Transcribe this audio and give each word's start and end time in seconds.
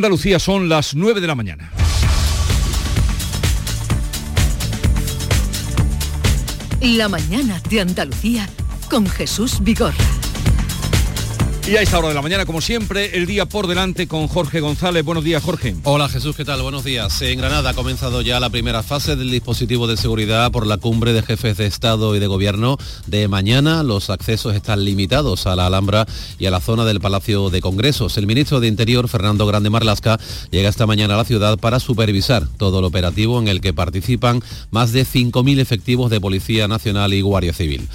Andalucía 0.00 0.38
son 0.38 0.70
las 0.70 0.94
9 0.94 1.20
de 1.20 1.26
la 1.26 1.34
mañana. 1.34 1.70
La 6.80 7.10
mañana 7.10 7.60
de 7.68 7.82
Andalucía 7.82 8.48
con 8.88 9.06
Jesús 9.06 9.62
Vigorra. 9.62 10.19
Y 11.70 11.76
a 11.76 11.82
esta 11.82 12.00
hora 12.00 12.08
de 12.08 12.14
la 12.14 12.22
mañana, 12.22 12.46
como 12.46 12.60
siempre, 12.60 13.16
el 13.16 13.26
día 13.26 13.46
por 13.46 13.68
delante 13.68 14.08
con 14.08 14.26
Jorge 14.26 14.58
González. 14.58 15.04
Buenos 15.04 15.22
días, 15.22 15.40
Jorge. 15.40 15.76
Hola 15.84 16.08
Jesús, 16.08 16.34
¿qué 16.34 16.44
tal? 16.44 16.60
Buenos 16.62 16.82
días. 16.82 17.22
En 17.22 17.38
Granada 17.38 17.70
ha 17.70 17.74
comenzado 17.74 18.22
ya 18.22 18.40
la 18.40 18.50
primera 18.50 18.82
fase 18.82 19.14
del 19.14 19.30
dispositivo 19.30 19.86
de 19.86 19.96
seguridad 19.96 20.50
por 20.50 20.66
la 20.66 20.78
cumbre 20.78 21.12
de 21.12 21.22
jefes 21.22 21.56
de 21.58 21.66
Estado 21.66 22.16
y 22.16 22.18
de 22.18 22.26
Gobierno 22.26 22.76
de 23.06 23.28
mañana. 23.28 23.84
Los 23.84 24.10
accesos 24.10 24.56
están 24.56 24.84
limitados 24.84 25.46
a 25.46 25.54
la 25.54 25.66
Alhambra 25.66 26.06
y 26.40 26.46
a 26.46 26.50
la 26.50 26.58
zona 26.58 26.84
del 26.84 26.98
Palacio 26.98 27.50
de 27.50 27.60
Congresos. 27.60 28.18
El 28.18 28.26
ministro 28.26 28.58
de 28.58 28.66
Interior, 28.66 29.08
Fernando 29.08 29.46
Grande 29.46 29.70
Marlasca, 29.70 30.18
llega 30.50 30.68
esta 30.68 30.88
mañana 30.88 31.14
a 31.14 31.18
la 31.18 31.24
ciudad 31.24 31.56
para 31.56 31.78
supervisar 31.78 32.48
todo 32.56 32.80
el 32.80 32.84
operativo 32.84 33.38
en 33.38 33.46
el 33.46 33.60
que 33.60 33.72
participan 33.72 34.42
más 34.72 34.90
de 34.90 35.06
5.000 35.06 35.60
efectivos 35.60 36.10
de 36.10 36.20
Policía 36.20 36.66
Nacional 36.66 37.14
y 37.14 37.20
Guardia 37.20 37.52
Civil. 37.52 37.88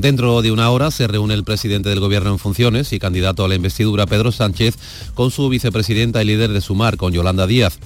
Dentro 0.00 0.40
de 0.40 0.50
una 0.50 0.70
hora 0.70 0.90
se 0.90 1.06
reúne 1.06 1.34
el 1.34 1.44
presidente 1.44 1.90
del 1.90 2.00
Gobierno 2.00 2.30
en 2.30 2.38
funciones 2.38 2.94
y 2.94 2.98
candidato 2.98 3.44
a 3.44 3.48
la 3.48 3.54
investidura 3.54 4.06
Pedro 4.06 4.32
Sánchez 4.32 4.78
con 5.12 5.30
su 5.30 5.50
vicepresidenta 5.50 6.22
y 6.22 6.24
líder 6.24 6.54
de 6.54 6.62
Sumar, 6.62 6.96
con 6.96 7.12
Yolanda 7.12 7.46
Díaz. 7.46 7.78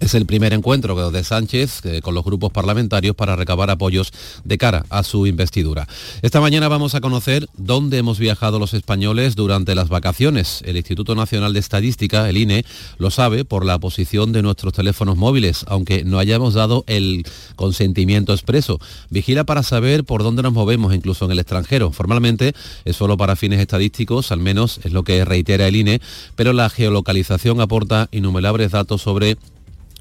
Es 0.00 0.14
el 0.14 0.24
primer 0.24 0.54
encuentro 0.54 1.10
de 1.10 1.22
Sánchez 1.22 1.84
eh, 1.84 2.00
con 2.00 2.14
los 2.14 2.24
grupos 2.24 2.50
parlamentarios 2.50 3.14
para 3.14 3.36
recabar 3.36 3.68
apoyos 3.68 4.12
de 4.44 4.56
cara 4.56 4.86
a 4.88 5.02
su 5.02 5.26
investidura. 5.26 5.86
Esta 6.22 6.40
mañana 6.40 6.68
vamos 6.68 6.94
a 6.94 7.02
conocer 7.02 7.46
dónde 7.58 7.98
hemos 7.98 8.18
viajado 8.18 8.58
los 8.58 8.72
españoles 8.72 9.36
durante 9.36 9.74
las 9.74 9.90
vacaciones. 9.90 10.62
El 10.64 10.78
Instituto 10.78 11.14
Nacional 11.14 11.52
de 11.52 11.60
Estadística, 11.60 12.26
el 12.30 12.38
INE, 12.38 12.64
lo 12.96 13.10
sabe 13.10 13.44
por 13.44 13.66
la 13.66 13.78
posición 13.78 14.32
de 14.32 14.40
nuestros 14.40 14.72
teléfonos 14.72 15.18
móviles, 15.18 15.66
aunque 15.68 16.02
no 16.02 16.18
hayamos 16.18 16.54
dado 16.54 16.82
el 16.86 17.26
consentimiento 17.54 18.32
expreso. 18.32 18.80
Vigila 19.10 19.44
para 19.44 19.62
saber 19.62 20.04
por 20.04 20.22
dónde 20.22 20.42
nos 20.42 20.54
movemos, 20.54 20.94
incluso 20.94 21.26
en 21.26 21.32
el 21.32 21.40
extranjero. 21.40 21.92
Formalmente 21.92 22.54
es 22.86 22.96
solo 22.96 23.18
para 23.18 23.36
fines 23.36 23.60
estadísticos, 23.60 24.32
al 24.32 24.40
menos 24.40 24.80
es 24.82 24.94
lo 24.94 25.04
que 25.04 25.26
reitera 25.26 25.68
el 25.68 25.76
INE, 25.76 26.00
pero 26.36 26.54
la 26.54 26.70
geolocalización 26.70 27.60
aporta 27.60 28.08
innumerables 28.12 28.70
datos 28.70 29.02
sobre 29.02 29.36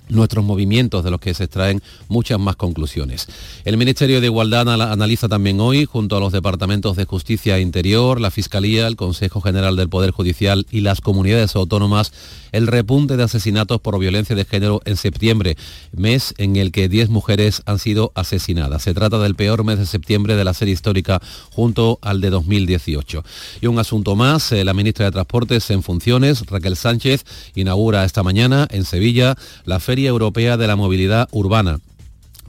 nuestros 0.10 0.44
movimientos 0.44 1.04
de 1.04 1.12
los 1.12 1.20
que 1.20 1.34
se 1.34 1.46
extraen 1.46 1.82
muchas 2.08 2.40
más 2.40 2.56
conclusiones. 2.56 3.28
El 3.66 3.78
Ministerio 3.78 4.22
de 4.22 4.28
Igualdad 4.28 4.70
analiza 4.70 5.28
también 5.28 5.60
hoy, 5.60 5.86
junto 5.86 6.18
a 6.18 6.20
los 6.20 6.34
departamentos 6.34 6.96
de 6.96 7.06
Justicia 7.06 7.58
e 7.58 7.62
Interior, 7.62 8.20
la 8.20 8.32
Fiscalía, 8.32 8.88
el 8.88 8.96
Consejo 8.96 9.42
General 9.42 9.76
del 9.76 9.90
Poder 9.90 10.12
Judicial 10.12 10.66
y 10.72 10.82
las 10.82 11.02
comunidades 11.02 11.56
autónomas, 11.56 12.12
el 12.52 12.68
repunte 12.68 13.16
de 13.16 13.24
asesinatos 13.24 13.80
por 13.80 14.00
violencia 14.00 14.36
de 14.36 14.46
género 14.46 14.82
en 14.86 14.98
septiembre, 14.98 15.56
mes 15.92 16.34
en 16.38 16.56
el 16.56 16.72
que 16.72 16.90
10 16.90 17.10
mujeres 17.10 17.62
han 17.66 17.80
sido 17.80 18.12
asesinadas. 18.16 18.84
Se 18.84 18.94
trata 18.94 19.20
del 19.20 19.36
peor 19.36 19.64
mes 19.64 19.78
de 19.78 19.86
septiembre 19.86 20.36
de 20.36 20.44
la 20.44 20.54
serie 20.54 20.74
histórica 20.74 21.22
junto 21.52 22.00
al 22.02 22.22
de 22.22 22.30
2018. 22.30 23.24
Y 23.62 23.68
un 23.68 23.78
asunto 23.78 24.16
más, 24.16 24.52
eh, 24.52 24.64
la 24.64 24.74
ministra 24.74 25.06
de 25.06 25.12
Transportes 25.12 25.70
en 25.70 25.84
funciones, 25.84 26.46
Raquel 26.48 26.76
Sánchez, 26.76 27.26
inaugura 27.56 28.06
esta 28.06 28.24
mañana 28.24 28.68
en 28.72 28.86
Sevilla 28.86 29.36
la 29.66 29.80
Feria 29.80 29.99
Europea 30.08 30.58
de 30.58 30.68
la 30.68 30.76
Movilidad 30.76 31.28
Urbana. 31.32 31.80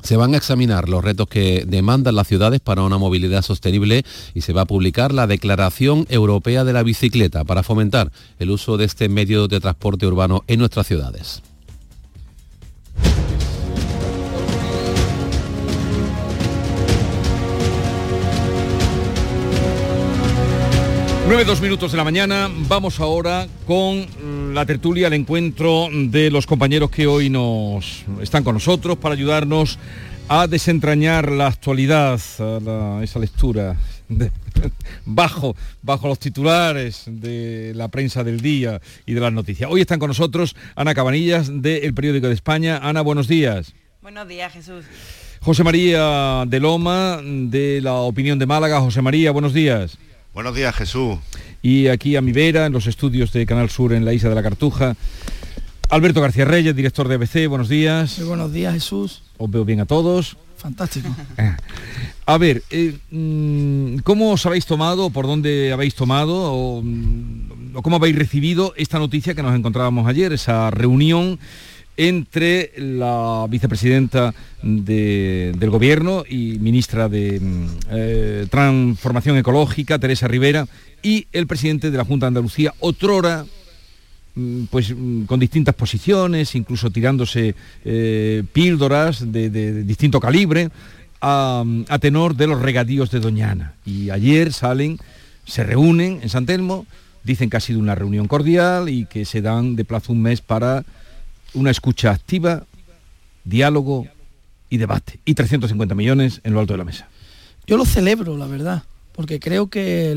Se 0.02 0.16
van 0.16 0.34
a 0.34 0.38
examinar 0.38 0.88
los 0.88 1.04
retos 1.04 1.28
que 1.28 1.64
demandan 1.66 2.16
las 2.16 2.26
ciudades 2.26 2.60
para 2.60 2.82
una 2.82 2.98
movilidad 2.98 3.42
sostenible 3.42 4.04
y 4.34 4.40
se 4.40 4.52
va 4.52 4.62
a 4.62 4.66
publicar 4.66 5.12
la 5.12 5.26
Declaración 5.26 6.06
Europea 6.08 6.64
de 6.64 6.72
la 6.72 6.82
Bicicleta 6.82 7.44
para 7.44 7.62
fomentar 7.62 8.10
el 8.38 8.50
uso 8.50 8.76
de 8.76 8.86
este 8.86 9.08
medio 9.08 9.46
de 9.46 9.60
transporte 9.60 10.06
urbano 10.06 10.42
en 10.46 10.58
nuestras 10.58 10.86
ciudades. 10.86 11.42
9, 21.30 21.44
dos 21.44 21.60
minutos 21.60 21.92
de 21.92 21.96
la 21.96 22.02
mañana. 22.02 22.50
Vamos 22.66 22.98
ahora 22.98 23.46
con 23.64 24.04
la 24.52 24.66
tertulia, 24.66 25.06
el 25.06 25.12
encuentro 25.12 25.88
de 25.92 26.30
los 26.30 26.46
compañeros 26.46 26.90
que 26.90 27.06
hoy 27.06 27.30
nos 27.30 28.04
están 28.20 28.44
con 28.44 28.54
nosotros 28.54 28.98
para 28.98 29.14
ayudarnos 29.14 29.78
a 30.28 30.46
desentrañar 30.46 31.30
la 31.30 31.46
actualidad, 31.48 32.14
esa 32.14 33.18
lectura 33.18 33.76
bajo, 35.04 35.56
bajo 35.82 36.08
los 36.08 36.18
titulares 36.18 37.04
de 37.06 37.72
la 37.74 37.88
prensa 37.88 38.24
del 38.24 38.40
día 38.40 38.80
y 39.06 39.14
de 39.14 39.20
las 39.20 39.32
noticias. 39.32 39.70
Hoy 39.70 39.80
están 39.80 39.98
con 39.98 40.08
nosotros 40.08 40.56
Ana 40.74 40.94
Cabanillas 40.94 41.50
del 41.62 41.94
Periódico 41.94 42.28
de 42.28 42.34
España. 42.34 42.78
Ana, 42.82 43.00
buenos 43.00 43.28
días. 43.28 43.72
Buenos 44.02 44.26
días, 44.28 44.52
Jesús. 44.52 44.84
José 45.40 45.64
María 45.64 46.44
de 46.46 46.60
Loma 46.60 47.20
de 47.22 47.80
la 47.82 47.94
Opinión 47.94 48.38
de 48.38 48.46
Málaga. 48.46 48.80
José 48.80 49.02
María, 49.02 49.30
buenos 49.30 49.54
días. 49.54 49.98
Buenos 50.32 50.54
días, 50.54 50.74
Jesús. 50.76 51.18
Y 51.60 51.88
aquí 51.88 52.14
a 52.14 52.20
mi 52.20 52.30
vera, 52.30 52.66
en 52.66 52.72
los 52.72 52.86
estudios 52.86 53.32
de 53.32 53.44
Canal 53.46 53.68
Sur 53.68 53.92
en 53.92 54.04
la 54.04 54.12
isla 54.12 54.28
de 54.28 54.36
la 54.36 54.42
Cartuja, 54.42 54.94
Alberto 55.88 56.20
García 56.20 56.44
Reyes, 56.44 56.76
director 56.76 57.08
de 57.08 57.16
ABC, 57.16 57.48
buenos 57.48 57.68
días. 57.68 58.16
Muy 58.18 58.28
buenos 58.28 58.52
días, 58.52 58.74
Jesús. 58.74 59.22
Os 59.38 59.50
veo 59.50 59.64
bien 59.64 59.80
a 59.80 59.86
todos. 59.86 60.36
Fantástico. 60.56 61.08
A 62.26 62.38
ver, 62.38 62.62
eh, 62.70 62.96
mm, 63.10 63.98
¿cómo 64.04 64.30
os 64.30 64.46
habéis 64.46 64.66
tomado, 64.66 65.10
por 65.10 65.26
dónde 65.26 65.72
habéis 65.72 65.96
tomado 65.96 66.80
mm, 66.80 67.74
o, 67.74 67.82
cómo 67.82 67.96
habéis 67.96 68.14
recibido 68.14 68.72
esta 68.76 69.00
noticia 69.00 69.34
que 69.34 69.42
nos 69.42 69.56
encontrábamos 69.56 70.06
ayer, 70.06 70.32
esa 70.32 70.70
reunión 70.70 71.40
entre 72.00 72.72
la 72.78 73.46
vicepresidenta 73.46 74.32
del 74.62 75.68
gobierno 75.68 76.24
y 76.26 76.58
ministra 76.58 77.10
de 77.10 77.38
mm, 77.38 77.66
eh, 77.90 78.46
Transformación 78.48 79.36
Ecológica, 79.36 79.98
Teresa 79.98 80.26
Rivera, 80.26 80.66
y 81.02 81.26
el 81.30 81.46
presidente 81.46 81.90
de 81.90 81.98
la 81.98 82.06
Junta 82.06 82.24
de 82.24 82.28
Andalucía, 82.28 82.72
otrora 82.80 83.44
mm, 84.34 84.64
pues 84.70 84.94
mm, 84.96 85.24
con 85.24 85.38
distintas 85.38 85.74
posiciones, 85.74 86.54
incluso 86.54 86.88
tirándose 86.88 87.54
eh, 87.84 88.44
píldoras 88.50 89.30
de, 89.30 89.84
distinto 89.84 90.20
calibre, 90.20 90.70
a, 91.20 91.62
a, 91.90 91.98
tenor 91.98 92.34
de 92.34 92.46
los 92.46 92.62
regadíos 92.62 93.10
de 93.10 93.20
Doñana. 93.20 93.74
Y 93.84 94.08
ayer 94.08 94.54
salen, 94.54 94.96
se 95.44 95.64
reúnen 95.64 96.20
en 96.22 96.30
San 96.30 96.46
Telmo, 96.46 96.86
dicen 97.24 97.50
que 97.50 97.58
ha 97.58 97.60
sido 97.60 97.78
una 97.78 97.94
reunión 97.94 98.26
cordial 98.26 98.88
y 98.88 99.04
que 99.04 99.26
se 99.26 99.42
dan 99.42 99.76
de 99.76 99.84
plazo 99.84 100.14
un 100.14 100.22
mes 100.22 100.40
para 100.40 100.82
una 101.54 101.70
escucha 101.70 102.10
activa, 102.10 102.64
diálogo 103.44 104.06
y 104.68 104.78
debate. 104.78 105.20
Y 105.24 105.34
350 105.34 105.94
millones 105.94 106.40
en 106.44 106.54
lo 106.54 106.60
alto 106.60 106.74
de 106.74 106.78
la 106.78 106.84
mesa. 106.84 107.08
Yo 107.66 107.76
lo 107.76 107.84
celebro, 107.84 108.36
la 108.36 108.46
verdad, 108.46 108.84
porque 109.12 109.38
creo 109.38 109.68
que 109.68 110.12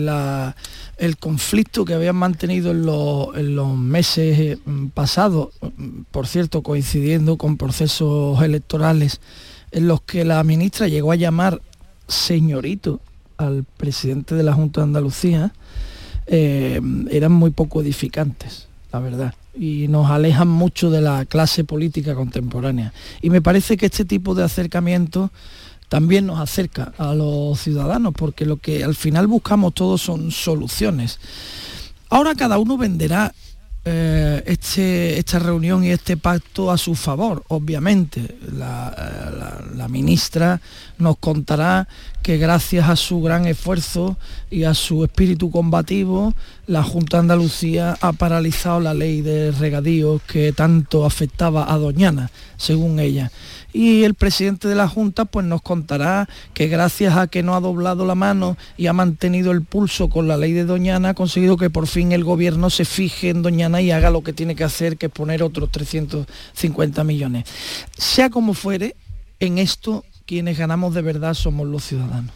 el 0.98 1.18
conflicto 1.18 1.86
que 1.86 1.94
habían 1.94 2.16
mantenido 2.16 2.72
en 2.72 3.56
los, 3.56 3.78
meses 3.78 4.40
eh, 4.40 4.58
pasados, 4.94 5.50
por 6.12 6.28
cierto, 6.28 6.62
coincidiendo 6.62 7.38
con 7.38 7.58
procesos 7.58 8.42
electorales, 8.42 9.20
en 9.72 9.88
los 9.88 10.02
que 10.02 10.24
la 10.24 10.44
ministra 10.44 10.88
llegó 10.88 11.12
a 11.12 11.16
llamar 11.16 11.62
señorito 12.08 13.02
al 13.38 13.66
presidente 13.78 14.36
de 14.36 14.44
la 14.44 14.54
Junta 14.54 14.82
de 14.82 14.86
Andalucía, 14.86 15.54
eh, 16.28 16.80
eran 17.10 17.32
muy 17.32 17.50
poco 17.52 17.82
edificantes, 17.82 18.68
la 18.92 19.00
verdad 19.00 19.34
y 19.56 19.88
nos 19.88 20.10
alejan 20.10 20.48
mucho 20.48 20.90
de 20.90 21.02
la 21.02 21.26
clase 21.26 21.64
política 21.64 22.16
contemporánea. 22.16 22.94
Y 23.22 23.30
me 23.30 23.42
parece 23.42 23.78
que 23.78 23.86
este 23.86 24.06
tipo 24.06 24.36
de 24.36 24.44
acercamiento 24.44 25.32
también 25.90 26.26
nos 26.26 26.40
acerca 26.40 26.94
a 26.98 27.14
los 27.14 27.60
ciudadanos, 27.60 28.14
porque 28.18 28.46
lo 28.46 28.58
que 28.58 28.84
al 28.84 28.96
final 28.96 29.28
buscamos 29.28 29.74
todos 29.74 30.02
son 30.02 30.32
soluciones. 30.32 31.20
Ahora 32.10 32.36
cada 32.36 32.58
uno 32.58 32.78
venderá 32.78 33.34
eh, 33.86 34.42
este, 34.46 35.20
esta 35.20 35.40
reunión 35.40 35.84
y 35.84 35.92
este 35.92 36.16
pacto 36.16 36.72
a 36.72 36.78
su 36.78 36.96
favor, 36.96 37.44
obviamente. 37.50 38.38
La, 38.54 39.62
la, 39.76 39.88
ministra 39.90 40.62
nos 40.98 41.18
contará 41.18 41.88
que 42.22 42.38
gracias 42.38 42.88
a 42.88 42.96
su 42.96 43.22
gran 43.22 43.46
esfuerzo 43.46 44.18
y 44.50 44.64
a 44.64 44.74
su 44.74 45.04
espíritu 45.04 45.52
combativo, 45.52 46.34
la 46.66 46.82
Junta 46.82 47.18
de 47.18 47.22
Andalucía 47.22 47.98
ha 48.00 48.14
paralizado 48.14 48.80
la 48.80 48.94
ley 48.94 49.22
de 49.22 49.52
regadíos 49.52 50.22
que 50.24 50.54
tanto 50.54 51.06
afectaba 51.06 51.72
a 51.72 51.78
Doñana, 51.78 52.32
según 52.58 53.00
ella 53.00 53.32
y 53.74 54.04
el 54.04 54.14
presidente 54.14 54.68
de 54.68 54.76
la 54.76 54.88
Junta 54.88 55.26
pues 55.26 55.46
nos 55.46 55.62
contará 55.62 56.30
que 56.54 56.68
gracias 56.68 57.18
a 57.18 57.28
que 57.28 57.44
no 57.44 57.56
ha 57.56 57.60
doblado 57.60 58.06
la 58.06 58.16
mano 58.16 58.56
y 58.78 58.88
ha 58.88 58.94
mantenido 58.94 59.52
el 59.52 59.64
pulso 59.64 60.10
con 60.10 60.28
la 60.28 60.38
ley 60.38 60.54
de 60.54 60.64
Doñana 60.64 61.10
ha 61.10 61.14
conseguido 61.16 61.58
que 61.58 61.70
por 61.70 61.88
fin 61.88 62.12
el 62.12 62.24
gobierno 62.24 62.70
se 62.70 62.86
fije 62.86 63.30
en 63.30 63.42
Doñana 63.42 63.82
y 63.82 63.92
haga 63.92 64.12
lo 64.12 64.24
que 64.24 64.32
tiene 64.32 64.56
que 64.56 64.64
hacer, 64.64 64.98
que 64.98 65.08
es 65.08 65.12
poner 65.12 65.42
otros 65.42 65.72
350 65.72 67.04
millones. 67.04 67.46
Sea 67.98 68.30
como 68.30 68.54
fuere, 68.54 68.96
en 69.40 69.58
esto 69.58 70.06
quienes 70.26 70.58
ganamos 70.58 70.94
de 70.94 71.02
verdad 71.02 71.34
somos 71.34 71.68
los 71.68 71.84
ciudadanos. 71.84 72.32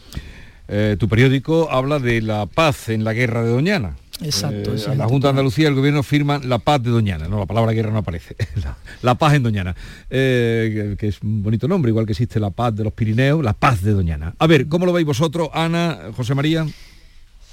Eh, 0.67 0.97
tu 0.99 1.07
periódico 1.07 1.71
habla 1.71 1.99
de 1.99 2.21
la 2.21 2.45
paz 2.45 2.89
en 2.89 3.03
la 3.03 3.13
guerra 3.13 3.43
de 3.43 3.51
Doñana. 3.51 3.95
Exacto, 4.21 4.73
Eh, 4.73 4.95
la 4.95 5.07
Junta 5.07 5.27
de 5.27 5.31
Andalucía 5.31 5.65
y 5.65 5.67
el 5.67 5.75
Gobierno 5.75 6.01
firman 6.03 6.49
la 6.49 6.57
paz 6.59 6.81
de 6.81 6.89
Doñana. 6.89 7.27
No, 7.27 7.37
la 7.39 7.45
palabra 7.45 7.71
guerra 7.73 7.91
no 7.91 7.99
aparece. 7.99 8.35
la, 8.63 8.77
la 9.01 9.15
paz 9.15 9.35
en 9.35 9.43
Doñana. 9.43 9.75
Eh, 10.09 10.89
que, 10.91 10.97
que 10.97 11.07
es 11.07 11.21
un 11.21 11.43
bonito 11.43 11.67
nombre, 11.67 11.89
igual 11.89 12.05
que 12.05 12.13
existe 12.13 12.39
la 12.39 12.49
paz 12.49 12.75
de 12.75 12.83
los 12.83 12.93
Pirineos, 12.93 13.43
la 13.43 13.53
paz 13.53 13.81
de 13.83 13.91
Doñana. 13.91 14.33
A 14.39 14.47
ver, 14.47 14.67
¿cómo 14.67 14.85
lo 14.85 14.93
veis 14.93 15.05
vosotros, 15.05 15.49
Ana, 15.53 15.99
José 16.15 16.33
María? 16.35 16.65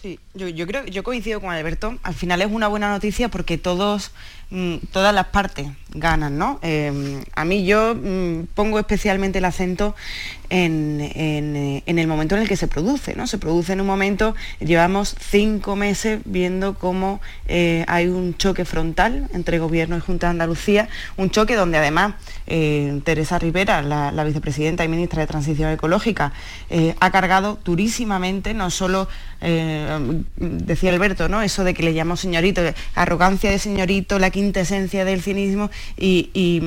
Sí, 0.00 0.19
yo, 0.34 0.49
yo 0.49 0.66
creo, 0.66 0.84
yo 0.84 1.02
coincido 1.02 1.40
con 1.40 1.50
Alberto. 1.50 1.99
Al 2.02 2.14
final 2.14 2.43
es 2.43 2.50
una 2.50 2.69
buena 2.69 2.90
noticia 2.90 3.28
porque 3.31 3.56
todos, 3.56 4.10
todas 4.93 5.15
las 5.15 5.27
partes 5.27 5.69
ganan, 5.95 6.39
¿no? 6.39 6.59
Eh, 6.62 7.23
a 7.35 7.45
mí 7.45 7.65
yo 7.65 7.95
mm, 7.95 8.47
pongo 8.55 8.79
especialmente 8.79 9.39
el 9.39 9.45
acento 9.45 9.95
en, 10.51 11.01
eh, 11.01 11.83
en 11.87 11.99
el 11.99 12.06
momento 12.06 12.37
en 12.37 12.43
el 12.43 12.49
que 12.49 12.56
se 12.56 12.69
produce, 12.69 13.15
¿no? 13.17 13.27
Se 13.27 13.39
produce 13.39 13.73
en 13.73 13.81
un 13.81 13.87
momento, 13.87 14.35
llevamos 14.61 15.17
cinco 15.19 15.75
meses 15.75 16.21
viendo 16.25 16.75
cómo 16.75 17.21
eh, 17.49 17.85
hay 17.89 18.09
un 18.09 18.37
choque 18.37 18.65
frontal 18.65 19.29
entre 19.33 19.59
Gobierno 19.59 19.97
y 19.97 20.01
Junta 20.01 20.29
de 20.29 20.33
Andalucía, 20.33 20.89
un 21.17 21.31
choque 21.31 21.56
donde 21.56 21.79
además 21.79 22.15
eh, 22.47 23.01
Teresa 23.05 23.39
Rivera, 23.39 23.83
la, 23.83 24.25
vicepresidenta 24.25 24.85
y 24.85 24.89
ministra 24.89 25.21
de 25.21 25.27
Transición 25.27 25.71
Ecológica, 25.71 26.33
ha 26.99 27.11
cargado 27.11 27.59
durísimamente, 27.65 28.55
no 28.55 28.71
solo, 28.71 29.06
decía 29.41 30.91
Alberto, 30.91 31.29
¿no? 31.29 31.43
eso 31.43 31.62
de 31.62 31.75
que 31.75 31.83
le 31.83 31.93
llamo 31.93 32.17
señorito, 32.17 32.62
arrogancia 32.95 33.51
de 33.51 33.59
señorito, 33.59 34.19
la 34.19 34.31
quintesencia 34.44 35.06
del 35.06 35.23
cinismo, 35.23 35.70
y, 35.96 36.61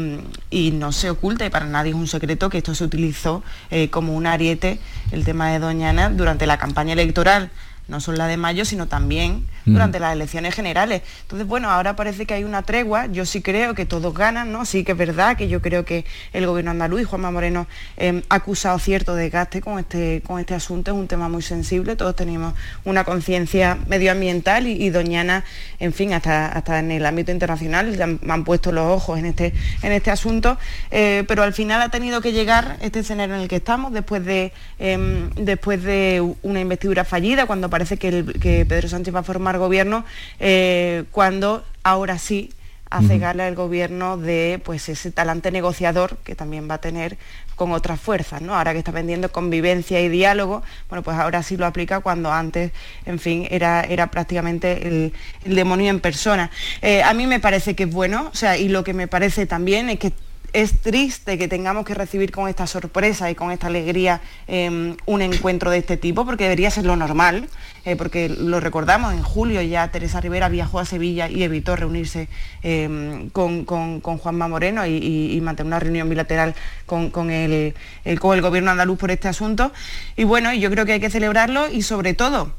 no 0.73 0.91
se 0.91 1.09
oculta, 1.11 1.45
y 1.45 1.49
para 1.49 1.65
nadie 1.65 1.91
es 1.91 1.95
un 1.95 2.07
secreto, 2.07 2.49
que 2.49 2.57
esto 2.57 2.73
se 2.73 2.83
utilizó 2.83 3.43
eh, 3.69 3.89
como 3.89 4.15
un 4.15 4.25
ariete, 4.25 4.79
el 5.11 5.23
tema 5.23 5.51
de 5.51 5.59
Doña 5.59 5.89
Ana, 5.89 6.09
durante 6.09 6.47
la 6.47 6.57
campaña 6.57 6.93
electoral 6.93 7.51
no 7.87 8.01
solo 8.01 8.17
la 8.17 8.27
de 8.27 8.37
mayo, 8.37 8.65
sino 8.65 8.87
también 8.87 9.45
durante 9.67 9.99
las 9.99 10.13
elecciones 10.13 10.55
generales. 10.55 11.01
Entonces, 11.21 11.47
bueno, 11.47 11.69
ahora 11.69 11.95
parece 11.95 12.25
que 12.25 12.33
hay 12.33 12.43
una 12.43 12.63
tregua, 12.63 13.05
yo 13.07 13.25
sí 13.25 13.41
creo 13.41 13.73
que 13.75 13.85
todos 13.85 14.13
ganan, 14.13 14.51
¿no? 14.51 14.65
Sí 14.65 14.83
que 14.83 14.93
es 14.93 14.97
verdad 14.97 15.37
que 15.37 15.47
yo 15.47 15.61
creo 15.61 15.85
que 15.85 16.05
el 16.33 16.45
gobierno 16.47 16.71
andaluz 16.71 17.01
y 17.01 17.03
Juanma 17.03 17.31
Moreno 17.31 17.67
eh, 17.97 18.23
ha 18.29 18.35
acusado 18.35 18.79
cierto 18.79 19.15
desgaste 19.15 19.61
con 19.61 19.79
este, 19.79 20.21
con 20.25 20.39
este 20.39 20.53
asunto, 20.55 20.91
es 20.91 20.97
un 20.97 21.07
tema 21.07 21.29
muy 21.29 21.41
sensible, 21.41 21.95
todos 21.95 22.15
tenemos 22.15 22.53
una 22.85 23.03
conciencia 23.03 23.77
medioambiental 23.87 24.67
y, 24.67 24.89
Doñana, 24.89 25.43
en 25.79 25.93
fin, 25.93 26.13
hasta, 26.13 26.47
hasta 26.47 26.79
en 26.79 26.91
el 26.91 27.05
ámbito 27.05 27.31
internacional 27.31 28.01
han, 28.01 28.19
han 28.29 28.43
puesto 28.43 28.71
los 28.71 28.85
ojos 28.85 29.19
en 29.19 29.25
este, 29.25 29.53
en 29.83 29.91
este 29.91 30.11
asunto, 30.11 30.57
eh, 30.91 31.23
pero 31.27 31.43
al 31.43 31.53
final 31.53 31.81
ha 31.81 31.89
tenido 31.89 32.21
que 32.21 32.31
llegar 32.31 32.77
este 32.81 32.99
escenario 32.99 33.35
en 33.35 33.41
el 33.41 33.47
que 33.47 33.57
estamos, 33.57 33.91
después 33.93 34.23
de, 34.25 34.53
em, 34.79 35.29
después 35.31 35.83
de 35.83 36.23
una 36.41 36.59
investidura 36.59 37.03
fallida, 37.03 37.45
cuando 37.45 37.69
parece 37.69 37.97
que, 37.97 38.07
el- 38.09 38.39
que 38.39 38.65
Pedro 38.65 38.87
Sánchez 38.87 39.13
va 39.13 39.19
a 39.19 39.23
formar 39.23 39.56
gobierno, 39.57 40.05
eh, 40.39 41.05
cuando 41.11 41.63
ahora 41.83 42.17
sí 42.17 42.51
hace 42.89 43.17
gala 43.17 43.47
el 43.47 43.55
gobierno 43.55 44.17
de 44.17 44.61
pues 44.63 44.87
ese 44.87 45.11
talante 45.11 45.51
negociador 45.51 46.17
que 46.23 46.35
también 46.35 46.69
va 46.69 46.75
a 46.75 46.77
tener 46.81 47.17
con 47.55 47.71
otras 47.71 47.99
fuerzas, 47.99 48.41
¿no? 48.41 48.55
Ahora 48.55 48.71
que 48.71 48.79
está 48.79 48.91
vendiendo 48.91 49.31
convivencia 49.31 49.99
y 49.99 50.09
diálogo, 50.09 50.63
bueno, 50.89 51.03
pues 51.03 51.17
ahora 51.17 51.43
sí 51.43 51.57
lo 51.57 51.65
aplica 51.65 51.99
cuando 51.99 52.31
antes, 52.31 52.71
en 53.05 53.19
fin, 53.19 53.47
era, 53.49 53.81
era 53.81 54.07
prácticamente 54.07 54.87
el, 54.87 55.13
el 55.43 55.55
demonio 55.55 55.89
en 55.89 55.99
persona. 55.99 56.51
Eh, 56.81 57.01
a 57.03 57.13
mí 57.13 57.25
me 57.27 57.39
parece 57.39 57.75
que 57.75 57.83
es 57.83 57.91
bueno, 57.91 58.29
o 58.31 58.35
sea, 58.35 58.57
y 58.57 58.69
lo 58.69 58.83
que 58.83 58.93
me 58.93 59.07
parece 59.07 59.47
también 59.47 59.89
es 59.89 59.99
que 59.99 60.13
es 60.61 60.79
triste 60.81 61.37
que 61.37 61.47
tengamos 61.47 61.85
que 61.85 61.93
recibir 61.93 62.31
con 62.31 62.47
esta 62.49 62.65
sorpresa 62.65 63.29
y 63.29 63.35
con 63.35 63.51
esta 63.51 63.67
alegría 63.67 64.21
eh, 64.47 64.95
un 65.05 65.21
encuentro 65.21 65.69
de 65.69 65.77
este 65.77 65.97
tipo, 65.97 66.25
porque 66.25 66.45
debería 66.45 66.71
ser 66.71 66.83
lo 66.85 66.95
normal, 66.95 67.47
eh, 67.85 67.95
porque 67.95 68.27
lo 68.27 68.59
recordamos, 68.59 69.13
en 69.13 69.21
julio 69.21 69.61
ya 69.61 69.87
Teresa 69.91 70.19
Rivera 70.19 70.49
viajó 70.49 70.79
a 70.79 70.85
Sevilla 70.85 71.29
y 71.29 71.43
evitó 71.43 71.75
reunirse 71.75 72.27
eh, 72.63 73.29
con, 73.33 73.65
con- 73.65 74.01
Juanma 74.01 74.47
Moreno 74.47 74.85
y, 74.87 75.39
mantener 75.43 75.67
una 75.67 75.79
reunión 75.79 76.09
bilateral 76.09 76.55
con, 76.87 77.11
con 77.11 77.29
el- 77.29 77.75
con 78.19 78.35
el 78.35 78.41
gobierno 78.41 78.71
andaluz 78.71 78.97
por 78.97 79.11
este 79.11 79.27
asunto. 79.27 79.71
Y 80.15 80.23
bueno, 80.23 80.51
yo 80.55 80.71
creo 80.71 80.85
que 80.87 80.93
hay 80.93 80.99
que 80.99 81.11
celebrarlo 81.11 81.69
y 81.71 81.83
sobre 81.83 82.15
todo 82.15 82.51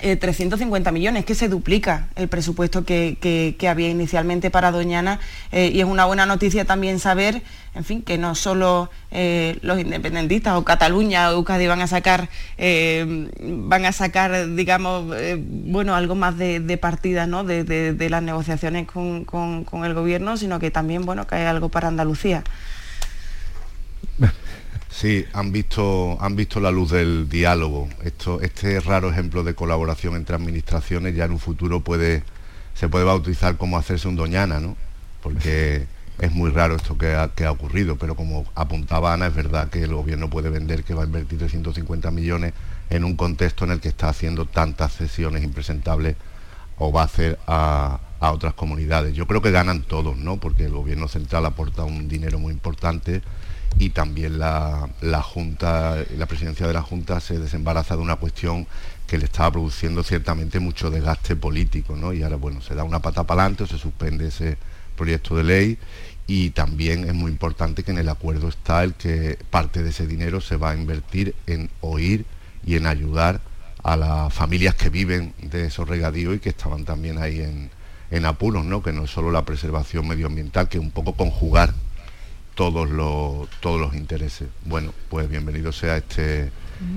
eh, 0.00 0.16
350 0.16 0.90
millones, 0.90 1.24
que 1.24 1.34
se 1.34 1.48
duplica 1.48 2.08
el 2.16 2.28
presupuesto 2.28 2.84
que, 2.84 3.18
que- 3.20 3.68
había 3.68 3.88
inicialmente 3.88 4.50
para 4.50 4.70
Doñana 4.72 5.20
eh, 5.52 5.70
y 5.72 5.80
es 5.80 5.86
una 5.86 6.06
buena 6.06 6.26
noticia 6.26 6.64
también 6.64 6.98
saber, 6.98 7.42
en 7.74 7.84
fin, 7.84 8.02
que 8.02 8.18
no 8.18 8.34
solo 8.34 8.90
eh, 9.10 9.58
los 9.62 9.78
independentistas 9.78 10.54
o 10.54 10.64
Cataluña 10.64 11.28
o 11.30 11.34
Euskadi 11.34 11.66
van 11.66 11.80
a 11.82 11.86
sacar, 11.86 12.28
eh, 12.58 13.28
van 13.40 13.84
a 13.84 13.92
sacar, 13.92 14.54
digamos, 14.54 15.14
eh, 15.16 15.36
bueno, 15.40 15.94
algo 15.94 16.14
más 16.14 16.36
de, 16.36 16.58
de 16.60 16.76
partida 16.78 17.26
¿no? 17.26 17.44
de, 17.44 18.08
las 18.10 18.22
negociaciones 18.22 18.86
con, 18.86 19.24
con- 19.24 19.64
con 19.64 19.84
el 19.84 19.94
gobierno, 19.94 20.36
sino 20.36 20.58
que 20.58 20.70
también, 20.70 21.04
bueno, 21.06 21.26
hay 21.30 21.42
algo 21.44 21.68
para 21.68 21.88
Andalucía. 21.88 22.42
Sí, 24.92 25.24
han 25.32 25.52
visto, 25.52 26.18
han 26.20 26.36
visto 26.36 26.60
la 26.60 26.70
luz 26.70 26.90
del 26.90 27.28
diálogo. 27.28 27.88
Esto, 28.04 28.42
este 28.42 28.78
raro 28.78 29.10
ejemplo 29.10 29.42
de 29.42 29.54
colaboración 29.54 30.16
entre 30.16 30.36
administraciones 30.36 31.16
ya 31.16 31.24
en 31.24 31.32
un 31.32 31.38
futuro 31.38 31.80
puede, 31.80 32.22
se 32.74 32.90
puede 32.90 33.06
bautizar 33.06 33.56
como 33.56 33.78
hacerse 33.78 34.06
un 34.06 34.16
doñana, 34.16 34.60
¿no? 34.60 34.76
Porque 35.22 35.86
es 36.18 36.32
muy 36.32 36.50
raro 36.50 36.76
esto 36.76 36.98
que 36.98 37.14
ha, 37.14 37.50
ocurrido, 37.50 37.96
pero 37.96 38.16
como 38.16 38.44
apuntaba 38.54 39.14
Ana, 39.14 39.28
es 39.28 39.34
verdad 39.34 39.70
que 39.70 39.82
el 39.82 39.94
gobierno 39.94 40.28
puede 40.28 40.50
vender 40.50 40.84
que 40.84 40.92
va 40.92 41.04
a 41.04 41.06
invertir 41.06 41.38
350 41.38 42.10
millones 42.10 42.52
en 42.90 43.04
un 43.04 43.16
contexto 43.16 43.64
en 43.64 43.70
el 43.70 43.80
que 43.80 43.88
está 43.88 44.10
haciendo 44.10 44.44
tantas 44.44 44.94
cesiones 44.94 45.42
impresentables 45.42 46.16
o 46.76 46.92
va 46.92 47.00
a 47.00 47.04
hacer 47.06 47.38
a, 47.46 47.98
a 48.20 48.30
otras 48.30 48.52
comunidades. 48.52 49.14
Yo 49.14 49.26
creo 49.26 49.40
que 49.40 49.52
ganan 49.52 49.82
todos, 49.82 50.18
¿no? 50.18 50.36
Porque 50.36 50.66
el 50.66 50.72
gobierno 50.72 51.08
central 51.08 51.46
aporta 51.46 51.82
un 51.84 52.08
dinero 52.08 52.38
muy 52.38 52.52
importante 52.52 53.22
y 53.78 53.90
también 53.90 54.38
la, 54.38 54.88
Junta, 55.22 55.96
la 56.16 56.26
presidencia 56.26 56.66
de 56.66 56.72
la 56.72 56.82
Junta 56.82 57.20
se 57.20 57.38
desembaraza 57.38 57.96
de 57.96 58.02
una 58.02 58.16
cuestión 58.16 58.66
que 59.06 59.18
le 59.18 59.24
estaba 59.24 59.52
produciendo 59.52 60.02
ciertamente 60.02 60.60
mucho 60.60 60.90
desgaste 60.90 61.36
político, 61.36 61.96
¿no? 61.96 62.12
Y 62.12 62.22
ahora, 62.22 62.36
bueno, 62.36 62.60
se 62.62 62.74
da 62.74 62.84
una 62.84 63.00
pata 63.00 63.24
para 63.24 63.42
adelante 63.42 63.64
o 63.64 63.66
se 63.66 63.78
suspende 63.78 64.28
ese 64.28 64.56
proyecto 64.96 65.36
de 65.36 65.44
ley 65.44 65.78
y 66.26 66.50
también 66.50 67.08
es 67.08 67.14
muy 67.14 67.30
importante 67.30 67.82
que 67.82 67.90
en 67.90 67.98
el 67.98 68.08
acuerdo 68.08 68.48
está 68.48 68.84
el 68.84 68.94
que 68.94 69.38
parte 69.50 69.82
de 69.82 69.90
ese 69.90 70.06
dinero 70.06 70.40
se 70.40 70.56
va 70.56 70.70
a 70.70 70.76
invertir 70.76 71.34
en 71.46 71.70
oír 71.80 72.24
y 72.64 72.76
en 72.76 72.86
ayudar 72.86 73.40
a 73.82 73.96
las 73.96 74.32
familias 74.32 74.76
que 74.76 74.88
viven 74.88 75.34
de 75.42 75.66
esos 75.66 75.88
regadíos 75.88 76.36
y 76.36 76.38
que 76.38 76.50
estaban 76.50 76.84
también 76.84 77.18
ahí 77.18 77.40
en, 77.40 77.70
en 78.10 78.24
apuros, 78.24 78.64
¿no? 78.64 78.82
Que 78.82 78.92
no 78.92 79.04
es 79.04 79.10
solo 79.10 79.32
la 79.32 79.44
preservación 79.44 80.06
medioambiental, 80.06 80.68
que 80.68 80.78
es 80.78 80.84
un 80.84 80.92
poco 80.92 81.14
conjugar 81.14 81.74
todos 82.54 82.90
los 82.90 83.48
todos 83.60 83.80
los 83.80 83.94
intereses. 83.94 84.48
Bueno, 84.64 84.92
pues 85.08 85.28
bienvenido 85.28 85.72
sea 85.72 85.96
este 85.96 86.50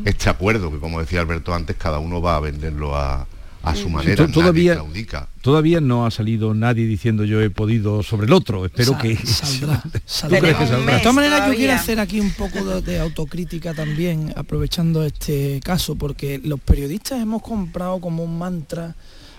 este 0.04 0.30
acuerdo 0.30 0.72
que 0.72 0.80
como 0.80 1.00
decía 1.00 1.22
Alberto 1.22 1.54
antes 1.54 1.76
cada 1.78 2.00
uno 2.00 2.22
va 2.22 2.38
a 2.38 2.40
venderlo 2.40 2.96
a, 2.96 3.28
a 3.64 3.76
su 3.76 3.88
manera. 3.90 4.16
to- 4.16 4.24
nadie 4.42 4.74
todavía-. 4.74 5.28
Todavía 5.42 5.80
no 5.80 6.06
ha 6.08 6.12
salido 6.12 6.54
nadie 6.56 6.86
diciendo 6.88 7.24
yo 7.24 7.40
he 7.42 7.50
podido 7.52 8.02
sobre 8.04 8.26
el 8.26 8.34
otro. 8.34 8.66
Espero 8.66 8.94
Sal- 8.94 9.02
que 9.02 9.16
saldrá, 9.18 9.82
¿Tú 9.92 10.00
saldrá. 10.06 10.40
crees 10.40 10.56
que 10.58 10.68
saldrá? 10.68 10.94
De 10.96 11.00
todas 11.02 11.16
maneras, 11.16 11.48
yo 11.48 11.56
quiero 11.56 11.74
hacer 11.74 12.00
aquí 12.00 12.20
un 12.20 12.32
poco 12.32 12.64
de, 12.66 12.82
de 12.82 13.00
autocrítica 13.00 13.74
también, 13.76 14.34
aprovechando 14.36 15.04
este 15.04 15.60
caso, 15.64 15.96
porque 15.96 16.42
los 16.44 16.60
periodistas 16.60 17.22
hemos 17.22 17.42
comprado 17.44 18.00
como 18.02 18.24
un 18.24 18.38
mantra 18.40 18.96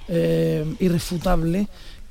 eh, 0.09 0.65
irrefutable 0.79 1.67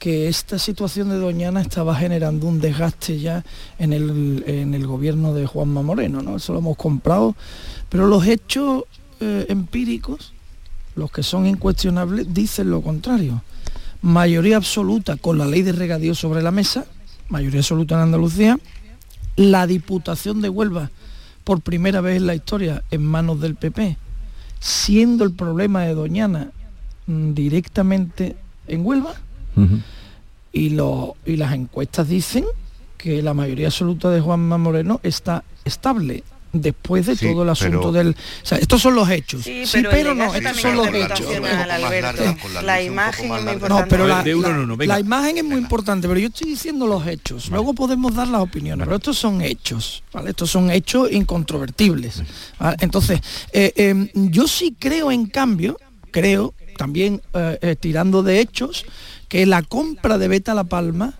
que 0.05 0.27
esta 0.27 0.59
situación 0.59 1.09
de 1.09 1.17
Doñana 1.17 1.61
estaba 1.61 1.95
generando 1.95 2.45
un 2.45 2.61
desgaste 2.61 3.17
ya 3.19 3.43
en 3.79 3.91
el, 3.91 4.43
en 4.45 4.75
el 4.75 4.85
gobierno 4.85 5.33
de 5.33 5.47
Juanma 5.47 5.81
Moreno, 5.81 6.21
¿no? 6.21 6.35
Eso 6.35 6.53
lo 6.53 6.59
hemos 6.59 6.77
comprado, 6.77 7.35
pero 7.89 8.05
los 8.05 8.23
hechos 8.27 8.83
eh, 9.19 9.47
empíricos, 9.49 10.31
los 10.95 11.11
que 11.11 11.23
son 11.23 11.47
incuestionables, 11.47 12.31
dicen 12.31 12.69
lo 12.69 12.83
contrario. 12.83 13.41
Mayoría 14.03 14.57
absoluta 14.57 15.17
con 15.17 15.39
la 15.39 15.47
ley 15.47 15.63
de 15.63 15.71
regadío 15.71 16.13
sobre 16.13 16.43
la 16.43 16.51
mesa, 16.51 16.85
mayoría 17.29 17.61
absoluta 17.61 17.95
en 17.95 18.01
Andalucía, 18.01 18.59
la 19.37 19.65
Diputación 19.65 20.39
de 20.39 20.49
Huelva, 20.49 20.91
por 21.43 21.61
primera 21.61 22.01
vez 22.01 22.17
en 22.17 22.27
la 22.27 22.35
historia, 22.35 22.83
en 22.91 23.03
manos 23.03 23.41
del 23.41 23.55
PP, 23.55 23.97
siendo 24.59 25.23
el 25.23 25.31
problema 25.31 25.81
de 25.81 25.95
Doñana 25.95 26.51
mm, 27.07 27.33
directamente 27.33 28.35
en 28.67 28.85
Huelva, 28.85 29.15
Y, 30.51 30.69
lo- 30.69 31.15
y 31.25 31.35
las 31.37 31.53
encuestas 31.53 32.07
dicen 32.07 32.45
que 32.97 33.21
la 33.21 33.33
mayoría 33.33 33.67
absoluta 33.67 34.09
de 34.09 34.21
Juanma 34.21 34.57
Moreno 34.57 34.99
está 35.03 35.43
estable 35.65 36.23
después 36.53 37.05
de 37.05 37.17
Sí, 37.17 37.25
todo 37.33 37.43
el 37.43 37.49
asunto 37.49 37.91
pero- 37.91 37.91
del... 37.91 38.09
O 38.11 38.45
sea, 38.45 38.57
estos 38.59 38.81
son 38.81 38.95
los 38.95 39.09
hechos. 39.09 39.43
Sí, 39.43 39.65
Sí, 39.65 39.83
pero, 39.91 40.15
no, 40.15 40.33
estos 40.33 40.55
son 40.61 40.77
los 40.77 40.87
hechos. 40.87 41.19
larga, 41.41 42.61
la 42.63 42.81
imagen 42.81 43.25
es 43.25 43.43
muy 43.43 43.51
importante. 43.53 43.67
No, 43.67 43.85
pero 43.89 44.07
la, 44.07 44.23
ver, 44.23 44.99
imagen 45.01 45.37
es 45.37 45.43
muy 45.43 45.57
importante, 45.57 46.07
pero 46.07 46.17
yo 46.17 46.27
estoy 46.27 46.47
diciendo 46.47 46.87
los 46.87 47.05
hechos. 47.05 47.49
Luego 47.49 47.73
podemos 47.73 48.15
dar 48.15 48.29
las 48.29 48.39
opiniones, 48.41 48.85
pero 48.85 48.95
estos 48.95 49.17
son 49.17 49.41
hechos, 49.41 50.01
¿vale? 50.13 50.29
Estos 50.29 50.49
son 50.49 50.71
hechos 50.71 51.11
incontrovertibles. 51.11 52.23
¿vale? 52.57 52.77
Entonces, 52.79 53.19
eh, 53.51 53.73
eh, 53.75 54.11
yo 54.13 54.47
sí 54.47 54.73
creo, 54.79 55.11
en 55.11 55.25
cambio, 55.25 55.77
creo 56.11 56.53
también 56.77 57.21
eh, 57.33 57.75
tirando 57.79 58.23
de 58.23 58.39
hechos, 58.39 58.85
que 59.27 59.45
la 59.45 59.61
compra 59.61 60.17
de 60.17 60.27
Beta 60.27 60.53
La 60.53 60.63
Palma 60.63 61.13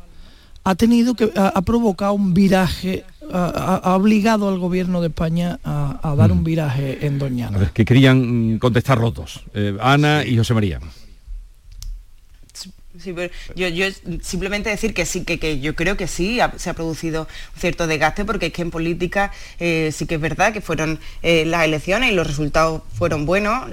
ha 0.64 0.76
tenido 0.76 1.14
que 1.14 1.32
ha, 1.36 1.62
provocado 1.62 2.14
un 2.14 2.34
viraje 2.34 3.06
ha, 3.32 3.96
obligado 3.96 4.50
al 4.50 4.58
gobierno 4.58 5.00
de 5.00 5.08
España 5.08 5.60
a, 5.64 6.16
dar 6.18 6.32
un 6.32 6.44
viraje 6.44 7.06
en 7.06 7.20
Doñana. 7.20 7.58
A 7.58 7.60
ver, 7.60 7.70
que 7.70 7.86
querían 7.86 8.58
contestar 8.58 8.98
los 8.98 9.14
dos, 9.14 9.44
Ana 9.80 10.26
y 10.26 10.38
José 10.38 10.54
María. 10.54 10.80
Yo, 13.56 13.86
simplemente 14.22 14.70
decir 14.70 14.94
que 14.94 15.06
sí, 15.06 15.24
que, 15.24 15.60
yo 15.60 15.76
creo 15.76 15.98
que 15.98 16.08
sí 16.08 16.40
se 16.58 16.70
ha 16.70 16.74
producido 16.74 17.28
un 17.54 17.60
cierto 17.60 17.88
desgaste 17.88 18.26
porque 18.26 18.48
es 18.48 18.54
que 18.54 18.62
en 18.62 18.72
política 18.72 19.32
eh, 19.60 19.92
sí 19.94 20.06
que 20.06 20.16
es 20.16 20.22
verdad 20.22 20.54
que 20.54 20.62
fueron 20.62 21.00
eh, 21.22 21.46
las 21.46 21.66
elecciones 21.66 22.12
y 22.12 22.16
los 22.16 22.26
resultados 22.26 22.82
fueron 22.94 23.26
buenos 23.26 23.70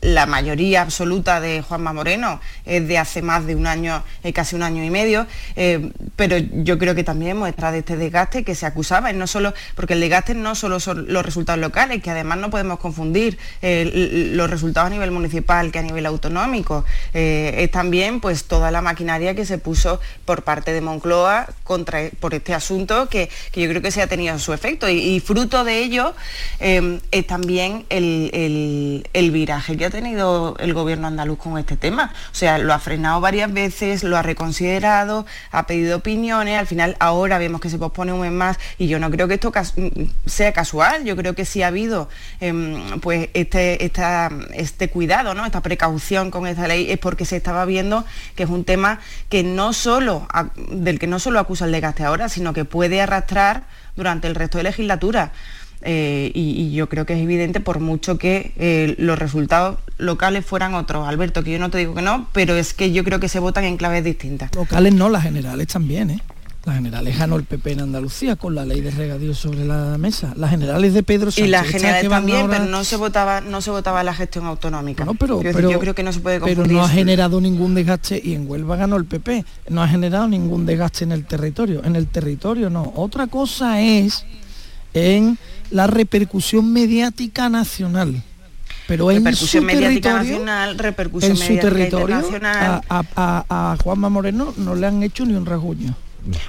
la 0.00 0.26
mayoría 0.26 0.82
absoluta 0.82 1.40
de 1.40 1.62
Juanma 1.62 1.92
Moreno 1.92 2.40
es 2.64 2.86
de 2.88 2.96
hace 2.96 3.20
más 3.20 3.46
de 3.46 3.54
un 3.54 3.66
año, 3.66 4.02
eh, 4.22 4.32
casi 4.32 4.56
un 4.56 4.62
año 4.62 4.82
y 4.82 4.90
medio, 4.90 5.26
eh, 5.56 5.92
pero 6.16 6.38
yo 6.38 6.78
creo 6.78 6.94
que 6.94 7.04
también 7.04 7.36
muestra 7.36 7.70
de 7.70 7.80
este 7.80 7.96
desgaste 7.96 8.42
que 8.42 8.54
se 8.54 8.64
acusaba, 8.64 9.12
no 9.12 9.26
solo, 9.26 9.52
porque 9.74 9.94
el 9.94 10.00
desgaste 10.00 10.34
no 10.34 10.54
solo 10.54 10.80
son 10.80 11.12
los 11.12 11.24
resultados 11.24 11.60
locales, 11.60 12.02
que 12.02 12.10
además 12.10 12.38
no 12.38 12.50
podemos 12.50 12.78
confundir 12.78 13.38
eh, 13.60 14.30
los 14.32 14.48
resultados 14.48 14.86
a 14.86 14.90
nivel 14.90 15.10
municipal 15.10 15.70
que 15.70 15.78
a 15.78 15.82
nivel 15.82 16.06
autonómico, 16.06 16.84
es 17.12 17.70
también 17.70 18.20
pues 18.20 18.44
toda 18.44 18.70
la 18.70 18.80
maquinaria 18.80 19.34
que 19.34 19.44
se 19.44 19.58
puso 19.58 20.00
por 20.24 20.42
parte 20.42 20.72
de 20.72 20.80
Moncloa 20.80 21.46
contra, 21.64 22.08
por 22.20 22.34
este 22.34 22.54
asunto 22.54 23.08
que, 23.08 23.28
yo 23.54 23.68
creo 23.68 23.82
que 23.82 23.90
se 23.90 24.00
ha 24.00 24.06
tenido 24.06 24.38
su 24.38 24.52
efecto 24.52 24.88
y, 24.88 25.20
fruto 25.20 25.64
de 25.64 25.80
ello 25.80 26.14
es 26.60 27.26
también 27.26 27.84
el, 27.90 29.04
el 29.12 29.30
viraje 29.30 29.76
tenido 29.90 30.56
el 30.58 30.74
gobierno 30.74 31.06
andaluz 31.06 31.38
con 31.38 31.58
este 31.58 31.76
tema. 31.76 32.12
O 32.32 32.34
sea, 32.34 32.58
lo 32.58 32.72
ha 32.72 32.78
frenado 32.78 33.20
varias 33.20 33.52
veces, 33.52 34.04
lo 34.04 34.16
ha 34.16 34.22
reconsiderado, 34.22 35.26
ha 35.50 35.66
pedido 35.66 35.98
opiniones, 35.98 36.58
al 36.58 36.66
final 36.66 36.96
ahora 37.00 37.38
vemos 37.38 37.60
que 37.60 37.70
se 37.70 37.78
pospone 37.78 38.12
un 38.12 38.20
mes 38.20 38.32
más 38.32 38.58
y 38.78 38.88
yo 38.88 38.98
no 38.98 39.10
creo 39.10 39.28
que 39.28 39.34
esto 39.34 39.52
sea 40.26 40.52
casual, 40.52 41.04
yo 41.04 41.16
creo 41.16 41.34
que 41.34 41.44
sí 41.44 41.62
ha 41.62 41.68
habido 41.68 42.08
em, 42.40 43.00
pues 43.00 43.28
este, 43.34 43.90
este 44.54 44.90
cuidado, 44.90 45.34
¿no? 45.34 45.44
esta 45.44 45.60
precaución 45.60 46.30
con 46.30 46.46
esta 46.46 46.66
ley 46.66 46.90
es 46.90 46.98
porque 46.98 47.24
se 47.24 47.36
estaba 47.36 47.64
viendo 47.64 48.04
que 48.34 48.44
es 48.44 48.50
un 48.50 48.64
tema 48.64 49.00
que 49.28 49.42
no 49.42 49.72
solo, 49.72 50.26
del 50.70 50.98
que 50.98 51.06
no 51.06 51.18
solo 51.18 51.38
acusa 51.38 51.64
el 51.64 51.72
desgaste 51.72 52.04
ahora, 52.04 52.28
sino 52.28 52.52
que 52.52 52.64
puede 52.64 53.00
arrastrar 53.00 53.64
durante 53.96 54.28
el 54.28 54.34
resto 54.34 54.58
de 54.58 54.64
legislatura. 54.64 55.32
Eh, 55.82 56.30
y, 56.34 56.72
yo 56.72 56.88
creo 56.88 57.06
que 57.06 57.14
es 57.14 57.20
evidente 57.20 57.60
por 57.60 57.80
mucho 57.80 58.18
que 58.18 58.52
eh, 58.56 58.94
los 58.98 59.18
resultados 59.18 59.78
locales 59.98 60.44
fueran 60.44 60.74
otros. 60.74 61.08
Alberto, 61.08 61.42
que 61.42 61.52
yo 61.52 61.58
no 61.58 61.70
te 61.70 61.78
digo 61.78 61.94
que 61.94 62.02
no, 62.02 62.28
pero 62.32 62.54
es 62.54 62.74
que 62.74 62.92
yo 62.92 63.04
creo 63.04 63.20
que 63.20 63.28
se 63.28 63.38
votan 63.38 63.64
en 63.64 63.76
claves 63.76 64.04
distintas. 64.04 64.54
Locales 64.54 64.94
no, 64.94 65.08
las 65.08 65.22
generales 65.22 65.68
también, 65.68 66.10
¿eh? 66.10 66.22
Las 66.66 66.76
generales 66.76 67.18
ganó 67.18 67.36
el 67.36 67.44
PP 67.44 67.72
en 67.72 67.80
Andalucía 67.80 68.36
con 68.36 68.54
la 68.54 68.66
ley 68.66 68.82
de 68.82 68.90
regadío 68.90 69.34
sobre 69.34 69.64
la 69.64 69.96
mesa. 69.96 70.34
Las 70.36 70.50
generales 70.50 70.92
de 70.92 71.02
Pedro 71.02 71.30
Sánchez. 71.30 71.46
Y 71.46 71.50
las 71.50 71.66
generales 71.66 72.10
también, 72.10 72.48
pero 72.50 72.66
no 72.66 72.84
se 72.84 72.96
votaba, 72.96 73.40
no 73.40 73.62
se 73.62 73.70
votaba 73.70 74.04
la 74.04 74.12
gestión 74.12 74.44
autonómica. 74.44 75.06
pero, 75.18 75.40
yo 75.42 75.80
creo 75.80 75.94
que 75.94 76.02
no 76.02 76.12
se 76.12 76.20
puede 76.20 76.38
confundir. 76.38 76.64
Pero 76.64 76.78
no 76.78 76.84
ha 76.84 76.88
generado 76.90 77.40
ningún 77.40 77.74
desgaste 77.74 78.20
y 78.22 78.34
en 78.34 78.48
Huelva 78.48 78.76
ganó 78.76 78.96
el 78.96 79.06
PP. 79.06 79.42
No 79.70 79.82
ha 79.82 79.88
generado 79.88 80.28
ningún 80.28 80.66
desgaste 80.66 81.04
en 81.04 81.12
el 81.12 81.24
territorio. 81.24 81.82
En 81.82 81.96
el 81.96 82.08
territorio 82.08 82.68
no. 82.68 82.92
Otra 82.94 83.26
cosa 83.26 83.80
es 83.80 84.26
en 84.92 85.38
la 85.70 85.86
repercusión 85.86 86.72
mediática 86.72 87.48
nacional. 87.48 88.22
Pero 88.86 89.10
en 89.10 89.36
su 89.36 89.62
mediática 89.62 90.14
nacional, 90.14 90.76
repercusión 90.78 91.32
en 91.32 91.36
su 91.36 91.56
territorio, 91.58 92.22
A, 92.42 93.44
a, 93.48 93.76
Juanma 93.82 94.08
Moreno 94.08 94.52
no 94.56 94.74
le 94.74 94.86
han 94.86 95.02
hecho 95.02 95.24
ni 95.24 95.34
un 95.34 95.46
rasguño. 95.46 95.94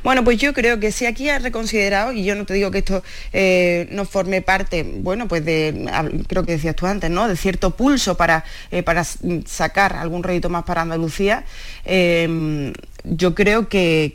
Bueno, 0.03 0.23
pues 0.23 0.37
yo 0.37 0.53
creo 0.53 0.79
que 0.79 0.91
si 0.91 1.05
aquí 1.05 1.29
ha 1.29 1.39
reconsiderado, 1.39 2.11
y 2.11 2.23
yo 2.23 2.35
no 2.35 2.45
te 2.45 2.53
digo 2.53 2.71
que 2.71 2.79
esto 2.79 3.03
eh, 3.31 3.87
no 3.91 4.05
forme 4.05 4.41
parte, 4.41 4.83
bueno, 4.83 5.27
pues 5.27 5.45
de, 5.45 5.89
creo 6.27 6.43
que 6.43 6.53
decías 6.53 6.75
tú 6.75 6.85
antes, 6.87 7.09
¿no? 7.09 7.27
De 7.27 7.37
cierto 7.37 7.71
pulso 7.71 8.17
para, 8.17 8.43
eh, 8.71 8.83
para 8.83 9.03
sacar 9.45 9.93
algún 9.93 10.23
rédito 10.23 10.49
más 10.49 10.63
para 10.63 10.81
Andalucía, 10.81 11.45
em, 11.85 12.73
yo 13.03 13.35
creo 13.35 13.67
que, 13.67 14.11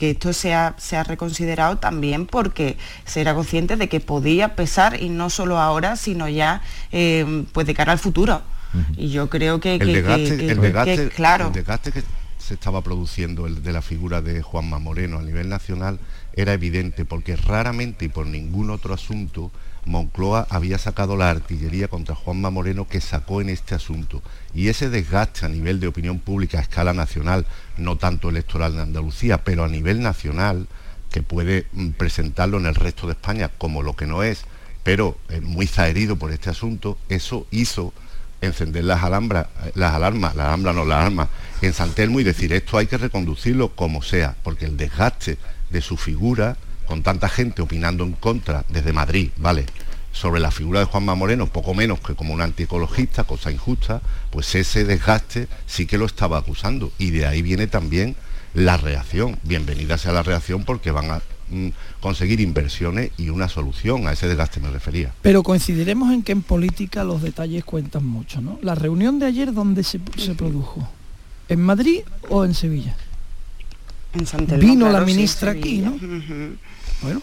esto 0.00 0.32
se 0.32 0.54
ha, 0.54 0.74
se 0.78 0.96
ha, 0.96 1.04
reconsiderado 1.04 1.78
también 1.78 2.26
porque 2.26 2.76
se 3.04 3.20
era 3.20 3.34
consciente 3.34 3.76
de 3.76 3.88
que 3.88 4.00
podía 4.00 4.54
pesar, 4.54 5.02
y 5.02 5.08
no 5.08 5.30
solo 5.30 5.58
ahora, 5.58 5.96
sino 5.96 6.28
ya 6.28 6.62
em, 6.92 7.44
pues 7.46 7.66
de 7.66 7.74
cara 7.74 7.92
al 7.92 7.98
futuro. 7.98 8.42
Y 8.96 9.08
yo 9.10 9.30
creo 9.30 9.60
que, 9.60 9.76
el 9.76 9.92
desgaste, 9.92 11.08
claro. 11.08 11.46
el 11.46 11.52
desgaste 11.52 11.90
que 11.90 12.02
se 12.36 12.54
estaba 12.54 12.82
produciendo 12.82 13.46
el 13.46 13.62
de 13.62 13.72
la 13.72 13.82
figura 13.82 14.20
de 14.20 14.42
Juanma 14.42 14.78
Moreno 14.78 15.18
a 15.18 15.22
nivel 15.22 15.48
nacional 15.48 15.98
era 16.34 16.52
evidente 16.52 17.04
porque 17.04 17.36
raramente 17.36 18.04
y 18.06 18.08
por 18.08 18.26
ningún 18.26 18.70
otro 18.70 18.94
asunto 18.94 19.50
Moncloa 19.88 20.46
había 20.50 20.76
sacado 20.76 21.16
la 21.16 21.30
artillería 21.30 21.88
contra 21.88 22.14
Juanma 22.14 22.50
Moreno 22.50 22.86
que 22.86 23.00
sacó 23.00 23.40
en 23.40 23.48
este 23.48 23.74
asunto. 23.74 24.22
Y 24.54 24.68
ese 24.68 24.90
desgaste 24.90 25.46
a 25.46 25.48
nivel 25.48 25.80
de 25.80 25.88
opinión 25.88 26.18
pública 26.18 26.58
a 26.58 26.62
escala 26.62 26.92
nacional, 26.92 27.46
no 27.78 27.96
tanto 27.96 28.28
electoral 28.28 28.76
de 28.76 28.82
Andalucía, 28.82 29.44
pero 29.44 29.64
a 29.64 29.68
nivel 29.68 30.02
nacional, 30.02 30.68
que 31.10 31.22
puede 31.22 31.66
mm, 31.72 31.90
presentarlo 31.90 32.58
en 32.58 32.66
el 32.66 32.74
resto 32.74 33.06
de 33.06 33.14
España 33.14 33.50
como 33.56 33.82
lo 33.82 33.96
que 33.96 34.06
no 34.06 34.22
es, 34.22 34.44
pero 34.82 35.16
eh, 35.30 35.40
muy 35.40 35.66
zaherido 35.66 36.16
por 36.16 36.32
este 36.32 36.50
asunto, 36.50 36.98
eso 37.08 37.46
hizo 37.50 37.94
encender 38.42 38.84
las 38.84 39.02
alambras, 39.02 39.46
las 39.74 39.94
alarmas, 39.94 40.36
las 40.36 40.46
alhambras 40.46 40.74
no 40.74 40.84
las 40.84 41.04
armas, 41.04 41.28
en 41.62 41.72
San 41.72 41.92
Telmo 41.92 42.20
y 42.20 42.24
decir 42.24 42.52
esto 42.52 42.76
hay 42.78 42.86
que 42.86 42.98
reconducirlo 42.98 43.70
como 43.74 44.02
sea, 44.02 44.36
porque 44.42 44.66
el 44.66 44.76
desgaste 44.76 45.38
de 45.70 45.80
su 45.80 45.96
figura, 45.96 46.56
con 46.88 47.02
tanta 47.02 47.28
gente 47.28 47.62
opinando 47.62 48.02
en 48.02 48.12
contra 48.12 48.64
desde 48.68 48.92
Madrid, 48.92 49.30
¿vale? 49.36 49.66
sobre 50.10 50.40
la 50.40 50.50
figura 50.50 50.80
de 50.80 50.86
Juanma 50.86 51.14
Moreno, 51.14 51.46
poco 51.46 51.74
menos 51.74 52.00
que 52.00 52.16
como 52.16 52.34
un 52.34 52.40
antiecologista, 52.40 53.22
cosa 53.22 53.52
injusta, 53.52 54.00
pues 54.30 54.52
ese 54.56 54.84
desgaste 54.84 55.46
sí 55.66 55.86
que 55.86 55.98
lo 55.98 56.06
estaba 56.06 56.38
acusando. 56.38 56.90
Y 56.98 57.10
de 57.10 57.26
ahí 57.26 57.40
viene 57.40 57.68
también 57.68 58.16
la 58.52 58.78
reacción. 58.78 59.38
Bienvenida 59.44 59.96
sea 59.96 60.10
la 60.12 60.24
reacción 60.24 60.64
porque 60.64 60.90
van 60.90 61.12
a 61.12 61.22
Mm, 61.50 61.68
conseguir 62.00 62.40
inversiones 62.40 63.10
y 63.16 63.30
una 63.30 63.48
solución 63.48 64.06
a 64.06 64.12
ese 64.12 64.28
desgaste 64.28 64.60
me 64.60 64.70
refería. 64.70 65.14
Pero 65.22 65.42
coincidiremos 65.42 66.12
en 66.12 66.22
que 66.22 66.32
en 66.32 66.42
política 66.42 67.04
los 67.04 67.22
detalles 67.22 67.64
cuentan 67.64 68.04
mucho, 68.04 68.42
¿no? 68.42 68.58
La 68.62 68.74
reunión 68.74 69.18
de 69.18 69.26
ayer, 69.26 69.54
¿dónde 69.54 69.82
se, 69.82 69.98
produjo? 69.98 70.86
¿En 71.48 71.60
Madrid 71.60 72.00
o 72.28 72.44
en 72.44 72.54
Sevilla? 72.54 72.94
En 74.14 74.60
Vino 74.60 74.88
la 74.90 75.00
ministra 75.02 75.52
aquí, 75.52 75.78
¿no? 75.78 75.98
Bueno. 77.02 77.22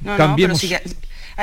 No, 0.00 0.16
Cambiemos. 0.16 0.62
No, 0.62 0.68
pero 0.68 0.96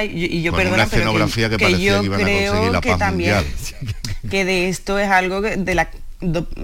y 0.04 0.42
yo 0.42 0.54
perdona, 0.54 0.76
una 0.76 0.84
escenografía 0.84 1.50
que, 1.50 1.60
parecía 1.60 2.00
que 2.00 2.06
iban 2.06 2.22
a 2.22 2.24
conseguir 2.24 2.72
la 2.72 2.82
paz 2.82 3.00
también, 3.00 3.36
mundial. 3.36 3.96
Que 4.30 4.46
de 4.46 4.70
esto 4.70 4.98
es 5.00 5.10
algo 5.10 5.42
de 5.42 5.76
la 5.76 5.90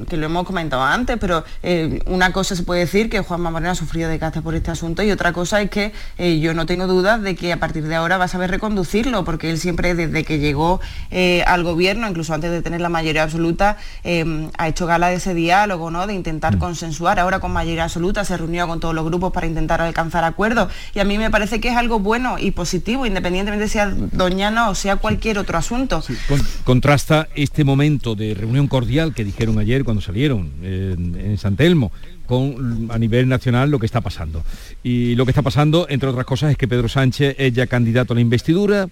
que 0.07 0.17
lo 0.17 0.25
hemos 0.25 0.45
comentado 0.45 0.83
antes, 0.83 1.17
pero 1.19 1.43
eh, 1.63 2.01
una 2.05 2.31
cosa 2.31 2.55
se 2.55 2.63
puede 2.63 2.81
decir 2.81 3.09
que 3.09 3.19
Juanma 3.19 3.51
Moreno 3.51 3.71
ha 3.71 3.75
sufrido 3.75 4.09
desgaste 4.09 4.41
por 4.41 4.55
este 4.55 4.71
asunto 4.71 5.03
y 5.03 5.11
otra 5.11 5.33
cosa 5.33 5.61
es 5.61 5.69
que 5.69 5.93
eh, 6.17 6.39
yo 6.39 6.53
no 6.53 6.65
tengo 6.65 6.87
dudas 6.87 7.21
de 7.21 7.35
que 7.35 7.53
a 7.53 7.57
partir 7.57 7.87
de 7.87 7.95
ahora 7.95 8.17
va 8.17 8.25
a 8.25 8.27
saber 8.27 8.51
reconducirlo, 8.51 9.23
porque 9.23 9.49
él 9.49 9.59
siempre 9.59 9.95
desde 9.95 10.23
que 10.23 10.39
llegó 10.39 10.79
eh, 11.11 11.43
al 11.45 11.63
gobierno, 11.63 12.07
incluso 12.07 12.33
antes 12.33 12.51
de 12.51 12.61
tener 12.61 12.81
la 12.81 12.89
mayoría 12.89 13.23
absoluta, 13.23 13.77
ha 14.57 14.67
hecho 14.67 14.85
gala 14.85 15.09
de 15.09 15.15
ese 15.15 15.33
diálogo, 15.33 15.91
¿no? 15.91 16.07
de 16.07 16.13
intentar 16.13 16.55
mm. 16.55 16.59
consensuar. 16.59 17.19
Ahora 17.19 17.39
con 17.39 17.51
mayoría 17.51 17.83
absoluta 17.83 18.23
se 18.25 18.37
reunió 18.37 18.67
con 18.67 18.79
todos 18.79 18.95
los 18.95 19.05
grupos 19.05 19.31
para 19.31 19.47
intentar 19.47 19.81
alcanzar 19.81 20.23
acuerdos 20.23 20.71
y 20.93 20.99
a 20.99 21.03
mí 21.03 21.17
me 21.17 21.29
parece 21.29 21.59
que 21.59 21.69
es 21.69 21.75
algo 21.75 21.99
bueno 21.99 22.37
y 22.39 22.51
positivo, 22.51 23.05
independientemente 23.05 23.67
sea 23.67 23.89
Doñana 23.89 24.69
o 24.69 24.75
sea 24.75 24.95
cualquier 24.95 25.37
otro 25.37 25.57
asunto. 25.57 26.03
contrasta 26.63 27.27
este 27.35 27.63
momento 27.63 28.15
de 28.15 28.33
reunión 28.33 28.67
cordial 28.67 29.13
que 29.13 29.23
dijeron 29.23 29.48
ayer 29.57 29.83
cuando 29.83 30.01
salieron 30.01 30.51
en, 30.61 31.37
San 31.37 31.55
Telmo 31.55 31.91
con 32.25 32.89
a 32.91 32.99
nivel 32.99 33.27
nacional 33.27 33.71
lo 33.71 33.79
que 33.79 33.85
está 33.85 34.01
pasando. 34.01 34.43
Y 34.83 35.15
lo 35.15 35.25
que 35.25 35.31
está 35.31 35.41
pasando, 35.41 35.87
entre 35.89 36.09
otras 36.09 36.25
cosas, 36.25 36.51
es 36.51 36.57
que 36.57 36.67
Pedro 36.67 36.87
Sánchez 36.87 37.35
es 37.39 37.53
ya 37.53 37.65
candidato 37.65 38.13
a 38.13 38.15
la 38.15 38.21
investidura, 38.21 38.87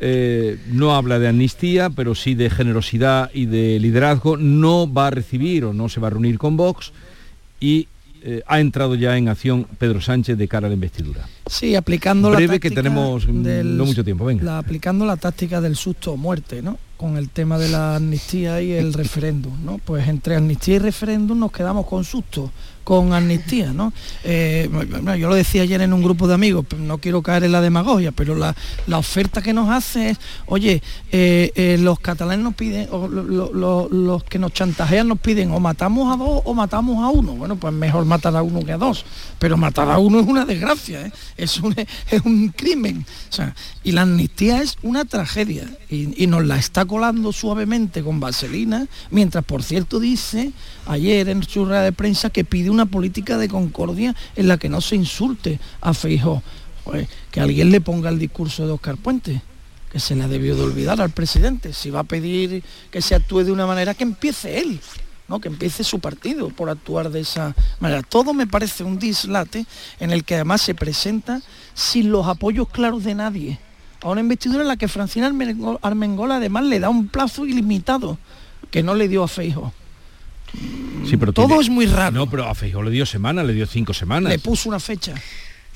eh, 0.00 0.58
no 0.66 0.94
habla 0.94 1.18
de 1.18 1.28
amnistía, 1.28 1.88
pero 1.88 2.14
sí 2.14 2.34
de 2.34 2.50
generosidad 2.50 3.30
y 3.32 3.46
de 3.46 3.78
liderazgo, 3.80 4.36
no 4.36 4.92
va 4.92 5.06
a 5.06 5.10
recibir 5.10 5.64
o 5.64 5.72
no 5.72 5.88
se 5.88 6.00
va 6.00 6.08
a 6.08 6.10
reunir 6.10 6.36
con 6.36 6.56
Vox. 6.56 6.92
Y 7.60 7.88
eh, 8.26 8.42
ha 8.46 8.58
entrado 8.58 8.94
ya 8.94 9.16
en 9.18 9.28
acción 9.28 9.66
Pedro 9.78 10.00
Sánchez 10.00 10.38
de 10.38 10.48
cara 10.48 10.66
a 10.66 10.70
la 10.70 10.74
investidura. 10.74 11.28
Sí, 11.46 11.76
aplicando 11.76 12.30
la 12.30 12.36
breve 12.36 12.58
que 12.58 12.70
táctica 12.70 12.82
tenemos 12.82 13.28
mm, 13.28 13.42
del- 13.42 13.76
no 13.76 13.84
mucho 13.84 14.02
tiempo. 14.02 14.24
Venga. 14.24 14.42
la- 14.42 14.58
aplicando 14.58 15.04
la 15.04 15.16
táctica 15.16 15.60
del 15.60 15.76
susto 15.76 16.12
o 16.12 16.16
muerte, 16.16 16.62
¿no? 16.62 16.78
Con 16.96 17.16
el 17.18 17.28
tema 17.28 17.58
de 17.58 17.68
la 17.68 17.96
amnistía 17.96 18.62
y 18.62 18.72
el 18.72 18.92
referéndum, 19.02 19.52
¿no? 19.64 19.78
Pues 19.84 20.08
entre 20.08 20.36
amnistía 20.36 20.76
y 20.76 20.78
referéndum 20.78 21.38
nos 21.38 21.52
quedamos 21.52 21.86
con 21.86 22.02
susto, 22.04 22.50
con 22.84 23.12
amnistía, 23.14 23.72
¿no? 23.72 23.92
Eh, 24.22 24.68
yo 25.18 25.28
lo 25.28 25.34
decía 25.34 25.62
ayer 25.62 25.80
en 25.80 25.92
un 25.92 26.02
grupo 26.02 26.28
de 26.28 26.34
amigos, 26.34 26.66
no 26.78 26.98
quiero 26.98 27.22
caer 27.22 27.44
en 27.44 27.52
la 27.52 27.60
demagogia, 27.60 28.12
pero 28.12 28.34
la, 28.34 28.54
la 28.86 28.98
oferta 28.98 29.40
que 29.42 29.52
nos 29.52 29.70
hace 29.70 30.10
es, 30.10 30.18
oye, 30.46 30.82
eh, 31.10 31.50
eh, 31.54 31.78
los 31.80 31.98
catalanes 31.98 32.44
nos 32.44 32.54
piden, 32.54 32.88
o 32.90 33.08
lo- 33.08 33.22
lo- 33.22 33.52
lo- 33.52 33.88
los 33.88 34.24
que 34.24 34.38
nos 34.38 34.52
chantajean 34.52 35.08
nos 35.08 35.18
piden 35.18 35.50
o 35.50 35.60
matamos 35.60 36.12
a 36.12 36.16
dos 36.16 36.42
o 36.44 36.54
matamos 36.54 37.02
a 37.02 37.08
uno. 37.08 37.32
Bueno, 37.32 37.56
pues 37.56 37.72
mejor 37.72 38.04
matar 38.04 38.36
a 38.36 38.42
uno 38.42 38.64
que 38.64 38.72
a 38.72 38.78
dos, 38.78 39.04
pero 39.38 39.56
matar 39.56 39.90
a 39.90 39.98
uno 39.98 40.20
es 40.20 40.26
una 40.26 40.44
desgracia, 40.44 41.10
es, 41.36 41.58
un, 41.60 41.74
es 41.76 42.22
un 42.24 42.48
crimen. 42.48 43.06
Y 43.82 43.92
la 43.92 44.02
amnistía 44.02 44.60
es 44.62 44.76
una 44.82 45.04
tragedia 45.04 45.68
y, 45.90 46.22
y 46.22 46.26
nos 46.26 46.44
la 46.44 46.56
está 46.58 46.84
colando 46.84 47.32
suavemente 47.32 48.02
con 48.02 48.20
vaselina, 48.20 48.86
mientras 49.10 49.44
por 49.44 49.62
cierto 49.62 50.00
dice 50.00 50.52
ayer 50.86 51.28
en 51.28 51.42
su 51.42 51.64
rueda 51.64 51.82
de 51.82 51.92
prensa 51.92 52.30
que 52.30 52.44
pide 52.44 52.70
una 52.74 52.86
política 52.86 53.38
de 53.38 53.48
concordia 53.48 54.14
en 54.36 54.48
la 54.48 54.58
que 54.58 54.68
no 54.68 54.80
se 54.80 54.96
insulte 54.96 55.58
a 55.80 55.94
Feijó. 55.94 56.42
que 57.30 57.40
alguien 57.40 57.70
le 57.70 57.80
ponga 57.80 58.10
el 58.10 58.18
discurso 58.18 58.66
de 58.66 58.72
Oscar 58.72 58.96
Puente 58.98 59.40
que 59.90 60.00
se 60.00 60.14
le 60.16 60.24
ha 60.24 60.28
debido 60.28 60.56
de 60.56 60.62
olvidar 60.64 61.00
al 61.00 61.10
presidente. 61.10 61.72
Si 61.72 61.88
va 61.88 62.00
a 62.00 62.04
pedir 62.04 62.62
que 62.90 63.00
se 63.00 63.14
actúe 63.14 63.44
de 63.44 63.52
una 63.52 63.64
manera, 63.64 63.94
que 63.94 64.02
empiece 64.02 64.58
él, 64.58 64.80
¿no? 65.28 65.40
que 65.40 65.46
empiece 65.48 65.84
su 65.84 66.00
partido 66.00 66.48
por 66.50 66.68
actuar 66.68 67.10
de 67.10 67.20
esa 67.20 67.54
manera. 67.78 68.02
Todo 68.02 68.34
me 68.34 68.46
parece 68.48 68.82
un 68.82 68.98
dislate 68.98 69.64
en 70.00 70.10
el 70.10 70.24
que 70.24 70.34
además 70.34 70.62
se 70.62 70.74
presenta 70.74 71.40
sin 71.74 72.10
los 72.10 72.26
apoyos 72.26 72.68
claros 72.68 73.04
de 73.04 73.14
nadie. 73.14 73.58
A 74.02 74.10
una 74.10 74.20
investidura 74.20 74.62
en 74.62 74.68
la 74.68 74.76
que 74.76 74.88
Francina 74.88 75.28
Armengo- 75.30 75.78
Armengol 75.80 76.32
además 76.32 76.64
le 76.64 76.80
da 76.80 76.88
un 76.90 77.06
plazo 77.08 77.46
ilimitado 77.46 78.18
que 78.72 78.82
no 78.82 78.94
le 78.96 79.06
dio 79.08 79.22
a 79.22 79.28
Feijo. 79.28 79.72
Sí, 81.08 81.16
pero 81.16 81.32
Todo 81.32 81.46
tiene- 81.48 81.62
es 81.62 81.68
muy 81.70 81.86
raro. 81.86 82.12
No, 82.16 82.30
pero 82.30 82.48
a 82.48 82.54
Feijóo 82.54 82.82
le 82.82 82.90
dio 82.90 83.04
semana, 83.06 83.42
le 83.42 83.52
dio 83.52 83.66
cinco 83.66 83.92
semanas. 83.92 84.30
Le 84.32 84.38
puso 84.38 84.68
una 84.68 84.80
fecha. 84.80 85.14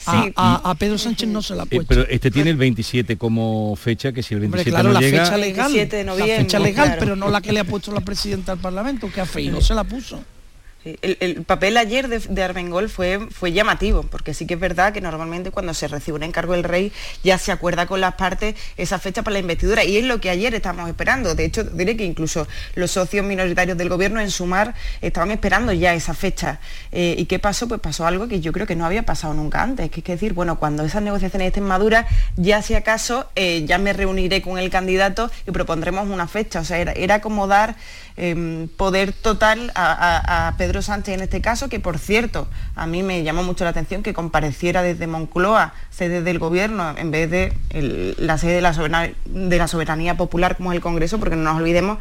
A, 0.07 0.23
Sí. 0.23 0.33
a- 0.37 0.71
a 0.71 0.75
Pedro 0.77 0.97
Sánchez 0.97 1.29
no 1.29 1.43
se 1.43 1.55
la 1.55 1.63
ha 1.63 1.65
Eh, 1.65 1.69
puesto. 1.71 1.87
pero 1.89 2.07
este 2.09 2.31
tiene 2.31 2.51
el 2.51 2.57
27 2.57 3.17
como 3.19 3.75
fecha, 3.77 4.13
que 4.13 4.23
si 4.23 4.35
el 4.35 4.45
Hombre, 4.45 4.59
27 4.63 4.71
claro, 4.71 4.89
no 4.89 4.95
la 4.95 5.01
llega... 5.01 5.25
fecha 5.25 5.37
legal, 5.37 5.73
27 5.73 5.97
de 5.97 6.05
la 6.05 6.11
noviembre, 6.13 6.37
fecha 6.39 6.59
legal, 6.61 6.87
claro. 6.87 7.01
pero 7.01 7.17
no 7.17 7.29
la 7.29 7.41
que 7.41 7.53
le 7.53 7.61
ha 7.61 7.65
puesto 7.65 7.93
la 7.93 8.01
presidenta 8.01 8.53
al 8.53 8.59
Parlamento, 8.59 9.11
que 9.13 9.21
a 9.21 9.27
Feijóo 9.27 9.61
se 9.61 9.75
la 9.75 9.85
puso. 9.85 10.23
El, 11.03 11.17
el 11.21 11.45
papel 11.45 11.77
ayer 11.77 12.09
de, 12.09 12.19
de 12.19 12.43
Armengol 12.43 12.89
fue, 12.89 13.21
fue 13.31 13.53
llamativo, 13.53 14.03
porque 14.03 14.35
sí 14.35 14.47
que 14.47 14.55
es 14.55 14.61
verdad 14.61 14.93
que 14.93 15.01
normalmente 15.01 15.51
cuando 15.51 15.75
se 15.75 15.89
recibe 15.89 16.17
un 16.17 16.23
encargo 16.23 16.53
del 16.53 16.65
rey 16.65 16.93
ya 17.23 17.39
se 17.39 17.53
acuerda 17.53 17.87
con 17.87 18.01
las 18.01 18.15
partes 18.15 18.55
esa 18.77 18.99
fecha 18.99 19.23
para 19.23 19.35
la 19.35 19.41
investidura 19.41 19.85
y 19.85 19.97
es 19.97 20.05
lo 20.05 20.21
que 20.21 20.31
ayer 20.31 20.55
estamos 20.55 20.89
esperando. 20.89 21.35
De 21.35 21.45
hecho, 21.45 21.65
diré 21.65 21.97
que 21.97 22.05
incluso 22.05 22.47
los 22.75 22.91
socios 22.91 23.25
minoritarios 23.25 23.77
del 23.77 23.89
gobierno 23.89 24.21
en 24.21 24.31
Sumar 24.31 24.75
estaban 25.01 25.31
esperando 25.31 25.73
ya 25.73 25.95
esa 25.95 26.15
fecha. 26.15 26.61
Eh, 26.93 27.15
¿Y 27.19 27.27
qué 27.27 27.39
pasó? 27.39 27.69
Pues 27.69 27.81
pasó 27.81 28.07
algo 28.07 28.29
que 28.29 28.41
yo 28.41 28.53
creo 28.53 28.67
que 28.67 28.77
no 28.77 28.87
había 28.87 29.05
pasado 29.05 29.35
nunca 29.35 29.63
antes, 29.63 29.91
que 29.91 30.01
es 30.01 30.07
decir, 30.07 30.33
bueno, 30.33 30.59
cuando 30.59 30.85
esas 30.85 31.03
negociaciones 31.03 31.49
estén 31.49 31.65
maduras, 31.65 32.07
ya 32.37 32.63
si 32.63 32.75
acaso 32.75 33.29
eh, 33.35 33.65
ya 33.67 33.79
me 33.79 33.93
reuniré 33.93 34.43
con 34.43 34.59
el 34.59 34.71
candidato 34.71 35.31
y 35.47 35.51
propondremos 35.51 36.09
una 36.09 36.27
fecha. 36.29 36.61
O 36.61 36.65
sea, 36.65 36.79
era, 36.79 36.93
era 36.93 37.21
como 37.21 37.47
dar 37.47 37.77
em, 38.17 38.69
poder 38.69 39.13
total 39.13 39.73
a 39.75 40.55
Pedro 40.59 40.78
Sánchez 40.83 41.15
en 41.15 41.21
este 41.21 41.41
caso, 41.41 41.69
que 41.69 41.81
por 41.81 41.99
cierto, 41.99 42.49
a 42.75 42.87
mí 42.87 43.03
me 43.03 43.23
llamó 43.23 43.43
mucho 43.43 43.65
la 43.65 43.71
atención 43.71 44.03
que 44.03 44.15
compareciera 44.15 44.83
desde 44.83 45.07
Moncloa, 45.07 45.75
sede 45.91 46.23
del 46.23 46.39
gobierno, 46.39 46.95
en 46.97 47.11
vez 47.11 47.31
de 47.31 47.53
la 48.19 48.39
sede 48.39 48.55
de 48.57 49.59
la 49.59 49.69
soberanía 49.69 50.17
popular 50.17 50.57
como 50.57 50.73
es 50.73 50.77
el 50.77 50.83
Congreso, 50.83 51.19
porque 51.19 51.37
no 51.37 51.43
nos 51.43 51.57
olvidemos 51.57 51.99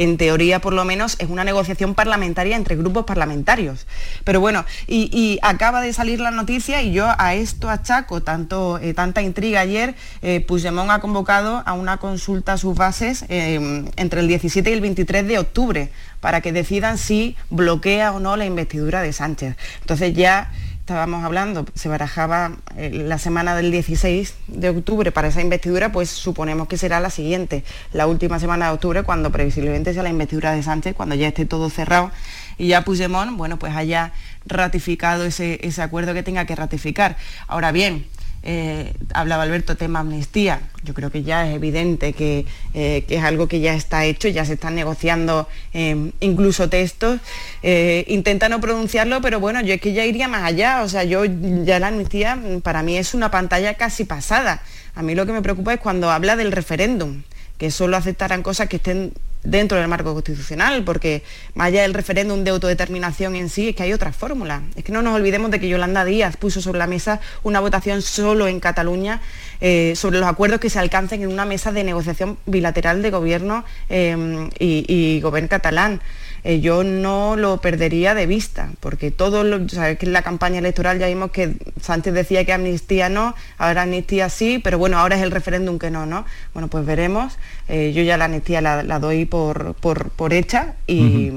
en 0.00 0.16
teoría 0.16 0.60
por 0.62 0.72
lo 0.72 0.86
menos 0.86 1.16
es 1.18 1.28
una 1.28 1.44
negociación 1.44 1.94
parlamentaria 1.94 2.56
entre 2.56 2.74
grupos 2.74 3.04
parlamentarios. 3.04 3.86
Pero 4.24 4.40
bueno, 4.40 4.64
y, 4.86 5.38
acaba 5.42 5.82
de 5.82 5.92
salir 5.92 6.20
la 6.20 6.30
noticia 6.30 6.80
y 6.80 6.92
yo 6.92 7.06
a 7.18 7.34
esto 7.34 7.68
achaco 7.68 8.22
tanto, 8.22 8.78
eh, 8.78 8.94
tanta 8.94 9.20
intriga 9.20 9.60
ayer, 9.60 9.94
eh, 10.22 10.40
Puigdemont 10.40 10.90
ha 10.90 11.00
convocado 11.00 11.62
a 11.66 11.74
una 11.74 11.98
consulta 11.98 12.54
a 12.54 12.56
sus 12.56 12.74
bases 12.74 13.26
eh, 13.28 13.84
entre 13.96 14.20
el 14.20 14.28
17 14.28 14.70
y 14.70 14.72
el 14.72 14.80
23 14.80 15.26
de 15.26 15.38
octubre 15.38 15.90
para 16.20 16.40
que 16.40 16.52
decidan 16.52 16.96
si 16.96 17.36
bloquea 17.50 18.12
o 18.12 18.20
no 18.20 18.36
la 18.38 18.46
investidura 18.46 19.02
de 19.02 19.12
Sánchez. 19.12 19.56
Entonces 19.82 20.14
ya 20.14 20.50
estábamos 20.90 21.22
hablando, 21.22 21.66
se 21.74 21.88
barajaba 21.88 22.50
eh, 22.76 22.90
la 22.92 23.16
semana 23.18 23.54
del 23.54 23.70
16 23.70 24.34
de 24.48 24.70
octubre 24.70 25.12
para 25.12 25.28
esa 25.28 25.40
investidura, 25.40 25.92
pues 25.92 26.10
suponemos 26.10 26.66
que 26.66 26.76
será 26.76 26.98
la 26.98 27.10
siguiente, 27.10 27.62
la 27.92 28.08
última 28.08 28.40
semana 28.40 28.66
de 28.66 28.72
octubre, 28.72 29.04
cuando 29.04 29.30
previsiblemente 29.30 29.94
sea 29.94 30.02
la 30.02 30.08
investidura 30.08 30.50
de 30.50 30.64
Sánchez, 30.64 30.96
cuando 30.96 31.14
ya 31.14 31.28
esté 31.28 31.46
todo 31.46 31.70
cerrado 31.70 32.10
y 32.58 32.66
ya 32.66 32.82
Puigdemont, 32.82 33.36
bueno, 33.36 33.56
pues 33.56 33.72
haya 33.76 34.12
ratificado 34.46 35.24
ese, 35.24 35.60
ese 35.62 35.80
acuerdo 35.80 36.12
que 36.12 36.24
tenga 36.24 36.44
que 36.44 36.56
ratificar. 36.56 37.16
Ahora 37.46 37.70
bien, 37.70 38.06
eh, 38.42 38.94
hablaba 39.12 39.42
Alberto 39.42 39.76
tema 39.76 40.00
amnistía. 40.00 40.60
Yo 40.82 40.94
creo 40.94 41.10
que 41.10 41.22
ya 41.22 41.46
es 41.46 41.54
evidente 41.54 42.12
que, 42.12 42.46
eh, 42.74 43.04
es 43.08 43.22
algo 43.22 43.48
que 43.48 43.60
ya 43.60 43.74
está 43.74 44.04
hecho, 44.06 44.28
ya 44.28 44.44
se 44.44 44.54
están 44.54 44.74
negociando 44.74 45.48
eh, 45.74 46.12
incluso 46.20 46.68
textos. 46.68 47.20
Eh, 47.62 48.04
intenta 48.08 48.48
no 48.48 48.60
pronunciarlo, 48.60 49.20
pero 49.20 49.40
bueno, 49.40 49.60
yo 49.60 49.74
es 49.74 49.80
que 49.80 49.92
ya 49.92 50.04
iría 50.06 50.28
más 50.28 50.44
allá. 50.44 50.82
O 50.82 50.88
sea, 50.88 51.04
yo 51.04 51.24
ya 51.24 51.78
la 51.78 51.88
amnistía 51.88 52.36
mm, 52.36 52.60
para 52.62 52.82
mí 52.82 52.96
es 52.96 53.14
una 53.14 53.30
pantalla 53.30 53.74
casi 53.74 54.04
pasada. 54.04 54.62
A 54.94 55.02
mí 55.02 55.14
lo 55.14 55.26
que 55.26 55.32
me 55.32 55.42
preocupa 55.42 55.74
es 55.74 55.80
cuando 55.80 56.10
habla 56.10 56.36
del 56.36 56.52
referéndum, 56.52 57.22
que 57.58 57.70
solo 57.70 57.96
aceptarán 57.96 58.42
cosas 58.42 58.68
que 58.68 58.76
estén 58.76 59.12
dentro 59.42 59.78
del 59.78 59.88
marco 59.88 60.12
constitucional, 60.12 60.84
porque 60.84 61.22
más 61.54 61.68
allá 61.68 61.82
del 61.82 61.94
referéndum 61.94 62.44
de 62.44 62.50
autodeterminación 62.50 63.36
en 63.36 63.48
sí, 63.48 63.70
es 63.70 63.76
que 63.76 63.82
hay 63.82 63.92
otra 63.92 64.12
fórmula. 64.12 64.62
Es 64.76 64.84
que 64.84 64.92
no 64.92 65.02
nos 65.02 65.14
olvidemos 65.14 65.50
de 65.50 65.60
que 65.60 65.68
Yolanda 65.68 66.04
Díaz 66.04 66.36
puso 66.36 66.60
sobre 66.60 66.78
la 66.78 66.86
mesa 66.86 67.20
una 67.42 67.60
votación 67.60 68.02
solo 68.02 68.48
en 68.48 68.60
Cataluña 68.60 69.20
eh, 69.60 69.92
sobre 69.94 70.18
los 70.18 70.28
acuerdos 70.28 70.58
que 70.58 70.70
se 70.70 70.78
alcancen 70.78 71.22
en 71.22 71.28
una 71.28 71.44
mesa 71.44 71.70
de 71.70 71.84
negociación 71.84 72.38
bilateral 72.46 73.02
de 73.02 73.10
gobierno 73.10 73.64
eh, 73.88 74.48
y, 74.58 75.20
gobierno 75.20 75.48
catalán. 75.48 76.00
Eh, 76.42 76.60
yo 76.60 76.84
no 76.84 77.36
lo 77.36 77.60
perdería 77.60 78.14
de 78.14 78.26
vista, 78.26 78.70
porque 78.80 79.10
todo 79.10 79.44
lo, 79.44 79.68
sabes 79.68 79.98
que 79.98 80.06
en 80.06 80.14
la 80.14 80.22
campaña 80.22 80.58
electoral 80.58 80.98
ya 80.98 81.06
vimos 81.06 81.30
que 81.30 81.56
Sánchez 81.82 82.14
decía 82.14 82.46
que 82.46 82.54
amnistía 82.54 83.10
no, 83.10 83.34
ahora 83.58 83.82
amnistía 83.82 84.30
sí, 84.30 84.58
pero 84.58 84.78
bueno, 84.78 84.98
ahora 84.98 85.16
es 85.16 85.22
el 85.22 85.30
referéndum 85.30 85.78
que 85.78 85.90
no, 85.90 86.06
¿no? 86.06 86.24
Bueno, 86.54 86.68
pues 86.68 86.86
veremos. 86.86 87.34
Eh, 87.72 87.92
yo 87.94 88.02
ya 88.02 88.16
la 88.16 88.24
amnistía 88.24 88.60
la, 88.60 88.82
la 88.82 88.98
doy 88.98 89.26
por, 89.26 89.74
por, 89.74 90.10
por 90.10 90.32
hecha 90.32 90.74
y, 90.88 91.30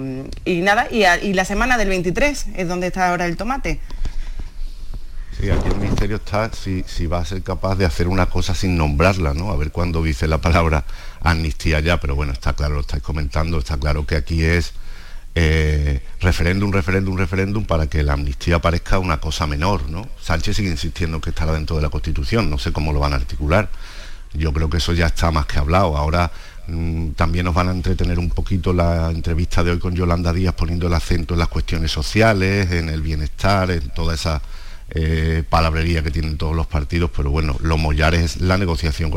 y 0.46 0.62
nada, 0.62 0.88
y, 0.89 1.04
a- 1.04 1.22
y 1.22 1.34
la 1.34 1.46
semana 1.46 1.78
del 1.78 1.89
23 1.89 2.48
es 2.56 2.67
donde 2.67 2.88
está 2.88 3.10
ahora 3.10 3.28
el 3.28 3.38
tomate. 3.38 3.80
Sí, 5.39 5.50
aquí 5.50 5.67
el 5.67 5.76
ministerio 5.78 6.15
está 6.17 6.52
si, 6.54 6.84
si 6.88 7.06
va 7.08 7.19
a 7.19 7.26
ser 7.26 7.41
capaz 7.43 7.76
de 7.76 7.86
hacer 7.86 8.08
una 8.08 8.28
cosa 8.28 8.54
sin 8.56 8.78
nombrarla, 8.78 9.34
¿no? 9.34 9.52
A 9.52 9.58
ver 9.58 9.72
cuándo 9.72 10.02
dice 10.04 10.28
la 10.28 10.39
palabra 10.39 10.86
amnistía 11.22 11.80
ya, 11.80 12.00
pero 12.00 12.15
bueno, 12.15 12.34
está 12.34 12.54
claro, 12.54 12.76
lo 12.76 12.82
estáis 12.82 13.04
comentando, 13.04 13.58
está 13.60 13.78
claro 13.78 14.06
que 14.06 14.15
aquí 14.15 14.43
es 14.43 14.74
eh, 15.36 16.02
referéndum, 16.19 16.72
referéndum, 16.72 17.17
referéndum 17.17 17.65
para 17.65 17.88
que 17.88 18.04
la 18.04 18.13
amnistía 18.13 18.60
parezca 18.60 19.00
una 19.00 19.17
cosa 19.19 19.48
menor, 19.48 19.89
¿no? 19.89 20.08
Sánchez 20.22 20.58
sigue 20.58 20.69
insistiendo 20.69 21.19
que 21.19 21.32
estará 21.32 21.52
dentro 21.54 21.76
de 21.76 21.82
la 21.82 21.89
Constitución, 21.89 22.50
no 22.50 22.60
sé 22.60 22.72
cómo 22.72 22.93
lo 22.93 23.00
van 23.00 23.13
a 23.13 23.17
articular. 23.17 23.69
Yo 24.34 24.54
creo 24.54 24.69
que 24.69 24.78
eso 24.78 24.93
ya 24.93 25.08
está 25.08 25.32
más 25.32 25.46
que 25.46 25.60
hablado. 25.60 25.98
Ahora 25.98 26.32
mm, 26.67 27.10
también 27.12 27.46
nos 27.46 27.54
van 27.54 27.69
a 27.69 27.72
entretener 27.72 28.19
un 28.19 28.30
poquito 28.30 28.74
la 28.74 29.12
entrevista 29.12 29.63
de 29.63 29.72
hoy 29.72 29.80
con 29.80 29.96
Yolanda 29.96 30.34
Díaz 30.34 30.56
poniendo 30.56 30.88
el 30.88 30.93
acento 30.93 31.34
en 31.34 31.39
las 31.39 31.50
cuestiones 31.50 31.91
sociales, 31.91 32.72
en 32.72 32.89
el 32.89 33.02
bienestar, 33.02 33.72
en 33.72 33.89
toda 33.89 34.15
esa 34.15 34.41
eh, 34.96 35.43
palabrería 35.50 36.04
que 36.04 36.12
tienen 36.12 36.38
todos 36.38 36.56
los 36.56 36.67
partidos, 36.67 37.10
pero 37.15 37.32
bueno, 37.32 37.58
lo 37.62 37.78
mollar 37.78 38.13
es 38.13 38.41
la 38.41 38.60
negociación 38.60 39.12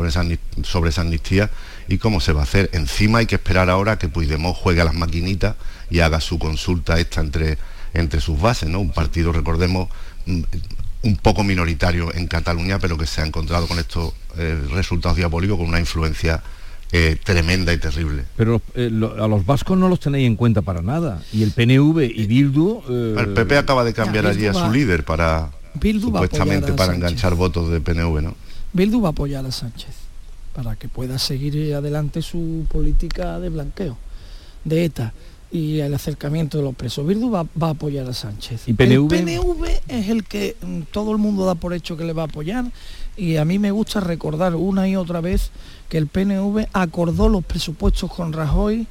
sobre 0.63 0.89
esa 0.89 1.01
amnistía 1.01 1.51
y 1.87 1.99
cómo 1.99 2.19
se 2.19 2.33
va 2.33 2.39
a 2.39 2.43
hacer. 2.43 2.69
Encima 2.73 3.19
hay 3.19 3.27
que 3.27 3.35
esperar 3.35 3.69
ahora 3.69 3.99
que 3.99 4.07
Puigdemont 4.07 4.55
juegue 4.55 4.81
a 4.81 4.85
las 4.85 4.95
maquinitas 4.95 5.55
y 5.91 5.99
haga 5.99 6.19
su 6.19 6.39
consulta 6.39 6.99
esta 6.99 7.21
entre, 7.21 7.59
entre 7.93 8.21
sus 8.21 8.41
bases, 8.41 8.69
¿no? 8.69 8.79
Un 8.79 8.91
partido, 8.91 9.31
recordemos, 9.31 9.89
mm, 10.25 10.41
un 11.07 11.15
poco 11.17 11.43
minoritario 11.43 12.13
en 12.13 12.27
Cataluña, 12.27 12.79
pero 12.79 12.97
que 12.97 13.05
se 13.07 13.21
ha 13.21 13.25
encontrado 13.25 13.67
con 13.67 13.79
estos 13.79 14.13
eh, 14.37 14.59
resultados 14.71 15.15
diabólicos 15.17 15.57
con 15.57 15.67
una 15.67 15.79
influencia 15.79 16.43
eh, 16.91 17.17
tremenda 17.23 17.71
y 17.73 17.77
terrible. 17.77 18.23
Pero 18.35 18.61
eh, 18.75 18.89
lo- 18.91 19.21
a 19.23 19.27
los 19.27 19.45
vascos 19.45 19.77
no 19.77 19.87
los 19.89 19.99
tenéis 19.99 20.27
en 20.27 20.35
cuenta 20.35 20.61
para 20.61 20.81
nada. 20.81 21.21
Y 21.33 21.43
el 21.43 21.51
PNV 21.51 21.99
y 22.03 22.25
Bildu... 22.27 22.81
eh, 22.89 23.15
El 23.19 23.33
PP 23.33 23.57
acaba 23.57 23.83
de 23.83 23.93
cambiar 23.93 24.25
Ya, 24.25 24.29
allí 24.31 24.45
a 24.47 24.53
su 24.53 24.59
va- 24.59 24.69
líder 24.69 25.03
para 25.05 25.49
Bildu 25.75 26.07
supuestamente 26.07 26.71
para 26.73 26.87
Sánchez. 26.93 26.95
enganchar 26.97 27.35
votos 27.35 27.69
de 27.71 27.79
PNV, 27.81 28.21
¿no? 28.21 28.35
Bildu 28.73 29.01
va 29.01 29.09
a 29.09 29.11
apoyar 29.11 29.45
a 29.45 29.51
Sánchez 29.51 29.95
para 30.53 30.75
que 30.75 30.87
pueda 30.87 31.19
seguir 31.19 31.73
adelante 31.75 32.21
su 32.21 32.65
política 32.69 33.39
de 33.39 33.49
blanqueo 33.49 33.97
de 34.63 34.85
ETA. 34.85 35.13
Y 35.51 35.79
el 35.79 35.93
acercamiento 35.93 36.57
de 36.57 36.63
los 36.65 36.75
presos. 36.75 37.07
Bildu 37.07 37.29
va, 37.31 37.43
va 37.61 37.67
a 37.67 37.71
apoyar 37.71 38.07
a 38.07 38.13
Sánchez. 38.13 38.67
¿Y 38.67 38.73
PNV? 38.73 39.13
El 39.13 39.23
PNV 39.25 39.65
es 39.87 40.09
el 40.09 40.23
que 40.25 40.55
mm, 40.61 40.81
todo 40.91 41.11
el 41.11 41.17
mundo 41.17 41.45
da 41.45 41.55
por 41.55 41.73
hecho 41.73 41.95
que 41.95 42.03
le 42.03 42.13
va 42.13 42.23
a 42.23 42.25
apoyar 42.25 42.65
y 43.15 43.37
a 43.37 43.45
mí 43.45 43.57
me 43.57 43.71
gusta 43.71 43.99
recordar 43.99 44.55
una 44.55 44.87
y 44.87 44.95
otra 44.95 45.21
vez 45.21 45.51
que 45.89 45.97
el 45.97 46.07
PNV 46.07 46.67
acordó 46.73 47.29
los 47.29 47.43
presupuestos 47.45 48.11
con 48.11 48.33
Rajoy 48.33 48.85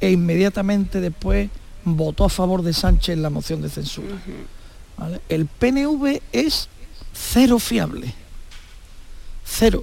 e 0.00 0.10
inmediatamente 0.12 1.00
después 1.00 1.50
votó 1.84 2.24
a 2.24 2.28
favor 2.28 2.62
de 2.62 2.72
Sánchez 2.72 3.14
en 3.14 3.22
la 3.22 3.30
moción 3.30 3.60
de 3.60 3.68
censura. 3.68 4.14
¿vale? 4.96 5.20
El 5.28 5.46
PNV 5.46 6.20
es 6.32 6.68
cero 7.12 7.58
fiable. 7.58 8.14
Cero. 9.44 9.82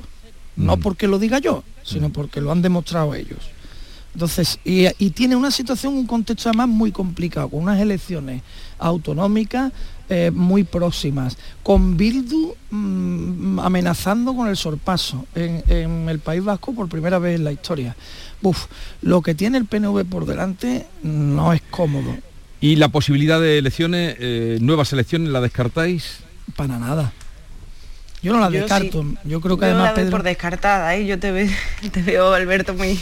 No 0.55 0.77
Mm. 0.77 0.79
porque 0.79 1.07
lo 1.07 1.19
diga 1.19 1.39
yo, 1.39 1.63
sino 1.83 2.09
porque 2.11 2.39
lo 2.39 2.51
han 2.51 2.61
demostrado 2.61 3.13
ellos. 3.13 3.39
Entonces, 4.15 4.59
y, 4.63 4.87
y 4.97 5.09
tiene 5.09 5.35
una 5.35 5.51
situación, 5.51 5.93
un 5.93 6.07
contexto 6.07 6.47
además 6.47 6.69
muy 6.69 6.93
complicado, 6.93 7.49
con 7.49 7.63
unas 7.63 7.81
elecciones 7.81 8.43
autonómicas 8.79 9.73
eh, 10.07 10.31
muy 10.33 10.63
próximas, 10.63 11.37
con 11.61 11.97
Bildu 11.97 12.55
mm, 12.69 13.59
amenazando 13.59 14.33
con 14.33 14.47
el 14.47 14.55
sorpaso 14.55 15.25
en, 15.35 15.61
en 15.67 16.07
el 16.07 16.19
País 16.19 16.41
Vasco 16.41 16.73
por 16.73 16.87
primera 16.87 17.19
vez 17.19 17.35
en 17.35 17.43
la 17.43 17.51
historia. 17.51 17.93
Uf, 18.41 18.67
lo 19.01 19.21
que 19.21 19.35
tiene 19.35 19.57
el 19.57 19.65
PNV 19.65 20.05
por 20.05 20.25
delante 20.25 20.85
no 21.03 21.51
es 21.51 21.61
cómodo, 21.69 22.15
¿Y 22.61 22.77
la 22.77 22.87
posibilidad 22.87 23.39
de 23.41 23.57
elecciones, 23.57 24.15
eh, 24.17 24.59
nuevas 24.61 24.93
elecciones, 24.93 25.29
la 25.29 25.41
descartáis? 25.41 26.19
para 26.55 26.79
nada. 26.79 27.11
Yo 28.25 28.33
no 28.33 28.39
la 28.39 28.49
Yo 28.49 28.61
descarto. 28.61 29.03
sí. 29.03 29.17
Yo 29.25 29.39
creo 29.39 29.55
que 29.57 29.67
Yo 29.67 29.71
además 29.73 29.89
la 29.91 29.93
Pedro... 29.93 30.09
por 30.09 30.23
descartada, 30.23 30.95
¿eh? 30.95 31.05
yo 31.05 31.19
te, 31.19 31.31
ve- 31.31 31.49
te 31.91 32.01
veo, 32.01 32.33
Alberto, 32.33 32.73
muy... 32.73 32.99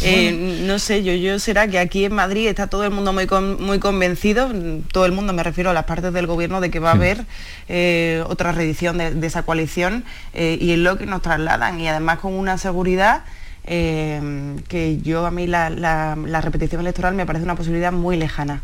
eh, 0.00 0.62
no 0.64 0.78
sé, 0.78 1.02
yo, 1.04 1.12
yo 1.12 1.38
será 1.38 1.68
que 1.68 1.78
aquí 1.78 2.06
en 2.06 2.14
Madrid 2.14 2.48
está 2.48 2.66
todo 2.66 2.84
el 2.84 2.90
mundo 2.90 3.12
muy, 3.12 3.26
con- 3.26 3.62
muy 3.62 3.78
convencido, 3.78 4.50
todo 4.92 5.04
el 5.04 5.12
mundo, 5.12 5.34
me 5.34 5.42
refiero 5.42 5.68
a 5.68 5.74
las 5.74 5.84
partes 5.84 6.12
del 6.14 6.26
gobierno, 6.26 6.62
de 6.62 6.70
que 6.70 6.78
va 6.78 6.90
a 6.92 6.94
haber 6.94 7.24
eh, 7.68 8.24
otra 8.28 8.52
reedición 8.52 8.96
de, 8.96 9.10
de 9.14 9.26
esa 9.26 9.42
coalición 9.42 10.04
eh, 10.32 10.56
y 10.60 10.72
es 10.72 10.78
lo 10.78 10.96
que 10.96 11.04
nos 11.04 11.20
trasladan 11.20 11.78
y 11.78 11.88
además 11.88 12.18
con 12.20 12.32
una 12.32 12.56
seguridad 12.56 13.24
que 13.66 14.98
yo 15.02 15.26
a 15.26 15.30
mí 15.30 15.46
la, 15.46 15.70
la- 15.70 16.16
la 16.16 16.40
repetición 16.40 16.80
electoral 16.80 17.14
me 17.14 17.26
parece 17.26 17.44
una 17.44 17.56
posibilidad 17.56 17.92
muy 17.92 18.16
lejana. 18.16 18.62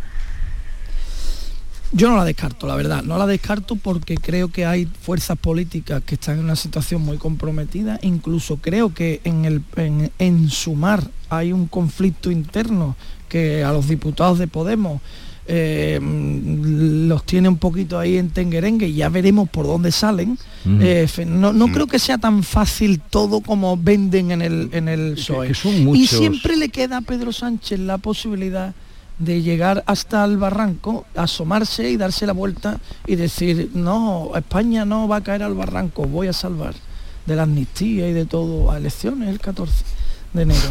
Yo 1.92 2.08
no 2.08 2.16
la 2.16 2.24
descarto, 2.24 2.66
la 2.66 2.74
verdad. 2.74 3.02
No 3.02 3.18
la 3.18 3.26
descarto 3.26 3.76
porque 3.76 4.16
creo 4.16 4.48
que 4.48 4.64
hay 4.64 4.86
fuerzas 4.86 5.38
políticas 5.38 6.02
que 6.04 6.14
están 6.14 6.38
en 6.38 6.44
una 6.44 6.56
situación 6.56 7.02
muy 7.02 7.18
comprometida. 7.18 7.98
Incluso 8.02 8.56
creo 8.56 8.94
que 8.94 9.20
en, 9.24 9.44
el, 9.44 9.62
en, 9.76 10.10
en 10.18 10.48
sumar 10.48 11.06
hay 11.28 11.52
un 11.52 11.66
conflicto 11.66 12.30
interno 12.30 12.96
que 13.28 13.62
a 13.62 13.72
los 13.72 13.88
diputados 13.88 14.38
de 14.38 14.48
Podemos 14.48 15.00
eh, 15.46 15.98
los 16.00 17.26
tiene 17.26 17.48
un 17.48 17.56
poquito 17.56 17.98
ahí 17.98 18.16
en 18.16 18.30
tenguerengue 18.30 18.86
y 18.86 18.94
ya 18.94 19.08
veremos 19.08 19.48
por 19.48 19.66
dónde 19.66 19.90
salen. 19.90 20.38
Eh, 20.64 21.08
no, 21.26 21.52
no 21.52 21.68
creo 21.68 21.86
que 21.86 21.98
sea 21.98 22.18
tan 22.18 22.44
fácil 22.44 23.00
todo 23.00 23.40
como 23.40 23.76
venden 23.76 24.30
en 24.30 24.42
el, 24.42 24.68
en 24.72 24.88
el 24.88 25.14
PSOE. 25.14 25.48
que 25.48 25.54
son 25.54 25.96
Y 25.96 26.06
siempre 26.06 26.56
le 26.56 26.68
queda 26.68 26.98
a 26.98 27.00
Pedro 27.00 27.32
Sánchez 27.32 27.80
la 27.80 27.98
posibilidad 27.98 28.74
de 29.18 29.42
llegar 29.42 29.84
hasta 29.86 30.24
el 30.24 30.36
barranco, 30.36 31.06
asomarse 31.14 31.90
y 31.90 31.96
darse 31.96 32.26
la 32.26 32.32
vuelta 32.32 32.78
y 33.06 33.16
decir, 33.16 33.70
no, 33.74 34.32
España 34.34 34.84
no 34.84 35.08
va 35.08 35.16
a 35.16 35.22
caer 35.22 35.42
al 35.42 35.54
barranco, 35.54 36.04
voy 36.04 36.28
a 36.28 36.32
salvar 36.32 36.74
de 37.26 37.36
la 37.36 37.42
amnistía 37.44 38.08
y 38.08 38.12
de 38.12 38.26
todo 38.26 38.70
a 38.70 38.78
elecciones 38.78 39.28
el 39.28 39.40
14 39.40 39.84
de 40.32 40.42
enero. 40.42 40.70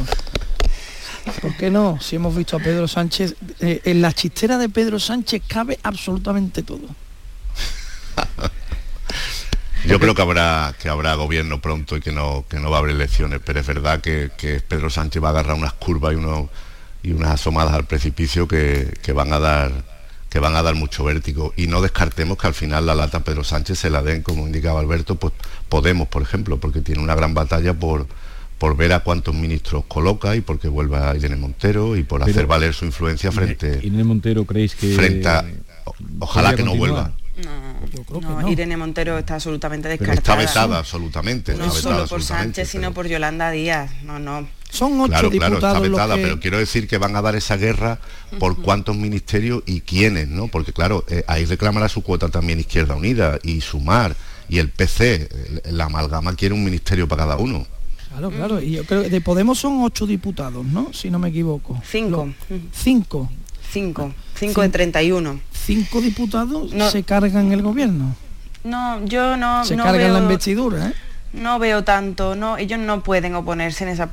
¿Por 1.41 1.55
qué 1.55 1.69
no? 1.69 1.99
Si 2.01 2.15
hemos 2.15 2.35
visto 2.35 2.57
a 2.57 2.59
Pedro 2.59 2.87
Sánchez, 2.87 3.35
eh, 3.59 3.81
en 3.85 4.01
la 4.01 4.11
chistera 4.11 4.57
de 4.57 4.69
Pedro 4.69 4.99
Sánchez 4.99 5.43
cabe 5.47 5.79
absolutamente 5.83 6.63
todo. 6.63 6.87
Yo 9.85 9.99
creo 9.99 10.13
que 10.13 10.21
habrá 10.21 10.75
que 10.79 10.89
habrá 10.89 11.15
gobierno 11.15 11.59
pronto 11.59 11.97
y 11.97 12.01
que 12.01 12.11
no 12.11 12.45
que 12.47 12.59
no 12.59 12.69
va 12.69 12.77
a 12.77 12.79
haber 12.79 12.91
elecciones, 12.91 13.41
pero 13.43 13.59
es 13.59 13.67
verdad 13.67 13.99
que, 13.99 14.31
que 14.37 14.59
Pedro 14.59 14.89
Sánchez 14.89 15.23
va 15.23 15.29
a 15.29 15.31
agarrar 15.31 15.55
unas 15.55 15.73
curvas 15.73 16.13
y 16.13 16.17
unos 16.17 16.49
y 17.03 17.11
unas 17.11 17.31
asomadas 17.31 17.73
al 17.73 17.85
precipicio 17.85 18.47
que, 18.47 18.93
que 19.01 19.13
van 19.13 19.33
a 19.33 19.39
dar 19.39 19.71
que 20.29 20.39
van 20.39 20.55
a 20.55 20.61
dar 20.61 20.75
mucho 20.75 21.03
vértigo 21.03 21.53
y 21.57 21.67
no 21.67 21.81
descartemos 21.81 22.37
que 22.37 22.47
al 22.47 22.53
final 22.53 22.85
la 22.85 22.95
lata 22.95 23.19
Pedro 23.19 23.43
Sánchez 23.43 23.79
se 23.79 23.89
la 23.89 24.01
den 24.01 24.21
como 24.21 24.45
indicaba 24.47 24.79
Alberto 24.79 25.15
pues 25.15 25.33
Podemos 25.67 26.07
por 26.07 26.21
ejemplo 26.21 26.57
porque 26.57 26.79
tiene 26.81 27.01
una 27.01 27.15
gran 27.15 27.33
batalla 27.33 27.73
por 27.73 28.07
por 28.57 28.77
ver 28.77 28.93
a 28.93 28.99
cuántos 29.01 29.33
ministros 29.35 29.83
coloca 29.87 30.35
y 30.35 30.41
porque 30.41 30.67
vuelva 30.69 31.15
Irene 31.17 31.35
Montero 31.35 31.97
y 31.97 32.03
por 32.03 32.21
Pero- 32.21 32.31
hacer 32.31 32.45
valer 32.47 32.73
su 32.73 32.85
influencia 32.85 33.31
frente 33.31 33.79
Irene 33.83 34.03
Montero, 34.03 34.45
¿creéis 34.45 34.75
que...? 34.75 34.93
frente 34.95 35.27
a 35.27 35.43
o- 35.85 35.95
ojalá 36.19 36.55
que 36.55 36.63
no 36.63 36.75
vuelva 36.75 37.11
No, 37.43 37.87
Yo 37.91 38.03
creo 38.03 38.19
que 38.21 38.25
no, 38.27 38.41
no. 38.41 38.49
Irene 38.51 38.77
Montero 38.77 39.17
está 39.17 39.33
absolutamente 39.35 39.89
pero 39.97 40.11
descartada. 40.11 40.43
está 40.43 40.59
vetada 40.61 40.79
absolutamente 40.79 41.55
No 41.55 41.65
está 41.65 41.71
solo 41.81 41.95
vetada 41.95 42.07
por 42.07 42.17
absolutamente, 42.19 42.55
Sánchez, 42.61 42.69
sino 42.71 42.93
por 42.93 43.07
Yolanda 43.07 43.49
Díaz. 43.51 43.91
No, 44.03 44.19
no. 44.19 44.47
Son 44.71 44.99
ocho 45.01 45.09
Claro, 45.11 45.29
claro, 45.31 45.55
está 45.55 45.67
diputados 45.73 45.81
los 45.83 45.91
vetada, 45.91 46.15
que- 46.15 46.21
pero 46.23 46.39
quiero 46.39 46.57
decir 46.57 46.87
que 46.87 46.97
van 46.97 47.15
a 47.15 47.21
dar 47.21 47.35
esa 47.35 47.57
guerra 47.57 47.99
por 48.39 48.61
cuántos 48.61 48.95
ministerios 48.95 49.61
y 49.65 49.81
quiénes, 49.81 50.27
¿no? 50.29 50.47
Porque 50.47 50.71
claro, 50.73 51.03
eh, 51.09 51.23
ahí 51.27 51.45
reclamará 51.45 51.89
su 51.89 52.01
cuota 52.01 52.29
también 52.29 52.59
Izquierda 52.59 52.95
Unida 52.95 53.37
y 53.43 53.61
Sumar 53.61 54.15
y 54.49 54.59
el 54.59 54.69
PC, 54.69 55.29
la 55.71 55.85
amalgama 55.85 56.33
quiere 56.35 56.55
un 56.55 56.63
ministerio 56.63 57.07
para 57.07 57.23
cada 57.23 57.37
uno. 57.37 57.67
Claro, 58.09 58.29
claro. 58.31 58.61
Y 58.61 58.71
yo 58.71 58.83
creo 58.85 59.03
que 59.03 59.09
de 59.09 59.21
Podemos 59.21 59.59
son 59.59 59.83
ocho 59.83 60.05
diputados, 60.05 60.65
¿no? 60.65 60.91
Si 60.93 61.09
no 61.09 61.19
me 61.19 61.29
equivoco. 61.29 61.81
Cinco. 61.89 62.27
Lo- 62.49 62.57
cinco. 62.73 63.29
Cinco. 63.71 64.13
Cinco 64.37 64.61
de 64.61 64.69
31. 64.69 65.39
Cinco 65.53 66.01
diputados 66.01 66.73
No. 66.73 66.89
se 66.89 67.03
cargan 67.03 67.51
el 67.53 67.61
gobierno. 67.61 68.15
No, 68.63 69.03
yo 69.05 69.37
no, 69.37 69.63
se 69.63 69.75
no 69.75 69.83
cargan 69.83 70.01
veo, 70.03 70.13
la 70.13 70.19
investidura, 70.19 70.87
¿eh? 70.89 70.93
No 71.33 71.59
veo 71.59 71.83
tanto, 71.83 72.35
no, 72.35 72.57
ellos 72.57 72.79
no 72.79 73.03
pueden 73.03 73.35
oponerse 73.35 73.83
en 73.83 73.89
esa, 73.89 74.09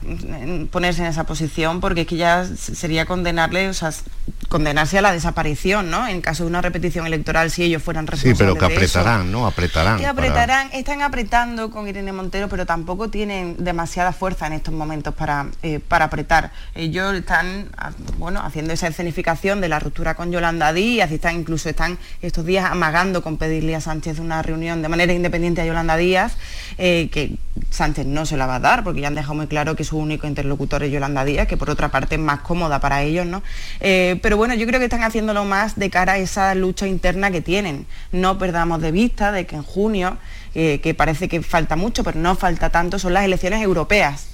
ponerse 0.71 1.03
en 1.03 1.09
esa 1.09 1.25
posición 1.25 1.81
porque 1.81 2.03
es 2.03 2.07
que 2.07 2.17
ya 2.17 2.45
sería 2.45 3.07
condenarle, 3.07 3.69
o 3.69 3.75
sea, 3.75 3.91
condenarse 4.49 4.99
a 4.99 5.03
la 5.03 5.13
desaparición, 5.13 5.91
¿no? 5.91 6.07
En 6.09 6.21
caso 6.21 6.45
de 6.45 6.49
una 6.49 6.63
repetición 6.63 7.07
electoral 7.07 7.51
si 7.51 7.63
ellos 7.65 7.83
fueran 7.83 8.07
Sí, 8.07 8.11
responsables 8.13 8.39
pero 8.39 8.55
que 8.55 8.67
de 8.79 8.85
eso. 8.85 8.99
apretarán, 9.01 9.31
¿no? 9.33 9.47
Apretarán. 9.47 9.97
Que 9.99 10.03
para- 10.05 10.11
apretarán, 10.13 10.71
están 10.73 11.03
apretando 11.03 11.71
con 11.71 11.87
Irene 11.87 12.13
Montero, 12.13 12.49
pero 12.49 12.65
tampoco 12.67 13.09
tienen 13.11 13.57
demasiada 13.59 14.13
fuerza 14.13 14.47
en 14.47 14.55
estos 14.55 14.73
momentos 14.75 15.15
para, 15.15 15.47
eh, 15.63 15.81
para 15.87 16.07
apretar. 16.07 16.51
Ellos 16.75 17.15
están 17.15 17.69
ah, 17.77 17.91
bueno, 18.19 18.41
haciendo 18.43 18.73
esa 18.73 18.89
escenificación 18.89 19.61
de 19.61 19.69
la 19.69 19.79
ruptura 19.81 20.15
con 20.15 20.33
Yolanda 20.33 20.73
Díaz 20.73 21.11
y 21.11 21.15
están 21.17 21.37
incluso 21.37 21.69
están 21.69 21.99
estos 22.23 22.45
días 22.47 22.71
amagando 22.71 23.23
con 23.23 23.37
pedirle 23.37 23.77
a 23.77 23.81
Sánchez 23.81 24.19
una 24.19 24.43
reunión 24.43 24.81
de 24.83 24.89
manera 24.89 25.13
independiente 25.13 25.61
a 25.61 25.67
Yolanda 25.67 25.97
Díaz, 25.97 26.37
eh, 26.79 27.09
que 27.13 27.37
Sánchez 27.71 28.07
no 28.07 28.27
se 28.27 28.37
la 28.37 28.47
va 28.47 28.57
a 28.57 28.61
dar, 28.61 28.83
porque 28.85 29.01
ya 29.01 29.09
han 29.09 29.15
dejado 29.15 29.35
muy 29.35 29.47
claro 29.47 29.77
que 29.77 29.85
su 29.85 29.99
único 29.99 30.27
interlocutor 30.27 30.83
es 30.83 30.91
Yolanda 30.91 31.25
Díaz, 31.25 31.47
que 31.47 31.57
por 31.57 31.71
otra 31.71 31.91
parte 31.91 32.15
es 32.15 32.21
más 32.21 32.41
cómoda 32.41 32.81
para 32.81 33.03
ellos, 33.03 33.27
¿no? 33.27 33.43
Eh, 33.81 34.19
pero 34.23 34.37
bueno, 34.37 34.55
yo 34.55 34.67
creo 34.67 34.81
que 34.81 34.87
están 34.87 35.03
haciéndolo 35.03 35.45
más 35.45 35.77
de 35.77 35.91
cara 35.91 36.15
a 36.15 36.19
esa 36.19 36.55
lucha 36.55 36.87
interna 36.87 37.31
que 37.31 37.41
tienen. 37.41 37.87
No 38.11 38.39
perdamos 38.39 38.81
de 38.81 38.91
vista 38.91 39.33
de 39.33 39.47
que 39.47 39.57
en 39.57 39.63
junio, 39.63 40.17
eh, 40.61 40.81
que 40.81 40.93
parece 40.93 41.29
que 41.29 41.41
falta 41.41 41.77
mucho, 41.77 42.03
pero 42.03 42.19
no 42.19 42.35
falta 42.35 42.71
tanto, 42.71 42.99
son 42.99 43.15
las 43.15 43.25
elecciones 43.25 43.63
europeas. 43.63 44.27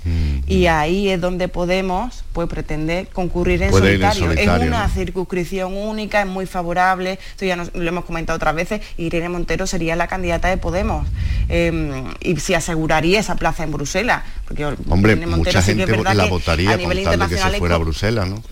Y 0.46 0.66
ahí 0.68 1.10
es 1.10 1.20
donde 1.20 1.48
Podemos 1.48 2.24
pues, 2.32 2.48
pretende 2.48 3.08
concurrir 3.12 3.62
en 3.62 3.70
solitario. 3.70 4.30
Es 4.32 4.48
una 4.48 4.86
¿no? 4.86 4.88
circunscripción 4.88 5.76
única, 5.76 6.22
es 6.22 6.26
muy 6.26 6.46
favorable, 6.46 7.18
esto 7.32 7.44
ya 7.44 7.56
nos- 7.56 7.74
lo 7.74 7.86
hemos 7.86 8.06
comentado 8.06 8.38
otras 8.38 8.54
veces, 8.54 8.80
Irene 8.96 9.28
Montero 9.28 9.66
sería 9.66 9.96
la 9.96 10.06
candidata 10.06 10.48
de 10.48 10.56
Podemos. 10.56 11.06
Eh, 11.50 12.02
y 12.22 12.36
se 12.36 12.56
aseguraría 12.56 13.20
esa 13.20 13.36
plaza 13.36 13.64
en 13.64 13.72
Bruselas. 13.72 14.22
Porque 14.48 14.64
Hombre, 14.64 15.12
Irene 15.12 15.26
Montero 15.26 15.58
mucha 15.58 15.60
sí 15.60 15.72
que 15.72 15.76
gente 15.76 15.92
es 15.92 15.98
verdad 15.98 16.14
la 16.14 16.24
que 16.24 16.30
votaría 16.30 16.70
a 16.70 16.72
con 16.72 16.80
nivel 16.88 17.04
tal 17.04 17.18
de 17.18 17.26
que 17.26 17.28
se 17.28 17.34
internacional 17.34 17.52
es 17.54 17.58
fuera 17.58 17.74
a 17.74 17.78
Bruselas, 17.78 18.28
¿no? 18.28 18.42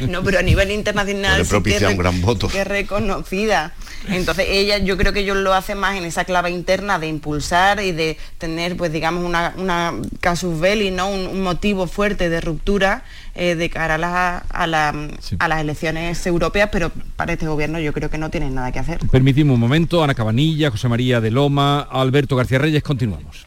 no, 0.08 0.22
pero 0.24 0.40
a 0.40 0.42
nivel 0.42 0.72
internacional 0.72 1.46
sí 1.46 1.62
que, 1.62 1.86
un 1.86 1.96
gran 1.96 2.20
voto. 2.20 2.48
que 2.48 2.64
reconocida. 2.64 3.72
Entonces 4.08 4.46
ella, 4.48 4.78
yo 4.78 4.96
creo 4.96 5.12
que 5.12 5.20
ellos 5.20 5.36
lo 5.36 5.54
hacen 5.54 5.78
más 5.78 5.96
en 5.96 6.04
esa 6.04 6.24
clave 6.24 6.50
interna 6.50 6.71
de 6.80 7.06
impulsar 7.08 7.80
y 7.82 7.92
de 7.92 8.16
tener, 8.38 8.76
pues 8.76 8.92
digamos, 8.92 9.24
una, 9.24 9.52
una 9.58 9.92
casus 10.20 10.58
belli, 10.58 10.90
¿no? 10.90 11.08
Un, 11.10 11.26
un 11.26 11.42
motivo 11.42 11.86
fuerte 11.86 12.30
de 12.30 12.40
ruptura 12.40 13.04
eh, 13.34 13.54
de 13.54 13.68
cara 13.68 13.96
a, 13.96 13.98
la- 13.98 14.38
a 14.48 14.66
la- 14.66 15.08
Sí. 15.20 15.36
a 15.38 15.48
las 15.48 15.60
elecciones 15.60 16.26
europeas, 16.26 16.70
pero 16.72 16.90
para 17.16 17.34
este 17.34 17.46
gobierno 17.46 17.78
yo 17.78 17.92
creo 17.92 18.08
que 18.10 18.18
no 18.18 18.30
tienen 18.30 18.54
nada 18.54 18.72
que 18.72 18.78
hacer. 18.78 18.98
Permitimos 19.10 19.54
un 19.54 19.60
momento, 19.60 20.02
Ana 20.02 20.14
Cabanilla, 20.14 20.70
José 20.70 20.88
María 20.88 21.20
de 21.20 21.30
Loma, 21.30 21.80
Alberto 21.80 22.36
García 22.36 22.58
Reyes, 22.58 22.82
continuamos. 22.82 23.46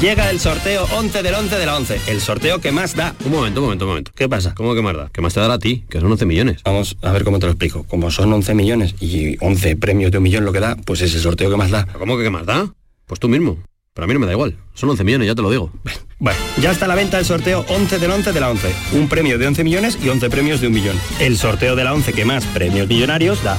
Llega 0.00 0.30
el 0.30 0.40
sorteo 0.40 0.86
11 0.96 1.22
del 1.22 1.34
11 1.34 1.56
de 1.56 1.66
la 1.66 1.76
11, 1.76 2.00
el 2.08 2.20
sorteo 2.20 2.60
que 2.60 2.72
más 2.72 2.94
da. 2.94 3.14
Un 3.24 3.32
momento, 3.32 3.60
un 3.60 3.66
momento, 3.66 3.84
un 3.84 3.90
momento. 3.90 4.10
¿Qué 4.14 4.28
pasa? 4.28 4.54
¿Cómo 4.54 4.74
que 4.74 4.82
más 4.82 4.96
da? 4.96 5.10
¿Qué 5.12 5.20
más 5.20 5.34
te 5.34 5.40
dará 5.40 5.54
a 5.54 5.58
ti? 5.58 5.84
Que 5.88 6.00
son 6.00 6.10
11 6.10 6.26
millones. 6.26 6.62
Vamos 6.64 6.96
a 7.02 7.12
ver 7.12 7.24
cómo 7.24 7.38
te 7.38 7.46
lo 7.46 7.52
explico. 7.52 7.84
Como 7.84 8.10
son 8.10 8.32
11 8.32 8.54
millones 8.54 8.94
y 9.00 9.36
11 9.40 9.76
premios 9.76 10.10
de 10.10 10.18
un 10.18 10.24
millón 10.24 10.44
lo 10.44 10.52
que 10.52 10.60
da, 10.60 10.76
pues 10.76 11.00
es 11.00 11.14
el 11.14 11.20
sorteo 11.20 11.50
que 11.50 11.56
más 11.56 11.70
da. 11.70 11.86
¿Cómo 11.98 12.16
que 12.16 12.24
qué 12.24 12.30
más 12.30 12.46
da? 12.46 12.68
Pues 13.06 13.20
tú 13.20 13.28
mismo. 13.28 13.58
Pero 13.94 14.04
a 14.04 14.08
mí 14.08 14.14
no 14.14 14.20
me 14.20 14.26
da 14.26 14.32
igual. 14.32 14.56
Son 14.74 14.90
11 14.90 15.04
millones, 15.04 15.28
ya 15.28 15.34
te 15.34 15.42
lo 15.42 15.50
digo. 15.50 15.70
Bueno, 16.20 16.38
ya 16.58 16.70
está 16.70 16.86
a 16.86 16.88
la 16.88 16.94
venta 16.94 17.18
el 17.18 17.26
sorteo 17.26 17.66
11 17.68 17.98
del 17.98 18.10
11 18.10 18.32
de 18.32 18.40
la 18.40 18.48
11. 18.48 18.74
Un 18.92 19.08
premio 19.08 19.36
de 19.36 19.46
11 19.46 19.62
millones 19.62 19.98
y 20.02 20.08
11 20.08 20.30
premios 20.30 20.60
de 20.60 20.68
un 20.68 20.72
millón. 20.72 20.96
El 21.18 21.36
sorteo 21.36 21.76
de 21.76 21.84
la 21.84 21.92
11 21.92 22.14
que 22.14 22.24
más 22.24 22.46
premios 22.46 22.88
millonarios 22.88 23.42
da. 23.42 23.58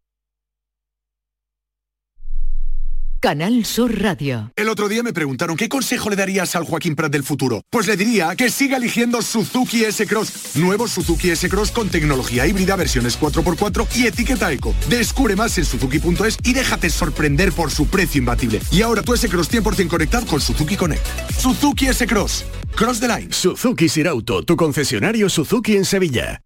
Canal 3.21 3.65
Sur 3.65 4.01
Radio. 4.01 4.51
El 4.55 4.67
otro 4.67 4.89
día 4.89 5.03
me 5.03 5.13
preguntaron 5.13 5.55
qué 5.55 5.69
consejo 5.69 6.09
le 6.09 6.15
darías 6.15 6.55
al 6.55 6.63
Joaquín 6.63 6.95
Prat 6.95 7.11
del 7.11 7.21
futuro. 7.23 7.61
Pues 7.69 7.85
le 7.85 7.95
diría 7.95 8.35
que 8.35 8.49
siga 8.49 8.77
eligiendo 8.77 9.21
Suzuki 9.21 9.83
S-Cross. 9.83 10.55
Nuevo 10.55 10.87
Suzuki 10.87 11.29
S-Cross 11.29 11.69
con 11.69 11.89
tecnología 11.89 12.47
híbrida, 12.47 12.75
versiones 12.75 13.19
4x4 13.19 13.87
y 13.95 14.07
etiqueta 14.07 14.51
eco. 14.51 14.73
Descubre 14.89 15.35
más 15.35 15.55
en 15.59 15.65
suzuki.es 15.65 16.39
y 16.43 16.53
déjate 16.53 16.89
sorprender 16.89 17.51
por 17.53 17.69
su 17.69 17.85
precio 17.85 18.17
imbatible. 18.17 18.59
Y 18.71 18.81
ahora 18.81 19.03
tu 19.03 19.13
S-Cross 19.13 19.51
100% 19.51 19.87
conectado 19.87 20.25
con 20.25 20.41
Suzuki 20.41 20.75
Connect. 20.75 21.05
Suzuki 21.37 21.89
S-Cross. 21.89 22.45
Cross 22.75 22.99
the 23.01 23.07
line. 23.07 23.27
Suzuki 23.31 23.87
Sirauto, 23.87 24.41
tu 24.41 24.55
concesionario 24.55 25.29
Suzuki 25.29 25.77
en 25.77 25.85
Sevilla. 25.85 26.41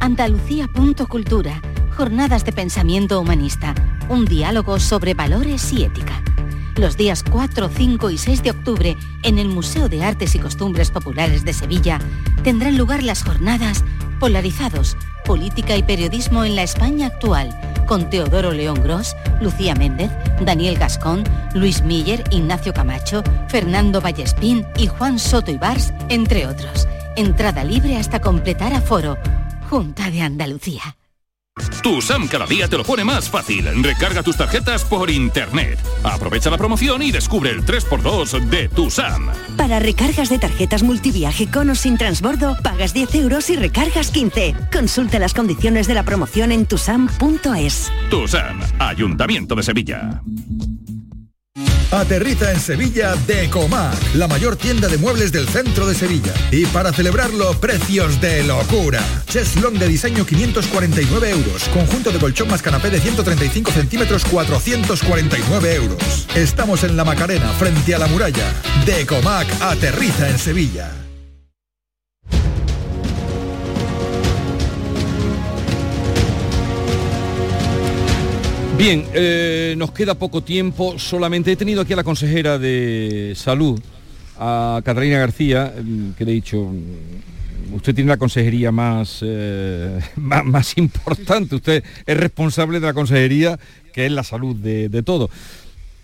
Andalucía.cultura. 0.00 1.62
Jornadas 1.98 2.44
de 2.44 2.52
pensamiento 2.52 3.20
humanista. 3.20 3.74
Un 4.08 4.24
diálogo 4.24 4.78
sobre 4.78 5.14
valores 5.14 5.72
y 5.72 5.82
ética. 5.82 6.22
Los 6.76 6.96
días 6.96 7.24
4, 7.28 7.68
5 7.68 8.10
y 8.10 8.18
6 8.18 8.44
de 8.44 8.50
octubre, 8.52 8.96
en 9.24 9.40
el 9.40 9.48
Museo 9.48 9.88
de 9.88 10.04
Artes 10.04 10.36
y 10.36 10.38
Costumbres 10.38 10.92
Populares 10.92 11.44
de 11.44 11.52
Sevilla, 11.52 11.98
tendrán 12.44 12.78
lugar 12.78 13.02
las 13.02 13.24
jornadas 13.24 13.82
Polarizados, 14.20 14.96
Política 15.24 15.76
y 15.76 15.82
Periodismo 15.82 16.44
en 16.44 16.54
la 16.54 16.62
España 16.62 17.08
actual, 17.08 17.50
con 17.88 18.08
Teodoro 18.10 18.52
León 18.52 18.80
Gros, 18.80 19.16
Lucía 19.40 19.74
Méndez, 19.74 20.12
Daniel 20.40 20.78
Gascón, 20.78 21.24
Luis 21.52 21.82
Miller, 21.82 22.22
Ignacio 22.30 22.72
Camacho, 22.72 23.24
Fernando 23.48 24.00
Vallespín 24.00 24.64
y 24.76 24.86
Juan 24.86 25.18
Soto 25.18 25.50
Ibars, 25.50 25.92
entre 26.10 26.46
otros. 26.46 26.86
Entrada 27.16 27.64
libre 27.64 27.96
hasta 27.96 28.20
completar 28.20 28.72
aforo. 28.72 29.18
Junta 29.68 30.12
de 30.12 30.22
Andalucía. 30.22 30.97
Tu 31.82 32.02
SAM 32.02 32.28
cada 32.28 32.46
día 32.46 32.68
te 32.68 32.76
lo 32.76 32.84
pone 32.84 33.04
más 33.04 33.28
fácil. 33.28 33.66
Recarga 33.82 34.22
tus 34.22 34.36
tarjetas 34.36 34.84
por 34.84 35.10
internet. 35.10 35.78
Aprovecha 36.02 36.50
la 36.50 36.58
promoción 36.58 37.02
y 37.02 37.10
descubre 37.10 37.50
el 37.50 37.64
3x2 37.64 38.48
de 38.48 38.68
tu 38.68 38.90
SAM. 38.90 39.30
Para 39.56 39.78
recargas 39.78 40.28
de 40.28 40.38
tarjetas 40.38 40.82
multiviaje 40.82 41.50
con 41.50 41.70
o 41.70 41.74
sin 41.74 41.96
transbordo, 41.96 42.56
pagas 42.62 42.94
10 42.94 43.14
euros 43.16 43.50
y 43.50 43.56
recargas 43.56 44.10
15. 44.10 44.54
Consulta 44.72 45.18
las 45.18 45.34
condiciones 45.34 45.86
de 45.86 45.94
la 45.94 46.02
promoción 46.02 46.52
en 46.52 46.66
tusam.es. 46.66 47.90
Tu 48.10 48.28
SAM, 48.28 48.60
Ayuntamiento 48.78 49.54
de 49.54 49.62
Sevilla. 49.62 50.22
Aterriza 51.90 52.52
en 52.52 52.60
Sevilla 52.60 53.14
Decomac, 53.26 54.14
la 54.14 54.28
mayor 54.28 54.56
tienda 54.56 54.88
de 54.88 54.98
muebles 54.98 55.32
del 55.32 55.48
centro 55.48 55.86
de 55.86 55.94
Sevilla. 55.94 56.34
Y 56.50 56.66
para 56.66 56.92
celebrarlo, 56.92 57.58
precios 57.60 58.20
de 58.20 58.44
locura. 58.44 59.02
Cheslong 59.26 59.78
de 59.78 59.88
diseño 59.88 60.26
549 60.26 61.30
euros. 61.30 61.64
Conjunto 61.70 62.10
de 62.10 62.18
colchón 62.18 62.48
más 62.48 62.60
canapé 62.60 62.90
de 62.90 63.00
135 63.00 63.72
centímetros 63.72 64.24
449 64.26 65.74
euros. 65.76 66.26
Estamos 66.34 66.84
en 66.84 66.94
la 66.94 67.04
Macarena, 67.04 67.48
frente 67.54 67.94
a 67.94 67.98
la 67.98 68.06
muralla. 68.06 68.52
Decomac 68.84 69.48
aterriza 69.62 70.28
en 70.28 70.38
Sevilla. 70.38 71.07
Bien, 78.78 79.04
eh, 79.12 79.74
nos 79.76 79.90
queda 79.90 80.14
poco 80.14 80.44
tiempo. 80.44 81.00
Solamente 81.00 81.50
he 81.50 81.56
tenido 81.56 81.82
aquí 81.82 81.94
a 81.94 81.96
la 81.96 82.04
consejera 82.04 82.58
de 82.58 83.32
salud, 83.34 83.80
a 84.38 84.80
Catalina 84.84 85.18
García, 85.18 85.74
mm, 85.82 86.10
que 86.12 86.24
le 86.24 86.30
he 86.30 86.34
dicho, 86.34 86.62
mm, 86.62 87.74
usted 87.74 87.92
tiene 87.92 88.06
la 88.06 88.18
consejería 88.18 88.70
más, 88.70 89.18
eh, 89.22 89.98
más, 90.16 90.44
más, 90.44 90.78
importante, 90.78 91.56
usted 91.56 91.82
es 92.06 92.16
responsable 92.16 92.78
de 92.78 92.86
la 92.86 92.94
consejería, 92.94 93.58
que 93.92 94.06
es 94.06 94.12
la 94.12 94.22
salud 94.22 94.54
de, 94.54 94.88
de 94.88 95.02
todo 95.02 95.28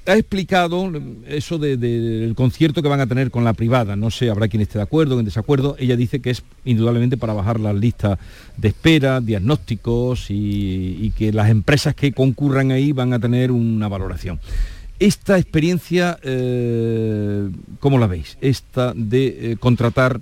ha 0.06 0.16
explicado 0.16 0.92
eso 1.26 1.58
del 1.58 1.80
de, 1.80 2.32
concierto 2.36 2.82
que 2.82 2.88
van 2.88 3.00
a 3.00 3.06
tener 3.06 3.30
con 3.30 3.44
la 3.44 3.52
privada. 3.52 3.96
No 3.96 4.10
sé, 4.10 4.30
habrá 4.30 4.48
quien 4.48 4.62
esté 4.62 4.78
de 4.78 4.84
acuerdo, 4.84 5.18
en 5.18 5.24
desacuerdo. 5.24 5.76
Ella 5.78 5.96
dice 5.96 6.20
que 6.20 6.30
es 6.30 6.42
indudablemente 6.64 7.16
para 7.16 7.32
bajar 7.32 7.58
las 7.60 7.74
listas 7.74 8.18
de 8.56 8.68
espera, 8.68 9.20
diagnósticos 9.20 10.30
y, 10.30 10.98
y 11.00 11.10
que 11.12 11.32
las 11.32 11.50
empresas 11.50 11.94
que 11.94 12.12
concurran 12.12 12.70
ahí 12.70 12.92
van 12.92 13.12
a 13.12 13.18
tener 13.18 13.50
una 13.50 13.88
valoración. 13.88 14.40
Esta 15.00 15.38
experiencia, 15.38 16.18
eh, 16.22 17.50
¿cómo 17.80 17.98
la 17.98 18.06
veis? 18.06 18.38
Esta 18.40 18.92
de 18.94 19.52
eh, 19.52 19.56
contratar 19.58 20.20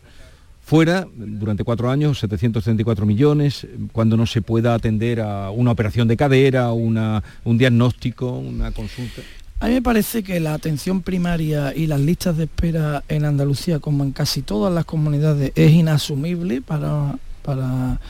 fuera 0.64 1.06
durante 1.14 1.62
cuatro 1.62 1.90
años 1.90 2.18
734 2.20 3.04
millones, 3.04 3.66
cuando 3.92 4.16
no 4.16 4.24
se 4.26 4.40
pueda 4.40 4.74
atender 4.74 5.20
a 5.20 5.50
una 5.50 5.72
operación 5.72 6.08
de 6.08 6.16
cadera, 6.16 6.72
una, 6.72 7.22
un 7.44 7.58
diagnóstico, 7.58 8.30
una 8.30 8.72
consulta. 8.72 9.20
A 9.62 9.68
mí 9.68 9.75
me 9.75 9.83
parece 9.83 10.25
que 10.25 10.40
la 10.40 10.55
atención 10.55 11.03
primaria 11.03 11.72
y 11.72 11.87
las 11.87 12.01
listas 12.01 12.37
de 12.37 12.44
espera 12.44 13.05
en 13.07 13.25
Andalucía, 13.25 13.79
como 13.79 14.03
en 14.03 14.11
casi 14.11 14.42
todas 14.42 14.75
las 14.75 14.85
comunidades, 14.85 15.53
es 15.55 15.70
inasumible 15.70 16.62
para, 16.62 17.16
para 17.44 18.01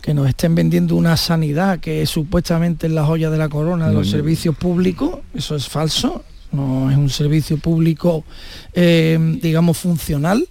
que 0.00 0.14
nos 0.14 0.26
estén 0.26 0.54
vendiendo 0.54 0.96
una 0.96 1.18
sanidad 1.18 1.80
que 1.80 2.00
es 2.00 2.08
supuestamente 2.08 2.88
la 2.88 3.04
joya 3.04 3.28
de 3.28 3.36
la 3.36 3.50
corona 3.50 3.88
de 3.88 3.92
los 3.92 4.06
no, 4.06 4.10
servicios 4.10 4.56
públicos. 4.56 5.18
Eso 5.34 5.54
es 5.54 5.68
falso, 5.68 6.24
no 6.50 6.90
es 6.90 6.96
un 6.96 7.10
servicio 7.10 7.58
público, 7.58 8.24
eh, 8.72 9.18
digamos, 9.42 9.76
funcional. 9.76 10.48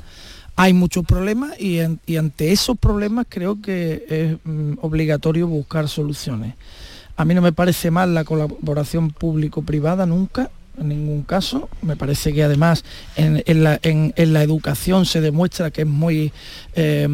Hay 0.57 0.73
muchos 0.73 1.03
problemas 1.07 1.59
y, 1.59 1.79
en, 1.79 1.99
y, 2.05 2.17
ante 2.17 2.51
esos 2.51 2.77
problemas 2.77 3.25
creo 3.27 3.59
que 3.63 4.05
es 4.07 4.37
mm, 4.43 4.73
obligatorio 4.81 5.47
buscar 5.47 5.89
soluciones. 5.89 6.53
A 7.21 7.25
mí 7.25 7.35
no 7.35 7.41
me 7.43 7.53
parece 7.53 7.91
mal 7.91 8.15
la 8.15 8.23
colaboración 8.23 9.11
público-privada 9.11 10.07
nunca, 10.07 10.49
en 10.79 10.89
ningún 10.89 11.21
caso. 11.21 11.69
Me 11.83 11.95
parece 11.95 12.33
que 12.33 12.41
además 12.41 12.83
en, 13.15 13.63
la, 13.63 13.79
educación 14.41 15.05
se 15.05 15.21
demuestra 15.21 15.69
que 15.69 15.81
es 15.81 15.87
muy 15.87 16.31
eh, 16.75 17.07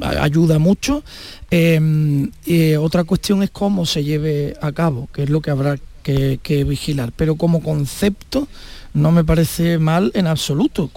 ayuda 0.00 0.58
mucho. 0.58 1.04
Eh, 1.50 2.30
y 2.46 2.74
otra 2.76 3.04
cuestión 3.04 3.42
es 3.42 3.50
cómo 3.50 3.84
se 3.84 4.04
lleve 4.04 4.56
a 4.62 4.72
cabo, 4.72 5.10
que 5.12 5.24
es 5.24 5.28
lo 5.28 5.42
que 5.42 5.50
habrá 5.50 5.76
que, 6.02 6.40
que 6.42 6.64
vigilar. 6.64 7.12
Pero 7.14 7.34
como 7.34 7.62
concepto 7.62 8.48
no 8.92 9.12
me 9.12 9.24
parece 9.24 9.78
mal 9.78 10.10
en 10.14 10.26
absoluto, 10.26 10.90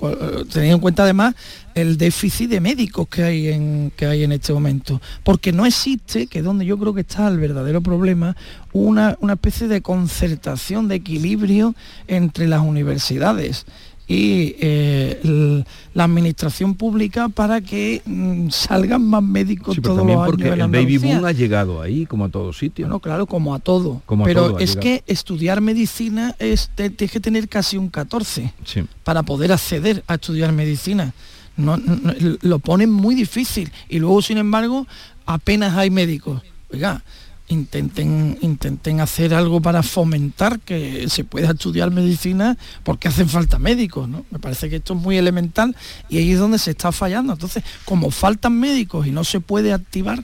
teniendo 0.51 0.75
en 0.75 0.81
cuenta 0.81 1.03
además 1.03 1.35
el 1.75 1.97
déficit 1.97 2.49
de 2.49 2.59
médicos 2.59 3.07
que 3.07 3.23
hay 3.23 3.47
en, 3.49 3.91
que 3.95 4.05
hay 4.05 4.23
en 4.23 4.31
este 4.31 4.53
momento. 4.53 5.01
Porque 5.23 5.51
no 5.51 5.65
existe, 5.65 6.27
que 6.27 6.39
es 6.39 6.45
donde 6.45 6.65
yo 6.65 6.77
creo 6.77 6.93
que 6.93 7.01
está 7.01 7.27
el 7.27 7.39
verdadero 7.39 7.81
problema, 7.81 8.35
una, 8.71 9.17
una 9.21 9.33
especie 9.33 9.67
de 9.67 9.81
concertación, 9.81 10.87
de 10.87 10.95
equilibrio 10.95 11.75
entre 12.07 12.47
las 12.47 12.61
universidades 12.61 13.65
y 14.07 14.55
eh, 14.59 15.21
el, 15.23 15.65
la 15.93 16.03
administración 16.03 16.75
pública 16.75 17.29
para 17.29 17.61
que 17.61 18.01
mm, 18.05 18.49
salgan 18.49 19.01
más 19.05 19.23
médicos 19.23 19.75
sí, 19.75 19.81
pero 19.81 19.95
todos 19.95 20.07
los 20.07 20.15
años 20.15 20.25
porque 20.25 20.47
en 20.47 20.61
el 20.61 20.67
baby 20.69 20.97
boom 20.97 21.25
ha 21.25 21.31
llegado 21.31 21.81
ahí 21.81 22.05
como 22.05 22.25
a 22.25 22.29
todos 22.29 22.57
sitios 22.57 22.89
no 22.89 22.99
claro 22.99 23.25
como 23.25 23.55
a 23.55 23.59
todo. 23.59 24.01
Como 24.05 24.25
a 24.25 24.27
pero 24.27 24.47
todo 24.47 24.59
es 24.59 24.75
que 24.75 25.03
estudiar 25.07 25.61
medicina 25.61 26.35
es 26.39 26.69
tienes 26.75 27.11
que 27.11 27.19
tener 27.19 27.47
casi 27.47 27.77
un 27.77 27.89
14 27.89 28.53
sí. 28.65 28.83
para 29.03 29.23
poder 29.23 29.51
acceder 29.51 30.03
a 30.07 30.15
estudiar 30.15 30.51
medicina. 30.51 31.13
No, 31.55 31.77
no, 31.77 32.13
lo 32.41 32.59
ponen 32.59 32.91
muy 32.91 33.15
difícil. 33.15 33.71
Y 33.87 33.99
luego 33.99 34.21
sin 34.21 34.37
embargo 34.37 34.85
apenas 35.25 35.77
hay 35.77 35.89
médicos. 35.89 36.41
Oiga 36.71 37.03
intenten, 37.47 38.37
intenten 38.41 38.99
hacer 38.99 39.33
algo 39.33 39.61
para 39.61 39.83
fomentar 39.83 40.59
que 40.59 41.07
se 41.09 41.23
pueda 41.23 41.51
estudiar 41.51 41.91
medicina 41.91 42.57
porque 42.83 43.07
hacen 43.07 43.29
falta 43.29 43.59
médicos, 43.59 44.07
¿no? 44.07 44.25
Me 44.31 44.39
parece 44.39 44.69
que 44.69 44.77
esto 44.77 44.93
es 44.93 45.01
muy 45.01 45.17
elemental 45.17 45.75
y 46.09 46.17
ahí 46.17 46.31
es 46.31 46.39
donde 46.39 46.59
se 46.59 46.71
está 46.71 46.91
fallando. 46.91 47.33
Entonces, 47.33 47.63
como 47.85 48.11
faltan 48.11 48.59
médicos 48.59 49.07
y 49.07 49.11
no 49.11 49.23
se 49.23 49.39
puede 49.39 49.73
activar 49.73 50.23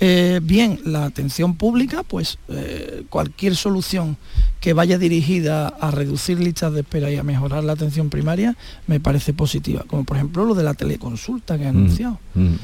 eh, 0.00 0.38
bien 0.42 0.80
la 0.84 1.04
atención 1.04 1.56
pública, 1.56 2.04
pues 2.04 2.38
eh, 2.48 3.04
cualquier 3.08 3.56
solución 3.56 4.16
que 4.60 4.72
vaya 4.72 4.96
dirigida 4.96 5.68
a 5.68 5.90
reducir 5.90 6.38
listas 6.38 6.72
de 6.72 6.80
espera 6.80 7.10
y 7.10 7.16
a 7.16 7.24
mejorar 7.24 7.64
la 7.64 7.72
atención 7.72 8.08
primaria 8.08 8.56
me 8.86 9.00
parece 9.00 9.32
positiva, 9.32 9.84
como 9.88 10.04
por 10.04 10.16
ejemplo 10.16 10.44
lo 10.44 10.54
de 10.54 10.62
la 10.62 10.74
teleconsulta 10.74 11.58
que 11.58 11.66
anunciado. 11.66 12.20
Mm, 12.34 12.42
mm. 12.42 12.58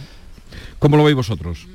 ¿Cómo 0.78 0.96
lo 0.96 1.04
veis 1.04 1.16
vosotros? 1.16 1.66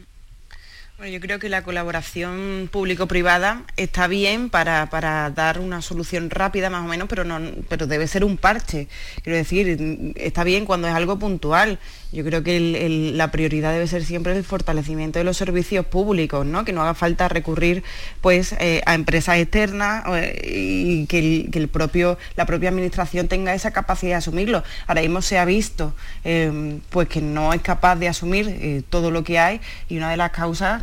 Bueno, 0.99 1.13
yo 1.13 1.21
creo 1.21 1.39
que 1.39 1.47
la 1.47 1.63
colaboración 1.63 2.67
público-privada 2.69 3.63
está 3.77 4.07
bien 4.07 4.49
para, 4.49 4.89
para, 4.89 5.29
dar 5.29 5.61
una 5.61 5.81
solución 5.81 6.29
rápida 6.29 6.69
más 6.69 6.83
o 6.83 6.89
menos, 6.89 7.07
pero, 7.07 7.23
no, 7.23 7.39
pero 7.69 7.87
debe 7.87 8.05
ser 8.05 8.25
un 8.25 8.35
parche. 8.35 8.89
Quiero 9.23 9.37
decir, 9.37 10.13
está 10.17 10.43
bien 10.43 10.65
cuando 10.65 10.89
es 10.89 10.93
algo 10.93 11.17
puntual. 11.17 11.79
Yo 12.11 12.23
creo 12.23 12.41
que 12.41 13.13
la 13.13 13.29
prioridad 13.29 13.71
debe 13.71 13.85
ser 13.85 14.03
siempre 14.03 14.35
el 14.35 14.43
fortalecimiento 14.43 15.19
de 15.19 15.25
los 15.25 15.37
servicios 15.37 15.85
públicos, 15.85 16.43
¿no? 16.45 16.65
Que 16.65 16.73
no 16.73 16.81
haga 16.81 16.95
falta 16.95 17.27
recurrir 17.27 17.83
pues 18.21 18.53
eh, 18.59 18.81
a 18.87 18.95
empresas 18.95 19.37
externas 19.37 20.03
eh, 20.15 20.41
y 20.43 21.05
que, 21.05 21.47
el, 21.53 21.67
propio, 21.67 22.17
la 22.35 22.45
propia 22.45 22.69
administración 22.69 23.27
tenga 23.27 23.53
esa 23.53 23.71
capacidad 23.71 24.13
de 24.13 24.15
asumirlo. 24.15 24.63
Ahora 24.87 25.01
mismo 25.01 25.21
se 25.21 25.37
ha 25.37 25.45
visto 25.45 25.93
eh, 26.23 26.79
pues 26.89 27.07
que 27.07 27.21
no 27.21 27.53
es 27.53 27.61
capaz 27.61 27.95
de 27.97 28.07
asumir 28.07 28.47
eh, 28.49 28.81
todo 28.89 29.11
lo 29.11 29.23
que 29.23 29.37
hay 29.37 29.61
y 29.87 29.97
una 29.97 30.09
de 30.09 30.17
las 30.17 30.31
causas, 30.31 30.81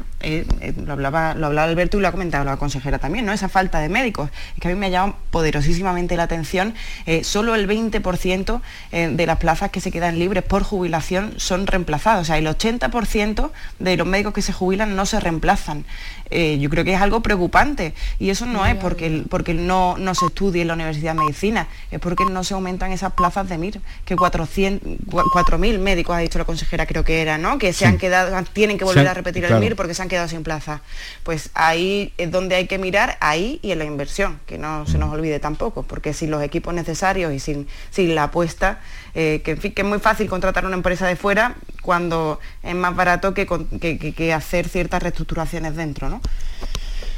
lo, 0.84 0.92
hablaba, 0.92 1.30
Alberto 1.30 1.98
y 1.98 2.00
lo 2.00 2.08
ha 2.08 2.12
comentado 2.12 2.44
la 2.44 2.56
consejera 2.56 2.98
también, 2.98 3.26
¿no? 3.26 3.32
Esa 3.32 3.48
falta 3.48 3.80
de 3.80 3.88
médicos. 3.88 4.30
Es 4.54 4.60
que 4.60 4.68
a 4.68 4.70
mí 4.70 4.76
me 4.76 4.86
ha 4.86 4.90
llamado 4.90 5.18
poderosísimamente 5.30 6.16
la 6.16 6.24
atención, 6.24 6.74
solo 7.22 7.54
el 7.54 7.68
20% 7.68 8.60
eh, 8.92 9.10
de 9.12 9.26
las 9.26 9.38
plazas 9.38 9.70
que 9.70 9.80
se 9.80 9.90
quedan 9.90 10.18
libres 10.18 10.44
por 10.44 10.62
jubilación 10.62 11.15
son 11.37 11.66
reemplazadas. 11.66 12.22
O 12.22 12.24
sea, 12.24 12.38
el 12.38 12.46
80% 12.46 13.50
de 13.79 13.96
los 13.96 14.07
médicos 14.07 14.33
que 14.35 14.42
se 14.42 14.52
jubilan 14.52 14.96
no 14.96 15.07
se 15.07 15.20
reemplazan. 15.20 15.85
Eh, 16.31 16.59
yo 16.59 16.68
creo 16.70 16.85
que 16.85 16.92
es 16.92 17.00
algo 17.00 17.20
preocupante 17.20 17.94
y 18.18 18.31
eso 18.31 18.46
no 18.46 18.66
es 18.66 18.74
porque, 18.74 19.22
porque 19.31 19.55
no, 19.55 19.96
no 19.96 20.12
se 20.16 20.26
estudie 20.26 20.62
en 20.62 20.68
la 20.68 20.74
Universidad 20.74 21.14
de 21.14 21.20
Medicina, 21.20 21.68
es 21.92 22.00
porque 22.00 22.24
no 22.24 22.42
se 22.42 22.55
aumentan 22.55 22.90
esas 22.90 23.12
plazas 23.12 23.48
de 23.48 23.59
MIR, 23.59 23.81
que 24.05 24.16
400, 24.16 24.88
cua- 25.09 25.22
4.000 25.33 25.79
médicos, 25.79 26.16
ha 26.16 26.18
dicho 26.18 26.38
la 26.38 26.44
consejera, 26.44 26.85
creo 26.87 27.05
que 27.05 27.22
era, 27.22 27.38
¿no? 27.38 27.59
Que 27.59 27.72
se 27.72 27.81
Sí. 27.81 27.85
han 27.85 27.98
quedado, 27.98 28.37
tienen 28.52 28.76
que 28.76 28.85
volver 28.85 29.07
a 29.07 29.14
repetir 29.14 29.42
claro. 29.42 29.57
el 29.57 29.61
MIR 29.61 29.76
porque 29.76 29.94
se 29.94 30.02
han 30.02 30.09
quedado 30.09 30.26
sin 30.26 30.42
plaza. 30.42 30.81
Pues 31.22 31.50
ahí 31.55 32.12
es 32.18 32.29
donde 32.33 32.57
hay 32.57 32.66
que 32.66 32.79
mirar, 32.79 33.16
ahí 33.20 33.61
y 33.62 33.70
en 33.70 33.79
la 33.79 33.85
inversión, 33.85 34.40
que 34.46 34.59
no 34.59 34.85
se 34.87 34.98
nos 34.98 35.12
olvide 35.12 35.38
tampoco, 35.38 35.85
porque 35.85 36.12
sin 36.12 36.33
los 36.33 36.42
equipos 36.42 36.74
necesarios 36.74 37.33
y 37.33 37.38
sin, 37.38 37.68
sin 37.92 38.16
la 38.16 38.24
apuesta, 38.24 38.81
eh, 39.14 39.42
que 39.44 39.52
en 39.52 39.59
fin, 39.59 39.72
que 39.72 39.83
es 39.83 39.88
muy 39.88 40.00
fácil 40.00 40.29
contratar 40.29 40.66
una 40.66 40.74
empresa 40.74 41.06
de 41.07 41.16
fuera 41.16 41.57
cuando 41.83 42.40
es 42.62 42.75
más 42.75 42.95
barato 42.97 43.33
que, 43.35 43.47
que- 43.81 43.99
que- 43.99 44.12
que 44.12 44.33
hacer 44.33 44.69
ciertas 44.69 45.03
reestructuraciones 45.03 45.77
dentro, 45.77 46.09
¿no? 46.09 46.21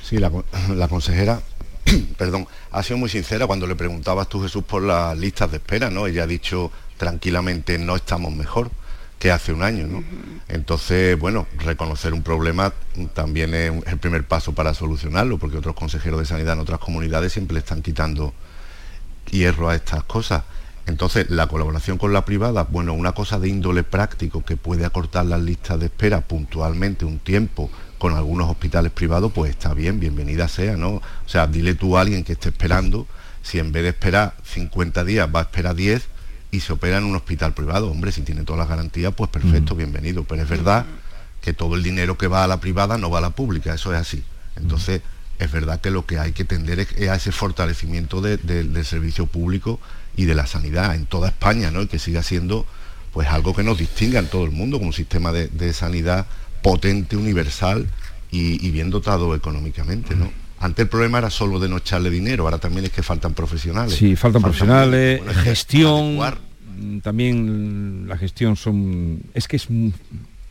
Sí, 0.03 0.18
la, 0.18 0.31
con- 0.31 0.44
la 0.74 0.88
consejera, 0.88 1.40
perdón, 2.18 2.46
ha 2.70 2.83
sido 2.83 2.98
muy 2.98 3.09
sincera 3.09 3.46
cuando 3.46 3.66
le 3.66 3.77
preguntabas 3.77 4.29
tú, 4.29 4.42
Jesús, 4.42 4.64
por 4.64 4.83
las 4.83 5.16
listas 5.18 5.51
de 5.51 5.57
espera, 5.59 5.90
¿no? 5.90 6.07
Ella 6.07 6.24
ha 6.24 6.27
dicho 6.27 6.70
tranquilamente, 6.96 7.79
no 7.79 7.96
estamos 7.96 8.33
mejor 8.33 8.70
que 9.18 9.33
hace 9.33 9.53
un 9.53 9.62
año, 9.64 9.87
¿no? 9.87 10.05
Entonces, 10.48 11.18
bueno, 11.18 11.46
reconocer 11.59 12.12
un 12.14 12.22
problema 12.22 12.72
también 13.14 13.53
es 13.55 13.72
el 13.87 13.98
primer 13.98 14.24
paso 14.24 14.53
para 14.55 14.74
solucionarlo, 14.74 15.38
porque 15.38 15.57
otros 15.57 15.74
consejeros 15.74 16.20
de 16.20 16.27
sanidad 16.27 16.53
en 16.55 16.61
otras 16.61 16.79
comunidades 16.79 17.33
siempre 17.33 17.55
le 17.55 17.61
están 17.61 17.83
quitando 17.83 18.33
hierro 19.31 19.68
a 19.70 19.74
estas 19.74 20.05
cosas. 20.05 20.44
Entonces, 20.88 21.29
la 21.29 21.46
colaboración 21.48 21.98
con 21.98 22.12
la 22.14 22.24
privada, 22.24 22.64
bueno, 22.64 22.94
una 22.94 23.12
cosa 23.12 23.38
de 23.38 23.48
índole 23.48 23.83
práctico 23.83 24.42
que 24.44 24.57
puede 24.57 24.87
acortar 24.87 25.27
las 25.27 25.40
listas 25.40 25.79
de 25.79 25.87
espera 25.87 26.22
puntualmente 26.22 27.05
un 27.05 27.18
tiempo 27.18 27.70
con 27.98 28.14
algunos 28.14 28.48
hospitales 28.51 28.90
privados, 28.90 29.31
pues 29.33 29.51
está 29.51 29.74
bien, 29.74 30.01
bienvenida 30.01 30.48
sea, 30.48 30.77
¿no? 30.79 30.94
O 30.94 31.03
sea, 31.27 31.46
dile 31.46 31.74
tú 31.74 31.96
a 31.98 32.01
alguien 32.01 32.24
que 32.24 32.33
esté 32.33 32.48
esperando, 32.48 33.07
si 33.42 33.59
en 33.59 33.70
vez 33.70 33.83
de 33.83 33.90
esperar 33.90 34.35
50 34.44 35.05
días 35.05 35.29
va 35.33 35.40
a 35.40 35.42
esperar 35.42 35.74
10 35.77 36.07
y 36.51 36.61
se 36.61 36.72
opera 36.72 36.96
en 36.96 37.05
un 37.05 37.16
hospital 37.16 37.53
privado, 37.53 37.90
hombre, 37.90 38.11
si 38.11 38.22
tiene 38.22 38.44
todas 38.44 38.59
las 38.61 38.68
garantías, 38.68 39.12
pues 39.14 39.29
perfecto, 39.29 39.74
bienvenido. 39.74 40.24
Pero 40.24 40.42
es 40.42 40.48
verdad 40.48 40.87
que 41.42 41.53
todo 41.53 41.74
el 41.74 41.83
dinero 41.83 42.16
que 42.16 42.29
va 42.29 42.44
a 42.44 42.46
la 42.46 42.61
privada 42.61 42.96
no 42.96 43.11
va 43.11 43.18
a 43.18 43.22
la 43.22 43.31
pública, 43.31 43.74
eso 43.74 43.92
es 43.92 44.01
así. 44.01 44.24
Entonces, 44.57 45.03
es 45.38 45.53
verdad 45.53 45.81
que 45.83 45.90
lo 45.90 46.07
que 46.07 46.18
hay 46.18 46.33
que 46.33 46.44
tender 46.44 46.81
es, 46.81 46.88
es 46.96 47.11
a 47.11 47.14
ese 47.16 47.31
fortalecimiento 47.31 48.20
de- 48.22 48.38
de- 48.38 48.64
del 48.64 48.85
servicio 48.87 49.27
público 49.27 49.79
y 50.18 50.26
de 50.26 50.35
la 50.35 50.46
sanidad 50.46 50.94
en 50.94 51.07
toda 51.07 51.28
España, 51.28 51.70
¿no? 51.70 51.81
Y 51.81 51.87
que 51.87 51.98
siga 51.98 52.22
siendo 52.22 52.66
pues 53.12 53.28
algo 53.28 53.54
que 53.54 53.62
nos 53.62 53.78
distinga 53.78 54.18
en 54.18 54.26
todo 54.26 54.44
el 54.44 54.50
mundo 54.50 54.76
como 54.76 54.88
un 54.88 54.92
sistema 54.92 55.33
de, 55.33 55.48
de 55.48 55.72
sanidad 55.72 56.26
potente, 56.61 57.16
universal 57.16 57.87
y, 58.31 58.66
y 58.66 58.70
bien 58.70 58.90
dotado 58.90 59.35
económicamente, 59.35 60.14
¿no? 60.14 60.31
Antes 60.61 60.83
el 60.83 60.88
problema 60.88 61.18
era 61.18 61.31
solo 61.31 61.61
de 61.61 61.68
no 61.68 61.76
echarle 61.78 62.11
dinero, 62.11 62.44
ahora 62.44 62.59
también 62.59 62.85
es 62.85 62.90
que 62.90 63.02
faltan 63.02 63.33
profesionales. 63.33 63.94
Sí, 63.94 64.16
faltan 64.16 64.42
profesionales, 64.42 65.22
gestión, 65.44 66.04
adecuar. 66.09 66.38
mm, 66.81 66.98
también 66.98 68.09
la 68.09 68.18
gestión 68.18 68.57
son... 68.57 69.22
Es 69.35 69.46
que 69.46 69.57
es... 69.57 69.68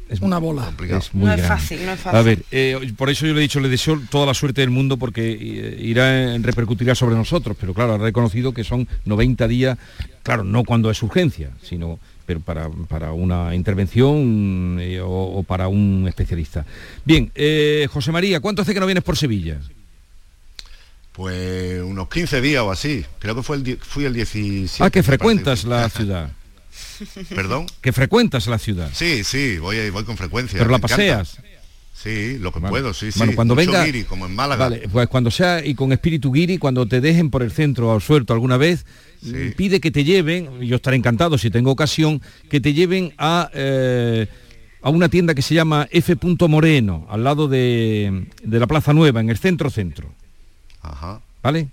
es 0.10 0.22
Una 0.22 0.38
bola. 0.38 0.72
Es 0.90 1.14
muy 1.14 1.26
No 1.28 1.34
es 1.34 1.46
fácil, 1.46 1.86
no 1.86 1.92
es 1.94 2.00
fácil. 2.00 2.20
A 2.20 2.22
ver, 2.22 2.44
eh, 2.52 2.94
por 2.98 3.10
eso 3.10 3.26
yo 3.26 3.34
le 3.34 3.40
he 3.40 3.42
dicho, 3.42 3.60
le 3.60 3.70
deseo 3.70 4.00
toda 4.10 4.26
la 4.26 4.34
suerte 4.34 4.62
del 4.62 4.70
mundo 4.70 4.98
porque 4.98 5.32
eh, 5.32 5.80
irá, 5.82 6.34
en- 6.36 6.44
repercutirá 6.44 6.96
sobre 6.96 7.16
nosotros, 7.16 7.58
pero 7.60 7.74
claro, 7.74 7.94
ha 7.94 7.98
reconocido 7.98 8.54
que 8.54 8.64
son 8.64 8.88
90 9.06 9.48
días, 9.48 9.78
claro, 10.24 10.44
no 10.44 10.64
cuando 10.64 10.90
es 10.92 11.02
urgencia, 11.04 11.52
sino 11.62 12.00
pero 12.26 12.42
para, 12.42 12.70
para 12.90 13.14
una 13.14 13.56
intervención 13.56 14.78
eh, 14.82 15.00
o, 15.00 15.08
o 15.40 15.44
para 15.44 15.68
un 15.70 16.06
especialista. 16.10 16.66
Bien, 17.06 17.32
eh, 17.36 17.88
José 17.90 18.12
María, 18.12 18.40
¿cuánto 18.42 18.62
hace 18.62 18.74
que 18.74 18.80
no 18.82 18.86
vienes 18.86 19.04
por 19.04 19.16
Sevilla? 19.18 19.60
Pues 21.14 21.82
unos 21.82 22.10
15 22.10 22.42
días 22.42 22.62
o 22.64 22.72
así. 22.72 23.04
Creo 23.20 23.34
que 23.36 23.42
fue 23.44 23.58
el, 23.58 23.78
fui 23.82 24.06
el 24.06 24.14
17. 24.14 24.84
Ah, 24.84 24.90
que 24.92 25.02
frecuentas 25.02 25.64
la 25.64 25.90
ciudad. 25.90 26.30
¿Perdón? 27.36 27.66
Que 27.82 27.92
frecuentas 27.94 28.48
la 28.48 28.60
ciudad. 28.60 28.90
Sí, 28.94 29.24
sí, 29.24 29.58
voy, 29.58 29.90
voy 29.90 30.04
con 30.04 30.18
frecuencia. 30.18 30.58
Pero 30.58 30.72
la 30.72 30.78
encanta. 30.78 30.96
paseas. 30.96 31.38
Sí, 31.94 32.38
lo 32.38 32.52
que 32.52 32.60
Vale. 32.60 32.70
puedo, 32.70 32.94
sí, 32.94 33.12
sí. 33.12 33.18
Bueno, 33.18 33.34
cuando 33.36 33.56
Mucho 33.56 33.72
venga, 33.72 33.84
guiri, 33.84 34.04
como 34.04 34.28
en 34.28 34.36
Málaga. 34.36 34.66
Vale, 34.70 34.88
pues 34.88 35.08
cuando 35.08 35.32
sea 35.32 35.66
y 35.66 35.74
con 35.74 35.92
espíritu 35.92 36.32
guiri, 36.32 36.60
cuando 36.60 36.88
te 36.88 37.02
dejen 37.02 37.32
por 37.32 37.42
el 37.42 37.52
centro 37.52 37.92
al 37.92 38.02
suelto 38.04 38.34
alguna 38.34 38.56
vez, 38.58 38.86
mm, 39.24 39.54
pide 39.56 39.80
que 39.80 39.90
te 39.90 40.04
lleven, 40.04 40.62
yo 40.62 40.76
estaré 40.76 40.96
encantado 40.96 41.40
si 41.40 41.50
tengo 41.50 41.72
ocasión, 41.72 42.22
que 42.50 42.62
te 42.62 42.74
lleven 42.74 43.14
a, 43.18 43.50
eh, 43.52 44.28
a 44.84 44.92
una 44.92 45.10
tienda 45.10 45.34
que 45.34 45.42
se 45.42 45.56
llama 45.56 45.88
F. 45.90 46.16
Moreno, 46.48 47.08
al 47.10 47.24
lado 47.24 47.48
de, 47.48 48.28
de 48.44 48.60
la 48.60 48.68
Plaza 48.68 48.94
Nueva, 48.94 49.20
en 49.20 49.32
el 49.32 49.38
centro 49.40 49.72
centro. 49.72 50.14
Ajá. 50.82 51.22
¿Vale? 51.42 51.70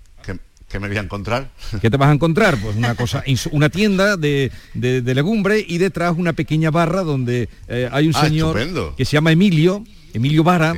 ¿Qué, 0.75 0.79
me 0.79 0.87
voy 0.87 0.97
a 0.97 1.01
encontrar? 1.01 1.49
¿Qué 1.81 1.89
te 1.89 1.97
vas 1.97 2.09
a 2.09 2.13
encontrar? 2.13 2.57
Pues 2.61 2.75
una 2.75 2.95
cosa, 2.95 3.23
una 3.51 3.69
tienda 3.69 4.17
de, 4.17 4.51
de- 4.73 5.01
de 5.01 5.15
legumbre 5.15 5.63
y 5.67 5.77
detrás 5.77 6.13
una 6.17 6.33
pequeña 6.33 6.71
barra 6.71 7.01
donde 7.03 7.49
eh, 7.67 7.89
hay 7.91 8.07
un 8.07 8.15
Ah, 8.15 8.25
señor 8.25 8.57
estupendo. 8.57 8.95
que 8.95 9.05
se 9.05 9.13
llama 9.13 9.31
Emilio, 9.31 9.83
Emilio 10.13 10.43
Vara, 10.43 10.73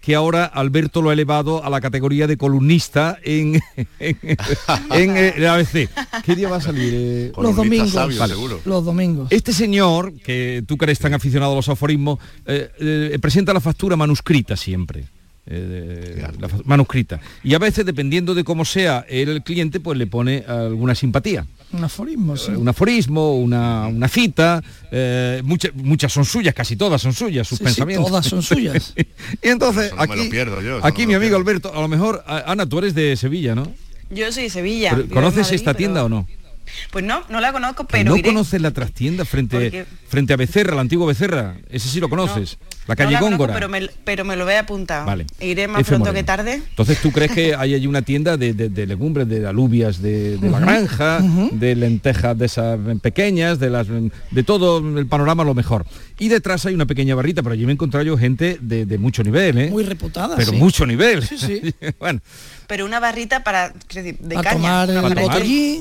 que 0.00 0.14
ahora 0.14 0.44
Alberto 0.46 1.02
lo 1.02 1.10
ha 1.10 1.12
elevado 1.12 1.62
a 1.62 1.68
la 1.68 1.80
categoría 1.82 2.26
de 2.26 2.36
columnista 2.38 3.18
en, 3.22 3.60
en, 3.98 4.16
en, 4.92 5.16
eh, 5.16 5.34
el 5.36 5.46
ABC. 5.46 5.88
¿Qué 6.24 6.34
día 6.34 6.48
va 6.48 6.56
a 6.56 6.60
salir? 6.62 6.92
eh? 6.96 7.32
Los 7.36 7.54
domingos. 7.56 7.92
Vale. 7.94 8.34
Los 8.64 8.84
domingos. 8.84 9.28
Este 9.30 9.52
señor, 9.52 10.14
que 10.24 10.62
tú 10.66 10.78
que 10.78 10.86
eres 10.86 10.98
tan 10.98 11.12
aficionado 11.12 11.52
a 11.52 11.56
los 11.56 11.68
aforismos, 11.68 12.18
eh, 12.46 12.70
eh, 12.80 13.18
presenta 13.20 13.52
la 13.52 13.60
factura 13.60 13.96
manuscrita 13.96 14.56
siempre. 14.56 15.04
Eh, 15.50 16.26
la 16.40 16.48
manuscrita. 16.64 17.20
Y 17.42 17.54
a 17.54 17.58
veces, 17.58 17.84
dependiendo 17.86 18.34
de 18.34 18.44
cómo 18.44 18.64
sea 18.64 19.04
el 19.08 19.42
cliente, 19.42 19.80
pues 19.80 19.96
le 19.98 20.06
pone 20.06 20.44
alguna 20.46 20.94
simpatía. 20.94 21.46
Un 21.72 21.84
aforismo, 21.84 22.36
sí. 22.36 22.50
Eh, 22.52 22.56
un 22.56 22.66
aforismo, 22.68 23.36
una, 23.38 23.86
una 23.88 24.08
cita, 24.08 24.62
eh, 24.90 25.42
muchas, 25.44 25.74
muchas 25.74 26.12
son 26.12 26.24
suyas, 26.24 26.54
casi 26.54 26.76
todas 26.76 27.02
son 27.02 27.12
suyas, 27.12 27.46
sus 27.46 27.58
Sí, 27.58 27.64
sí, 27.64 27.64
pensamientos. 27.66 28.08
todas 28.08 28.26
son 28.26 28.42
suyas. 28.42 28.94
y 28.96 29.48
entonces, 29.48 29.92
no 29.94 30.00
aquí, 30.02 30.28
pierdo 30.30 30.62
yo, 30.62 30.80
aquí 30.84 31.02
no 31.02 31.08
mi 31.08 31.14
amigo 31.14 31.36
Alberto, 31.36 31.70
a 31.74 31.80
lo 31.80 31.88
mejor, 31.88 32.24
Ana, 32.26 32.64
tú 32.66 32.78
eres 32.78 32.94
de 32.94 33.16
Sevilla, 33.16 33.54
¿no? 33.54 33.70
Yo 34.10 34.32
soy 34.32 34.44
de 34.44 34.50
Sevilla. 34.50 34.92
¿Conoces 35.12 35.40
Madrid, 35.42 35.54
esta 35.56 35.72
pero- 35.72 35.76
tienda 35.78 36.04
o 36.04 36.08
no? 36.08 36.26
Pues 36.90 37.04
no, 37.04 37.22
no 37.28 37.40
la 37.40 37.52
conozco, 37.52 37.84
pero 37.84 38.10
no 38.10 38.16
iré. 38.16 38.28
conoces 38.28 38.60
la 38.60 38.70
trastienda 38.72 39.24
frente, 39.24 39.56
Porque- 39.56 39.86
frente 40.08 40.32
a 40.32 40.36
Becerra, 40.36 40.72
el 40.74 40.78
antiguo 40.78 41.06
Becerra. 41.06 41.56
Ese 41.70 41.88
sí 41.88 42.00
lo 42.00 42.08
conoces. 42.08 42.58
la 42.86 42.96
calle 42.96 43.08
no 43.08 43.12
la 43.14 43.18
conozco, 43.20 43.38
Góngora. 43.44 43.54
pero 43.54 43.68
me, 43.68 43.88
pero 44.04 44.24
me 44.24 44.34
lo 44.36 44.44
voy 44.44 44.54
a 44.54 44.60
apuntar. 44.60 45.04
Vale. 45.04 45.26
Iré 45.40 45.68
más 45.68 45.82
F. 45.82 45.88
pronto 45.90 46.06
Moreno. 46.06 46.18
que 46.20 46.24
tarde. 46.24 46.54
Entonces, 46.70 46.98
¿tú 47.02 47.12
crees 47.12 47.30
que 47.32 47.54
hay 47.58 47.74
allí 47.74 47.86
una 47.86 48.02
tienda 48.02 48.36
de, 48.36 48.54
de- 48.54 48.68
de 48.70 48.86
legumbres, 48.86 49.28
de 49.28 49.46
alubias, 49.46 50.00
de, 50.00 50.38
de 50.38 50.50
la 50.50 50.60
granja, 50.60 51.20
de 51.52 51.74
lentejas 51.74 52.38
de 52.38 52.46
esas 52.46 52.78
pequeñas, 53.02 53.58
de 53.58 53.70
las 53.70 53.86
de 53.88 54.42
todo 54.42 54.78
el 54.98 55.06
panorama 55.06 55.44
lo 55.44 55.54
mejor? 55.54 55.84
Y 56.18 56.28
detrás 56.28 56.64
hay 56.66 56.74
una 56.74 56.86
pequeña 56.86 57.14
barrita, 57.14 57.42
pero 57.42 57.52
allí 57.52 57.64
me 57.66 57.72
he 57.72 57.74
encontrado 57.74 58.04
yo 58.04 58.16
gente 58.18 58.58
de, 58.60 58.86
de 58.86 58.98
mucho 58.98 59.22
nivel, 59.22 59.58
¿eh? 59.58 59.70
Muy 59.70 59.84
reputada. 59.84 60.34
Pero 60.36 60.50
sí. 60.52 60.56
mucho 60.56 60.84
nivel. 60.86 61.22
Sí, 61.22 61.36
sí. 61.38 61.74
bueno, 62.00 62.20
Pero 62.68 62.84
una 62.84 63.00
barrita 63.00 63.42
para, 63.42 63.72
decir, 63.92 64.18
de 64.18 64.36
a 64.36 64.42
caña. 64.42 64.86
tomar 64.86 64.90
el 64.90 65.02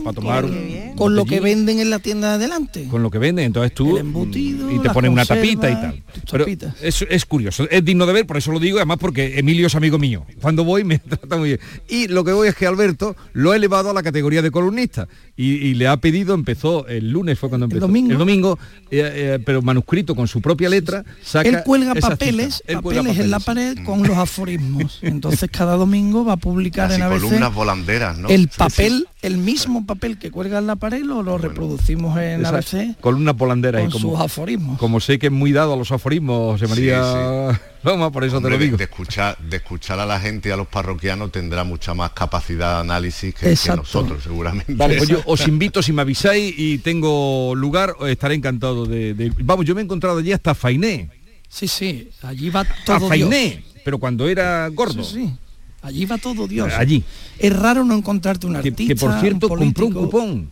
para 0.04 0.14
tomar 0.16 0.42
con, 0.44 0.52
un 0.52 0.96
con 0.96 1.16
lo 1.16 1.26
que 1.26 1.40
venden 1.40 1.80
en 1.80 1.90
la 1.90 2.00
tienda 2.00 2.30
de 2.30 2.36
adelante. 2.36 2.88
con 2.90 3.04
lo 3.04 3.12
que 3.12 3.20
venden, 3.20 3.46
entonces 3.46 3.74
tú 3.74 3.98
embutido, 3.98 4.72
y 4.72 4.80
te 4.80 4.90
ponen 4.90 5.12
una 5.12 5.26
tapita 5.26 5.70
y 5.70 5.76
tal. 5.76 6.04
Pero 6.32 6.46
es, 6.82 7.06
es 7.08 7.26
curioso, 7.26 7.68
es 7.70 7.86
digno 7.86 8.06
de 8.06 8.14
ver, 8.14 8.26
por 8.26 8.38
eso 8.38 8.52
lo 8.52 8.60
digo, 8.60 8.78
además 8.78 8.98
porque 9.00 9.38
Emilio 9.38 9.68
es 9.68 9.76
amigo 9.76 10.00
mío. 10.00 10.26
Cuando 10.42 10.64
voy 10.64 10.84
me 10.84 10.98
trata 11.00 11.38
muy 11.38 11.50
bien. 11.50 11.60
Y 11.88 12.08
lo 12.08 12.24
que 12.24 12.32
voy 12.32 12.48
es 12.48 12.56
que 12.56 12.66
Alberto 12.66 13.16
lo 13.34 13.52
ha 13.52 13.56
elevado 13.56 13.90
a 13.90 13.94
la 13.94 14.02
categoría 14.02 14.42
de 14.42 14.50
columnista 14.50 15.08
y, 15.36 15.56
y 15.56 15.74
le 15.76 15.88
ha 15.88 15.98
pedido, 15.98 16.34
empezó 16.34 16.88
el 16.88 17.12
lunes 17.12 17.38
fue 17.38 17.50
cuando 17.50 17.66
empezó, 17.66 17.82
domingo. 17.82 18.12
el 18.12 18.18
domingo, 18.18 18.60
eh, 18.90 19.12
eh, 19.14 19.40
pero 19.46 19.62
manuscrito 19.62 20.16
con 20.16 20.28
su 20.28 20.42
propia 20.42 20.70
letra, 20.70 21.04
saca 21.22 21.48
Él 21.48 21.64
cuelga 21.64 21.96
papeles, 21.96 22.64
cuelga 22.82 23.02
papeles 23.02 23.20
en 23.20 23.32
la 23.32 23.40
pared 23.40 23.78
con 23.86 24.04
los 24.04 24.18
aforismos. 24.18 25.00
Entonces 25.02 25.50
cada 25.52 25.76
domingo 25.76 26.24
va 26.24 26.34
a 26.34 26.38
publicar 26.38 26.77
Casi 26.84 26.96
en 26.96 27.02
ABC 27.04 27.22
columnas 27.22 27.54
volanderas, 27.54 28.18
¿no? 28.18 28.30
el 28.30 28.48
papel, 28.48 29.06
sí. 29.10 29.18
el 29.28 29.38
mismo 29.38 29.86
papel 29.86 30.18
que 30.18 30.32
cuelga 30.32 30.60
en 30.60 30.68
la 30.68 30.76
pared 30.76 31.02
lo, 31.04 31.24
lo 31.24 31.38
reproducimos 31.38 32.18
en 32.20 32.42
Esa 32.42 32.50
ABC 32.58 33.00
columna 33.02 33.36
polandera 33.36 33.82
y 33.84 33.90
como, 33.90 34.12
sus 34.12 34.20
aforismos. 34.20 34.78
como 34.80 35.00
sé 35.00 35.20
que 35.20 35.28
es 35.28 35.32
muy 35.32 35.52
dado 35.52 35.74
a 35.74 35.78
los 35.78 35.92
aforismos, 35.92 36.60
José 36.60 36.68
María 36.68 37.60
Loma, 37.84 38.12
por 38.14 38.24
eso 38.24 38.38
Hombre, 38.38 38.52
te 38.52 38.56
lo 38.56 38.60
de- 38.60 38.66
digo. 38.66 38.78
De, 38.78 38.84
escuchar, 38.86 39.38
de 39.40 39.58
escuchar 39.58 40.00
a 40.00 40.06
la 40.06 40.20
gente 40.20 40.50
y 40.50 40.52
a 40.52 40.58
los 40.58 40.68
parroquianos 40.68 41.32
tendrá 41.32 41.64
mucha 41.64 41.94
más 41.94 42.12
capacidad 42.12 42.76
de 42.76 42.80
análisis 42.82 43.34
que, 43.34 43.56
nosotros, 43.76 44.24
seguramente. 44.24 44.74
Vale, 44.74 44.98
pues 44.98 45.10
yo 45.10 45.22
os 45.26 45.48
invito 45.48 45.82
si 45.82 45.92
me 45.94 46.02
avisáis 46.02 46.54
y 46.58 46.78
tengo 46.80 47.54
lugar, 47.56 47.96
estaré 48.08 48.36
encantado 48.36 48.86
de, 48.86 49.14
de- 49.14 49.32
Vamos, 49.44 49.66
yo 49.66 49.76
me 49.76 49.82
he 49.82 49.84
encontrado 49.84 50.18
allí 50.20 50.32
hasta 50.32 50.54
Fainé. 50.56 51.10
Sí, 51.50 51.68
sí, 51.68 52.10
allí 52.24 52.50
va 52.50 52.62
A 52.62 52.68
todo 52.86 53.08
Fainé, 53.08 53.50
Dios. 53.50 53.64
pero 53.86 53.98
cuando 54.00 54.28
era 54.28 54.68
gordo. 54.68 55.04
Sí, 55.04 55.28
sí. 55.28 55.34
Allí 55.82 56.06
va 56.06 56.18
todo 56.18 56.48
Dios. 56.48 56.74
Allí. 56.74 57.04
Es 57.38 57.56
raro 57.56 57.84
no 57.84 57.96
encontrarte 57.96 58.48
un 58.48 58.56
artista. 58.56 58.84
que, 58.86 58.96
por 58.96 59.20
cierto 59.20 59.48
un 59.48 59.58
compró 59.58 59.86
un 59.88 59.94
cupón. 59.94 60.52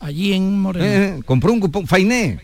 Allí 0.00 0.32
en 0.32 0.60
Moreno. 0.60 0.86
Eh, 0.86 1.22
compró 1.24 1.52
un 1.52 1.60
cupón. 1.60 1.86
Fainé. 1.86 2.40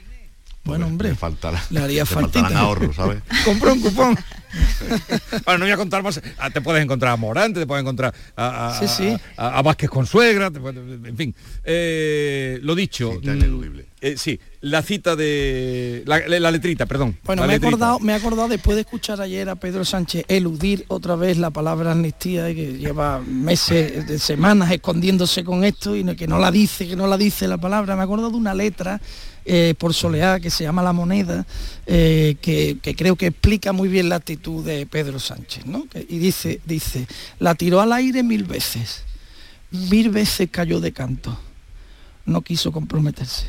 Bueno, 0.64 0.86
hombre, 0.86 1.11
Le, 1.11 1.14
faltará, 1.14 1.62
le 1.70 1.80
haría 1.80 2.07
faltarán 2.07 2.57
ahorros, 2.57 2.97
¿sabes? 2.97 3.22
compró 3.45 3.74
un 3.74 3.80
cupón. 3.80 4.16
bueno, 5.44 5.59
no 5.59 5.64
voy 5.64 5.72
a 5.72 5.76
contar 5.76 6.02
más. 6.02 6.20
Ah, 6.38 6.50
Te 6.50 6.61
puedes 6.61 6.82
encontrar 6.82 7.12
a 7.12 7.16
Morante, 7.16 7.61
te 7.61 7.66
puedes 7.66 7.82
encontrar 7.82 8.14
a, 8.36 8.68
a, 8.68 8.78
Sí, 8.78 8.86
sí. 8.88 9.16
a- 9.36 9.59
a 9.59 9.62
Vázquez 9.62 9.90
con 9.90 10.07
suegra, 10.07 10.50
te 10.50 10.61
puedes- 10.61 10.78
en 11.05 11.16
fin. 11.16 11.34
Eh, 11.64 12.59
lo 12.62 12.74
dicho. 12.74 13.12
mm, 13.22 13.78
eh, 14.00 14.14
sí, 14.18 14.38
la 14.61 14.82
cita 14.82 15.16
de. 15.16 16.02
La, 16.07 16.20
la 16.28 16.50
letrita, 16.50 16.86
perdón. 16.86 17.16
Bueno, 17.24 17.46
me 17.46 17.55
he, 17.55 17.57
acordado, 17.57 17.98
me 18.00 18.12
he 18.12 18.16
acordado 18.16 18.48
después 18.48 18.74
de 18.76 18.82
escuchar 18.82 19.20
ayer 19.20 19.48
a 19.48 19.55
Pedro 19.57 19.84
Sánchez 19.84 20.24
eludir 20.28 20.84
otra 20.88 21.16
vez 21.16 21.38
la 21.38 21.50
palabra 21.50 21.92
amnistía 21.92 22.50
y 22.50 22.55
que 22.55 22.72
lleva 22.78 23.20
meses, 23.20 24.07
de 24.07 24.18
semanas 24.18 24.70
escondiéndose 24.72 25.42
con 25.44 25.64
esto 25.64 25.96
y 25.96 26.05
que 26.16 26.26
no 26.26 26.38
la 26.38 26.50
dice, 26.50 26.86
que 26.86 26.96
no 26.96 27.07
la 27.07 27.16
dice 27.16 27.48
la 27.48 27.59
palabra. 27.59 27.94
Me 27.96 28.02
he 28.02 28.05
acordado 28.05 28.30
de 28.30 28.36
una 28.36 28.55
letra 28.55 29.00
eh, 29.46 29.74
por 29.78 29.92
Soleá 29.94 30.38
que 30.40 30.50
se 30.50 30.64
llama 30.64 30.82
La 30.82 30.92
Moneda, 30.92 31.46
eh, 31.86 32.36
que, 32.40 32.78
que 32.80 32.94
creo 32.94 33.16
que 33.16 33.26
explica 33.26 33.72
muy 33.72 33.88
bien 33.88 34.09
la 34.09 34.20
actitud 34.45 34.62
de 34.64 34.84
Pedro 34.84 35.18
Sánchez, 35.18 35.64
¿no? 35.64 35.86
Y 36.09 36.18
dice, 36.18 36.61
dice, 36.66 37.07
la 37.38 37.55
tiró 37.55 37.80
al 37.80 37.92
aire 37.95 38.22
mil 38.22 38.45
veces, 38.45 39.03
mil 39.70 40.11
veces 40.11 40.49
cayó 40.51 40.80
de 40.80 40.92
canto, 40.92 41.38
no 42.26 42.42
quiso 42.42 42.70
comprometerse. 42.70 43.47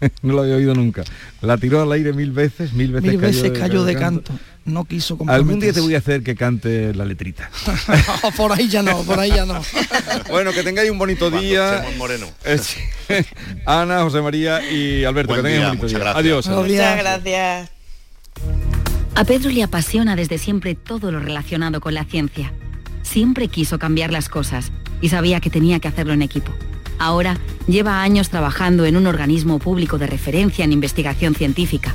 no 0.22 0.32
lo 0.32 0.42
había 0.42 0.56
oído 0.56 0.74
nunca. 0.74 1.04
La 1.42 1.58
tiró 1.58 1.82
al 1.82 1.92
aire 1.92 2.14
mil 2.14 2.32
veces, 2.32 2.72
mil 2.72 2.90
veces 2.90 3.10
Mil 3.10 3.20
cayó 3.20 3.42
veces 3.42 3.58
cayó 3.58 3.84
de 3.84 3.94
canto, 3.96 4.32
no 4.64 4.86
quiso 4.86 5.18
comprometerse. 5.18 5.46
Algún 5.46 5.60
día 5.60 5.74
te 5.74 5.80
voy 5.80 5.94
a 5.94 5.98
hacer 5.98 6.22
que 6.22 6.36
cante 6.36 6.94
la 6.94 7.04
letrita. 7.04 7.50
por 8.38 8.50
ahí 8.50 8.68
ya 8.68 8.82
no, 8.82 9.02
por 9.02 9.18
ahí 9.20 9.30
ya 9.30 9.44
no. 9.44 9.60
bueno, 10.30 10.52
que 10.52 10.62
tengáis 10.62 10.90
un 10.90 10.96
bonito 10.98 11.30
día. 11.30 11.84
moreno. 11.98 12.28
Eh. 12.46 13.24
Ana, 13.66 14.04
José 14.04 14.22
María 14.22 14.66
y 14.70 15.04
Alberto, 15.04 15.34
Buen 15.34 15.42
que 15.42 15.48
tengáis 15.50 15.60
día, 15.60 15.72
un 15.72 15.78
bonito 15.78 15.82
muchas 15.82 16.00
día. 16.00 16.12
gracias. 16.12 16.16
Adiós. 16.16 16.48
Muchas 16.48 16.96
gracias. 16.96 17.70
A 19.14 19.24
Pedro 19.24 19.50
le 19.50 19.62
apasiona 19.62 20.16
desde 20.16 20.38
siempre 20.38 20.74
todo 20.74 21.12
lo 21.12 21.20
relacionado 21.20 21.80
con 21.80 21.92
la 21.94 22.04
ciencia. 22.04 22.52
Siempre 23.02 23.48
quiso 23.48 23.78
cambiar 23.78 24.10
las 24.10 24.30
cosas 24.30 24.72
y 25.02 25.10
sabía 25.10 25.40
que 25.40 25.50
tenía 25.50 25.80
que 25.80 25.88
hacerlo 25.88 26.14
en 26.14 26.22
equipo. 26.22 26.50
Ahora 26.98 27.36
lleva 27.66 28.02
años 28.02 28.30
trabajando 28.30 28.86
en 28.86 28.96
un 28.96 29.06
organismo 29.06 29.58
público 29.58 29.98
de 29.98 30.06
referencia 30.06 30.64
en 30.64 30.72
investigación 30.72 31.34
científica. 31.34 31.94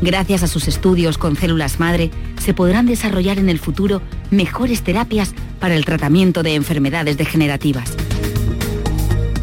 Gracias 0.00 0.42
a 0.42 0.48
sus 0.48 0.66
estudios 0.66 1.18
con 1.18 1.36
células 1.36 1.80
madre, 1.80 2.10
se 2.40 2.54
podrán 2.54 2.86
desarrollar 2.86 3.38
en 3.38 3.50
el 3.50 3.58
futuro 3.58 4.00
mejores 4.30 4.82
terapias 4.82 5.34
para 5.60 5.76
el 5.76 5.84
tratamiento 5.84 6.42
de 6.42 6.54
enfermedades 6.54 7.16
degenerativas. 7.18 7.92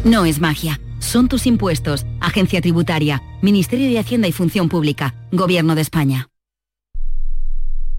No 0.04 0.24
es 0.24 0.40
magia, 0.40 0.80
son 0.98 1.28
tus 1.28 1.46
impuestos, 1.46 2.04
Agencia 2.20 2.60
Tributaria, 2.60 3.22
Ministerio 3.42 3.88
de 3.88 3.98
Hacienda 3.98 4.28
y 4.28 4.32
Función 4.32 4.68
Pública, 4.68 5.14
Gobierno 5.30 5.74
de 5.74 5.82
España. 5.82 6.31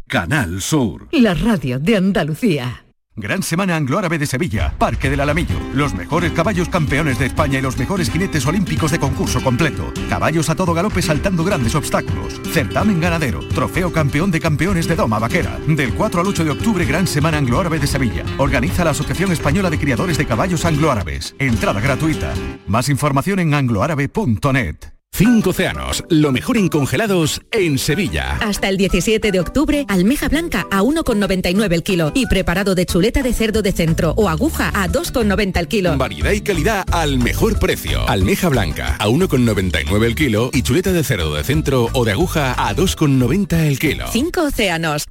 Canal 0.08 0.62
Sur. 0.62 1.08
La 1.12 1.34
radio 1.34 1.80
de 1.80 1.96
Andalucía. 1.96 2.86
Gran 3.16 3.44
Semana 3.44 3.76
Anglo-Árabe 3.76 4.18
de 4.18 4.26
Sevilla, 4.26 4.74
Parque 4.78 5.10
del 5.10 5.20
Alamillo. 5.20 5.56
Los 5.74 5.94
mejores 5.94 6.32
caballos 6.32 6.68
campeones 6.70 7.20
de 7.20 7.28
España 7.28 7.60
y 7.60 7.62
los 7.62 7.78
mejores 7.78 8.10
jinetes 8.10 8.46
olímpicos 8.46 8.92
de 8.92 9.00
concurso 9.00 9.42
completo. 9.42 9.92
Caballos 10.10 10.50
a 10.50 10.56
todo 10.56 10.74
galope 10.74 11.02
saltando 11.02 11.44
grandes 11.44 11.76
obstáculos. 11.76 12.42
Certamen 12.52 13.00
ganadero. 13.00 13.40
Trofeo 13.50 13.92
campeón 13.92 14.32
de 14.32 14.40
campeones 14.40 14.88
de 14.88 14.96
Doma 14.96 15.20
Vaquera. 15.20 15.60
Del 15.68 15.94
4 15.94 16.22
al 16.22 16.28
8 16.28 16.44
de 16.44 16.52
octubre, 16.52 16.86
Gran 16.86 17.08
Semana 17.08 17.38
Anglo-Árabe 17.38 17.80
de 17.80 17.88
Sevilla. 17.88 18.24
Organiza 18.38 18.84
la 18.84 18.92
Asociación 18.92 19.32
Española 19.32 19.70
de 19.70 19.80
Criadores 19.80 20.18
de 20.18 20.26
Caballos 20.26 20.66
Anglo-Árabes. 20.66 21.36
Entrada 21.40 21.82
gratuita. 21.82 22.34
Más 22.68 22.90
información 22.90 23.40
en 23.40 23.54
angloárabe.net. 23.54 24.93
Cinco 25.16 25.52
océanos, 25.52 26.04
lo 26.10 26.32
mejor 26.32 26.58
en 26.58 26.70
congelados 26.70 27.40
en 27.52 27.78
Sevilla. 27.78 28.40
Hasta 28.42 28.68
el 28.68 28.78
17 28.78 29.32
de 29.32 29.40
octubre, 29.40 29.86
almeja 29.88 30.28
blanca 30.28 30.66
a 30.72 30.82
1,99 30.82 31.72
el 31.72 31.84
kilo 31.84 32.12
y 32.16 32.26
preparado 32.26 32.74
de 32.74 32.88
chuleta 32.88 33.22
de 33.22 33.32
cerdo 33.32 33.62
de 33.62 33.74
centro 33.74 34.16
o 34.18 34.28
aguja 34.28 34.72
a 34.74 34.90
2,90 34.90 35.60
el 35.60 35.68
kilo. 35.68 35.98
Variedad 35.98 36.32
y 36.32 36.42
calidad 36.42 36.84
al 36.92 37.20
mejor 37.20 37.60
precio. 37.60 38.10
Almeja 38.10 38.50
blanca 38.50 38.96
a 38.98 39.08
1,99 39.08 40.04
el 40.04 40.16
kilo 40.16 40.50
y 40.52 40.64
chuleta 40.64 40.92
de 40.92 41.04
cerdo 41.04 41.36
de 41.36 41.44
centro 41.44 41.90
o 41.94 42.06
de 42.06 42.14
aguja 42.14 42.56
a 42.58 42.76
2,90 42.76 43.68
el 43.68 43.78
kilo. 43.78 44.08
Cinco 44.12 44.42
océanos. 44.42 45.06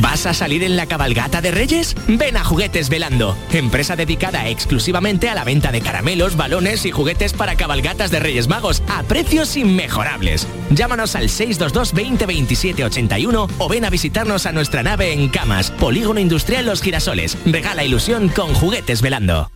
¿Vas 0.00 0.26
a 0.26 0.34
salir 0.34 0.64
en 0.64 0.76
la 0.76 0.86
cabalgata 0.86 1.40
de 1.40 1.50
Reyes? 1.50 1.94
Ven 2.08 2.36
a 2.36 2.44
Juguetes 2.44 2.88
Velando, 2.88 3.36
empresa 3.52 3.94
dedicada 3.96 4.48
exclusivamente 4.48 5.28
a 5.28 5.34
la 5.34 5.44
venta 5.44 5.70
de 5.70 5.80
caramelos, 5.80 6.36
balones 6.36 6.84
y 6.84 6.90
juguetes 6.90 7.32
para 7.32 7.56
cabalgatas 7.56 8.10
de 8.10 8.20
Reyes 8.20 8.48
Magos 8.48 8.82
a 8.88 9.02
precios 9.04 9.56
inmejorables. 9.56 10.48
Llámanos 10.70 11.14
al 11.14 11.28
622 11.28 11.92
20 11.94 12.26
27 12.26 12.84
81 12.84 13.48
o 13.58 13.68
ven 13.68 13.84
a 13.84 13.90
visitarnos 13.90 14.46
a 14.46 14.52
nuestra 14.52 14.82
nave 14.82 15.12
en 15.12 15.28
Camas, 15.28 15.70
Polígono 15.70 16.18
Industrial 16.18 16.66
Los 16.66 16.82
Girasoles. 16.82 17.38
Regala 17.46 17.84
ilusión 17.84 18.28
con 18.28 18.52
Juguetes 18.52 19.00
Velando. 19.00 19.53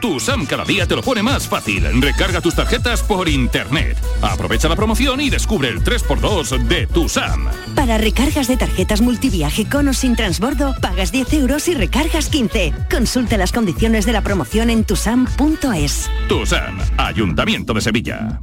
Tu 0.00 0.20
SAM 0.20 0.46
cada 0.46 0.64
día 0.64 0.86
te 0.86 0.96
lo 0.96 1.02
pone 1.02 1.22
más 1.22 1.48
fácil. 1.48 1.84
Recarga 2.00 2.40
tus 2.40 2.54
tarjetas 2.54 3.02
por 3.02 3.28
internet. 3.28 3.96
Aprovecha 4.22 4.68
la 4.68 4.76
promoción 4.76 5.20
y 5.20 5.30
descubre 5.30 5.68
el 5.68 5.82
3x2 5.82 6.66
de 6.66 6.86
tu 6.86 7.08
SAM. 7.08 7.46
Para 7.74 7.98
recargas 7.98 8.48
de 8.48 8.56
tarjetas 8.56 9.00
multiviaje 9.00 9.68
con 9.68 9.88
o 9.88 9.92
sin 9.92 10.16
transbordo, 10.16 10.74
pagas 10.80 11.12
10 11.12 11.32
euros 11.34 11.68
y 11.68 11.74
recargas 11.74 12.28
15. 12.28 12.72
Consulta 12.90 13.36
las 13.36 13.52
condiciones 13.52 14.06
de 14.06 14.12
la 14.12 14.22
promoción 14.22 14.70
en 14.70 14.84
tusam.es. 14.84 16.10
Tu 16.28 16.46
SAM, 16.46 16.78
Ayuntamiento 16.96 17.74
de 17.74 17.80
Sevilla. 17.80 18.40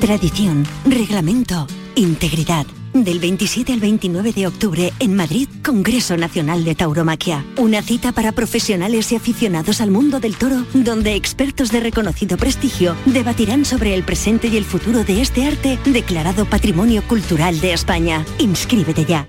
Tradición, 0.00 0.66
reglamento, 0.86 1.66
integridad. 1.94 2.66
Del 2.92 3.20
27 3.20 3.72
al 3.72 3.78
29 3.78 4.32
de 4.32 4.48
octubre 4.48 4.92
en 4.98 5.14
Madrid, 5.14 5.48
Congreso 5.64 6.16
Nacional 6.16 6.64
de 6.64 6.74
Tauromaquia. 6.74 7.44
Una 7.56 7.82
cita 7.82 8.10
para 8.10 8.32
profesionales 8.32 9.12
y 9.12 9.16
aficionados 9.16 9.80
al 9.80 9.92
mundo 9.92 10.18
del 10.18 10.36
toro, 10.36 10.64
donde 10.74 11.14
expertos 11.14 11.70
de 11.70 11.78
reconocido 11.78 12.36
prestigio 12.36 12.96
debatirán 13.06 13.64
sobre 13.64 13.94
el 13.94 14.02
presente 14.02 14.48
y 14.48 14.56
el 14.56 14.64
futuro 14.64 15.04
de 15.04 15.22
este 15.22 15.46
arte 15.46 15.78
declarado 15.84 16.46
Patrimonio 16.46 17.02
Cultural 17.06 17.60
de 17.60 17.74
España. 17.74 18.24
Inscríbete 18.38 19.04
ya. 19.04 19.28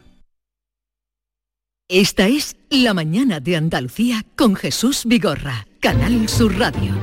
Esta 1.93 2.25
es 2.25 2.55
La 2.69 2.93
mañana 2.93 3.41
de 3.41 3.57
Andalucía 3.57 4.23
con 4.37 4.55
Jesús 4.55 5.01
Vigorra, 5.03 5.67
Canal 5.81 6.29
Sur 6.29 6.57
Radio. 6.57 6.93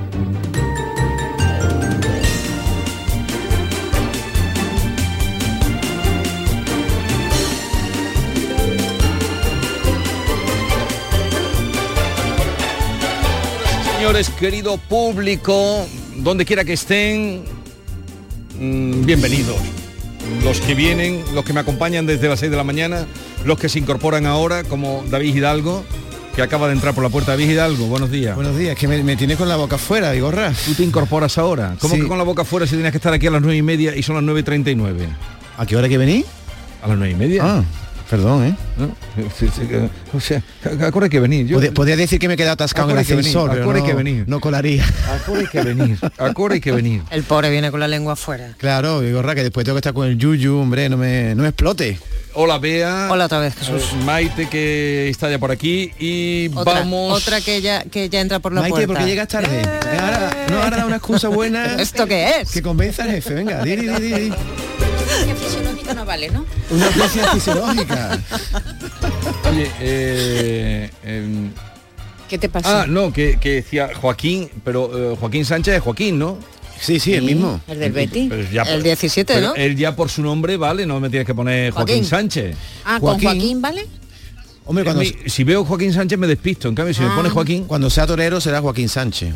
Señores, 13.94 14.30
querido 14.30 14.78
público, 14.78 15.86
donde 16.16 16.46
quiera 16.46 16.64
que 16.64 16.72
estén, 16.72 17.44
mm, 18.58 19.04
bienvenidos. 19.04 19.77
Los 20.44 20.60
que 20.60 20.74
vienen, 20.74 21.22
los 21.34 21.44
que 21.44 21.52
me 21.52 21.60
acompañan 21.60 22.06
desde 22.06 22.28
las 22.28 22.38
6 22.40 22.50
de 22.50 22.56
la 22.56 22.64
mañana, 22.64 23.06
los 23.44 23.58
que 23.58 23.68
se 23.68 23.78
incorporan 23.78 24.26
ahora, 24.26 24.62
como 24.64 25.04
David 25.10 25.34
Hidalgo, 25.36 25.84
que 26.36 26.42
acaba 26.42 26.68
de 26.68 26.74
entrar 26.74 26.94
por 26.94 27.02
la 27.02 27.10
puerta 27.10 27.36
de 27.36 27.44
Hidalgo. 27.44 27.86
Buenos 27.86 28.10
días. 28.10 28.34
Buenos 28.36 28.56
días, 28.56 28.76
que 28.76 28.86
me, 28.86 29.02
me 29.02 29.16
tienes 29.16 29.36
con 29.36 29.48
la 29.48 29.56
boca 29.56 29.76
afuera, 29.76 30.12
Vigorra. 30.12 30.52
Tú 30.64 30.74
te 30.74 30.84
incorporas 30.84 31.36
ahora. 31.38 31.74
¿Cómo 31.80 31.94
Sí. 31.96 32.00
que 32.02 32.06
con 32.06 32.18
la 32.18 32.24
boca 32.24 32.42
afuera 32.42 32.66
si 32.66 32.74
tienes 32.74 32.92
que 32.92 32.98
estar 32.98 33.12
aquí 33.12 33.26
a 33.26 33.30
las 33.32 33.42
nueve 33.42 33.56
y 33.56 33.62
media 33.62 33.96
y 33.96 34.02
son 34.02 34.14
las 34.16 34.24
9.39? 34.24 35.08
¿A 35.58 35.66
qué 35.66 35.76
hora 35.76 35.86
hay 35.86 35.90
que 35.90 35.98
venir? 35.98 36.24
A 36.82 36.88
las 36.88 36.96
nueve 36.96 37.12
y 37.12 37.16
media. 37.16 37.42
Ah, 37.44 37.64
perdón, 38.08 38.44
¿eh? 38.46 38.54
¿No? 38.76 38.86
Sí, 39.38 39.48
sí, 39.54 39.62
que- 39.66 39.88
O 40.14 40.20
sea, 40.20 40.42
hay 40.64 41.08
que 41.10 41.20
venir. 41.20 41.46
Yo, 41.46 41.56
Podría, 41.56 41.72
podría 41.74 41.96
decir 41.96 42.18
que 42.18 42.28
me 42.28 42.34
he 42.34 42.36
quedado 42.36 42.54
atascado 42.54 42.88
en 42.90 42.92
el 42.96 42.98
hay 43.00 43.04
que 43.04 43.14
venir, 43.14 43.28
ascensor, 43.28 43.50
pero 43.50 43.72
no, 43.72 43.84
que 43.84 43.94
venir. 43.94 44.24
no 44.26 44.40
colaría. 44.40 44.84
hay 44.84 45.46
que 45.46 45.60
venir. 45.62 45.98
Que 46.62 46.72
venir. 46.72 47.02
El 47.10 47.22
pobre 47.24 47.50
viene 47.50 47.70
con 47.70 47.80
la 47.80 47.88
lengua 47.88 48.14
afuera. 48.14 48.54
Claro, 48.58 49.00
Vigorra, 49.00 49.34
que 49.34 49.42
después 49.42 49.64
tengo 49.64 49.76
que 49.76 49.80
estar 49.80 49.92
con 49.92 50.06
el 50.08 50.16
yuyu, 50.18 50.56
hombre, 50.58 50.88
no 50.88 50.96
me, 50.96 51.34
no 51.34 51.42
me 51.42 51.48
explote. 51.50 51.98
Hola 52.34 52.58
Bea. 52.58 53.08
Hola 53.10 53.26
otra 53.26 53.40
vez, 53.40 53.54
Jesús. 53.56 53.82
Eh, 53.92 54.04
Maite 54.04 54.48
que 54.48 55.08
está 55.08 55.28
ya 55.30 55.38
por 55.38 55.50
aquí 55.50 55.90
y 55.98 56.48
Otra, 56.54 56.74
vamos. 56.80 57.12
otra 57.20 57.40
que 57.40 57.60
ya 57.60 57.82
que 57.84 58.08
ya 58.08 58.20
entra 58.20 58.38
por 58.38 58.52
la 58.52 58.60
Maite, 58.60 58.74
puerta. 58.76 58.92
porque 58.94 59.06
llegas 59.06 59.28
tarde. 59.28 59.62
Ahora, 60.00 60.46
no, 60.50 60.62
ahora 60.62 60.76
da 60.76 60.86
una 60.86 60.96
excusa 60.96 61.28
buena. 61.28 61.74
¿Esto 61.80 62.06
qué 62.06 62.40
es? 62.40 62.50
Que 62.52 62.62
convenza 62.62 63.02
al 63.04 63.10
jefe, 63.10 63.34
venga, 63.34 63.62
di, 63.64 63.76
di, 63.76 63.88
di, 63.88 64.12
di. 64.12 64.32
Fisiológica 65.48 65.94
no 65.94 66.04
vale, 66.04 66.30
¿no? 66.30 66.44
Una 66.70 66.86
fisiológica. 67.32 68.18
Oye, 69.50 69.70
eh, 69.80 70.90
em, 71.04 71.50
¿Qué 72.28 72.38
te 72.38 72.48
pasa? 72.48 72.82
ah, 72.82 72.86
no, 72.86 73.12
que, 73.12 73.38
que 73.40 73.54
decía 73.54 73.90
Joaquín, 73.94 74.50
pero 74.64 75.12
eh, 75.12 75.16
Joaquín 75.18 75.44
Sánchez 75.44 75.76
es 75.76 75.80
Joaquín, 75.82 76.18
¿no? 76.18 76.38
Sí, 76.80 77.00
sí, 77.00 77.14
el 77.14 77.22
mismo. 77.24 77.60
El 77.66 77.80
del 77.80 77.92
Betty. 77.92 78.30
El 78.30 78.82
17, 78.82 79.34
pero 79.34 79.48
¿no? 79.48 79.54
Él 79.56 79.74
ya 79.76 79.96
por 79.96 80.10
su 80.10 80.22
nombre, 80.22 80.56
vale, 80.56 80.86
no 80.86 81.00
me 81.00 81.10
tienes 81.10 81.26
que 81.26 81.34
poner 81.34 81.72
Joaquín, 81.72 81.94
Joaquín. 81.96 82.08
Sánchez. 82.08 82.56
Ah, 82.84 82.98
con 83.00 83.10
Joaquín. 83.20 83.28
Joaquín, 83.28 83.62
¿vale? 83.62 83.86
Hombre, 84.64 84.84
cuando, 84.84 85.02
si 85.26 85.44
veo 85.44 85.64
Joaquín 85.64 85.92
Sánchez 85.94 86.18
me 86.18 86.26
despisto, 86.26 86.68
en 86.68 86.74
cambio 86.74 86.92
si 86.94 87.00
me 87.00 87.08
Ah. 87.08 87.16
pone 87.16 87.30
Joaquín, 87.30 87.64
cuando 87.64 87.88
sea 87.88 88.06
torero 88.06 88.40
será 88.40 88.60
Joaquín 88.60 88.88
Sánchez. 88.88 89.34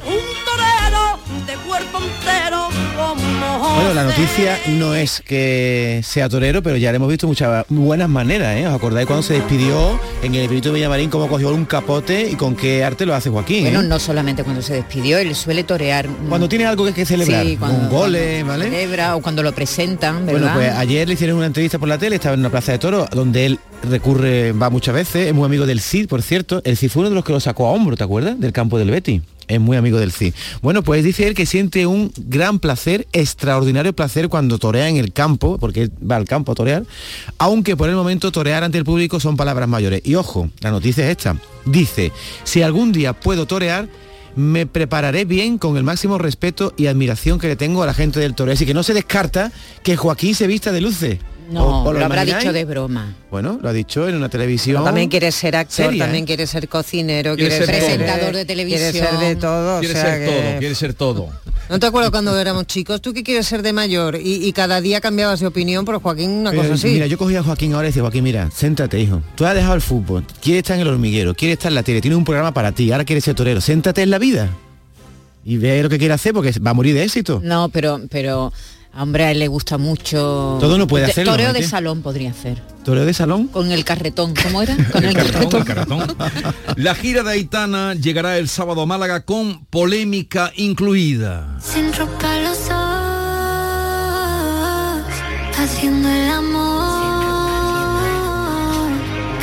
Bueno, 3.74 3.94
la 3.94 4.04
noticia 4.04 4.58
no 4.68 4.94
es 4.94 5.22
que 5.26 6.00
sea 6.04 6.28
torero, 6.28 6.62
pero 6.62 6.76
ya 6.76 6.92
le 6.92 6.96
hemos 6.96 7.08
visto 7.08 7.26
muchas 7.26 7.64
buenas 7.68 8.08
maneras, 8.08 8.56
¿eh? 8.56 8.66
¿Os 8.66 8.74
acordáis 8.74 9.06
cuando 9.06 9.22
se 9.22 9.34
despidió 9.34 9.98
en 10.22 10.34
el 10.34 10.42
Espíritu 10.42 10.68
de 10.68 10.74
Villamarín 10.76 11.08
cómo 11.10 11.26
cogió 11.28 11.52
un 11.52 11.64
capote 11.64 12.28
y 12.30 12.34
con 12.34 12.54
qué 12.54 12.84
arte 12.84 13.06
lo 13.06 13.14
hace 13.14 13.30
Joaquín? 13.30 13.62
Bueno, 13.62 13.80
¿eh? 13.80 13.84
no 13.84 13.98
solamente 13.98 14.44
cuando 14.44 14.62
se 14.62 14.74
despidió, 14.74 15.18
él 15.18 15.34
suele 15.34 15.64
torear. 15.64 16.06
mm, 16.08 16.28
Cuando 16.28 16.48
tiene 16.48 16.66
algo 16.66 16.84
que, 16.84 16.92
que 16.92 17.06
celebrar, 17.06 17.44
Sí, 17.46 17.56
cuando, 17.56 17.78
un 17.78 17.88
gole, 17.90 18.42
¿vale? 18.44 18.64
celebra 18.66 19.16
o 19.16 19.22
cuando 19.22 19.42
lo 19.42 19.52
presentan, 19.52 20.26
¿verdad? 20.26 20.40
Bueno, 20.54 20.54
pues 20.54 20.72
ayer 20.74 21.08
le 21.08 21.14
hicieron 21.14 21.38
una 21.38 21.46
entrevista 21.46 21.78
por 21.78 21.88
la 21.88 21.98
tele, 21.98 22.16
estaba 22.16 22.34
en 22.34 22.40
una 22.40 22.50
plaza 22.50 22.72
de 22.72 22.78
toros, 22.78 23.08
donde 23.10 23.46
él 23.46 23.58
recurre, 23.88 24.52
va 24.52 24.70
muchas 24.70 24.94
veces, 24.94 25.28
es 25.28 25.34
muy 25.34 25.44
amigo 25.46 25.66
del 25.66 25.80
Cid, 25.80 26.08
por 26.08 26.22
cierto. 26.22 26.60
El 26.64 26.76
Cid 26.76 26.90
fue 26.90 27.00
uno 27.00 27.08
de 27.10 27.14
los 27.16 27.24
que 27.24 27.32
lo 27.32 27.40
sacó 27.40 27.66
a 27.66 27.70
hombro, 27.70 27.96
¿te 27.96 28.04
acuerdas? 28.04 28.38
Del 28.38 28.52
campo 28.52 28.78
del 28.78 28.90
Betty. 28.90 29.22
Es 29.48 29.60
muy 29.60 29.76
amigo 29.76 29.98
del 29.98 30.12
Cid. 30.12 30.34
Bueno, 30.62 30.82
pues 30.82 31.04
dice 31.04 31.26
él 31.26 31.34
que 31.34 31.46
siente 31.46 31.86
un 31.86 32.12
gran 32.16 32.58
placer, 32.58 33.06
extraordinario 33.12 33.92
placer 33.92 34.28
cuando 34.28 34.58
torea 34.58 34.88
en 34.88 34.96
el 34.96 35.12
campo, 35.12 35.58
porque 35.58 35.90
va 36.08 36.16
al 36.16 36.26
campo 36.26 36.52
a 36.52 36.54
torear, 36.54 36.84
aunque 37.38 37.76
por 37.76 37.88
el 37.88 37.96
momento 37.96 38.32
torear 38.32 38.64
ante 38.64 38.78
el 38.78 38.84
público 38.84 39.20
son 39.20 39.36
palabras 39.36 39.68
mayores. 39.68 40.02
Y 40.04 40.14
ojo, 40.14 40.50
la 40.60 40.70
noticia 40.70 41.04
es 41.04 41.10
esta. 41.10 41.36
Dice, 41.64 42.12
si 42.44 42.62
algún 42.62 42.92
día 42.92 43.12
puedo 43.12 43.46
torear, 43.46 43.88
me 44.34 44.66
prepararé 44.66 45.24
bien 45.24 45.58
con 45.58 45.76
el 45.76 45.84
máximo 45.84 46.18
respeto 46.18 46.72
y 46.76 46.86
admiración 46.86 47.38
que 47.38 47.48
le 47.48 47.56
tengo 47.56 47.82
a 47.82 47.86
la 47.86 47.94
gente 47.94 48.20
del 48.20 48.34
toreo. 48.34 48.54
Así 48.54 48.66
que 48.66 48.74
no 48.74 48.82
se 48.82 48.94
descarta 48.94 49.52
que 49.82 49.96
Joaquín 49.96 50.34
se 50.34 50.46
vista 50.46 50.72
de 50.72 50.80
luces. 50.80 51.18
No, 51.52 51.64
¿O- 51.84 51.88
o 51.88 51.92
lo, 51.92 52.04
habrá 52.04 52.24
dicho 52.24 52.52
de 52.52 52.64
broma. 52.64 53.14
Bueno, 53.30 53.58
lo 53.62 53.68
ha 53.68 53.72
dicho 53.72 54.08
en 54.08 54.16
una 54.16 54.28
televisión. 54.28 54.84
También 54.84 55.08
quiere 55.08 55.30
ser 55.32 55.54
actor, 55.56 55.86
seria, 55.86 56.04
también 56.04 56.24
¿eh? 56.24 56.26
quiere 56.26 56.46
ser 56.46 56.68
cocinero, 56.68 57.34
Quiere 57.36 57.50
quiere, 57.56 57.66
ser 57.66 57.74
ser 57.74 57.84
presentador 57.96 58.34
de 58.36 58.44
televisión. 58.44 58.90
Quiere 58.92 59.08
ser 59.08 59.18
de 59.18 59.36
todo. 59.36 59.76
o 59.76 59.80
quiere 59.80 59.94
sea 59.94 60.04
ser 60.04 60.20
que- 60.20 60.26
todo, 60.26 60.58
quiere 60.58 60.74
ser 60.74 60.94
todo. 60.94 61.28
¿No 61.70 61.78
te 61.78 61.86
acuerdas 61.86 62.10
cuando 62.10 62.36
éramos 62.38 62.66
chicos? 62.66 63.00
¿Tú 63.00 63.12
qué 63.14 63.22
quieres 63.22 63.46
ser 63.46 63.62
de 63.62 63.72
mayor? 63.72 64.16
Y, 64.16 64.46
y 64.46 64.52
cada 64.52 64.80
día 64.80 65.00
cambiabas 65.00 65.40
de 65.40 65.46
opinión, 65.46 65.84
pero 65.84 66.00
Joaquín 66.00 66.30
una 66.30 66.50
Pero, 66.50 66.62
cosa 66.62 66.74
así. 66.74 66.88
Mira, 66.88 67.06
yo 67.06 67.16
cogí 67.16 67.36
a 67.36 67.42
Joaquín 67.42 67.72
ahora 67.74 67.86
y 67.86 67.90
decía, 67.90 68.02
Joaquín, 68.02 68.24
mira, 68.24 68.50
céntrate, 68.50 68.98
hijo. 69.00 69.22
Tú 69.36 69.46
has 69.46 69.54
dejado 69.54 69.74
el 69.74 69.80
fútbol, 69.80 70.24
quieres 70.42 70.62
estar 70.64 70.76
en 70.76 70.82
el 70.82 70.88
hormiguero, 70.88 71.34
quieres 71.34 71.56
estar 71.58 71.70
en 71.70 71.76
la 71.76 71.82
tele, 71.82 72.00
tienes 72.00 72.18
un 72.18 72.24
programa 72.24 72.52
para 72.52 72.72
ti, 72.72 72.90
ahora 72.92 73.04
quieres 73.04 73.24
ser 73.24 73.34
torero. 73.34 73.60
Céntrate 73.60 74.02
en 74.02 74.10
la 74.10 74.18
vida. 74.18 74.50
Y 75.44 75.56
ve 75.56 75.82
lo 75.82 75.88
que 75.88 75.98
quiere 75.98 76.14
hacer 76.14 76.32
porque 76.34 76.52
va 76.60 76.70
a 76.72 76.74
morir 76.74 76.94
de 76.94 77.04
éxito. 77.04 77.40
No, 77.42 77.68
pero, 77.68 78.00
pero 78.10 78.52
hombre, 78.96 79.24
a 79.24 79.30
él 79.30 79.38
le 79.38 79.48
gusta 79.48 79.78
mucho. 79.78 80.58
Todo 80.60 80.78
no 80.78 80.86
puede 80.86 81.06
hacerlo, 81.06 81.32
Toreo 81.32 81.52
de 81.52 81.62
salón 81.62 82.02
podría 82.02 82.30
hacer. 82.30 82.60
Torero 82.84 83.06
de 83.06 83.14
salón. 83.14 83.48
Con 83.48 83.70
el 83.70 83.84
carretón, 83.84 84.34
¿cómo 84.34 84.62
era? 84.62 84.76
Con 84.92 85.04
el, 85.04 85.14
carretón, 85.14 85.62
carretón. 85.64 86.00
el 86.00 86.16
carretón. 86.16 86.76
La 86.76 86.94
gira 86.94 87.22
de 87.22 87.30
Aitana 87.30 87.94
llegará 87.94 88.38
el 88.38 88.48
sábado 88.48 88.82
a 88.82 88.86
Málaga 88.86 89.24
con 89.24 89.64
polémica 89.66 90.52
incluida. 90.56 91.58
Sin 91.60 91.92
ropa 91.92 92.38
los 92.40 92.58
ojos, 92.70 92.82
haciendo 95.58 96.08
el 96.08 96.30
amor. 96.30 96.82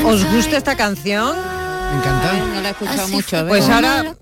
¿Os 0.05 0.25
gusta 0.33 0.57
esta 0.57 0.75
canción? 0.75 1.58
Me 1.91 1.97
encanta. 1.97 2.33
No 2.33 2.61
la 2.61 2.69
he 2.69 2.71
escuchado 2.71 3.01
Así 3.03 3.11
mucho. 3.11 3.47
Pues 3.47 3.69
ahora-. 3.69 4.15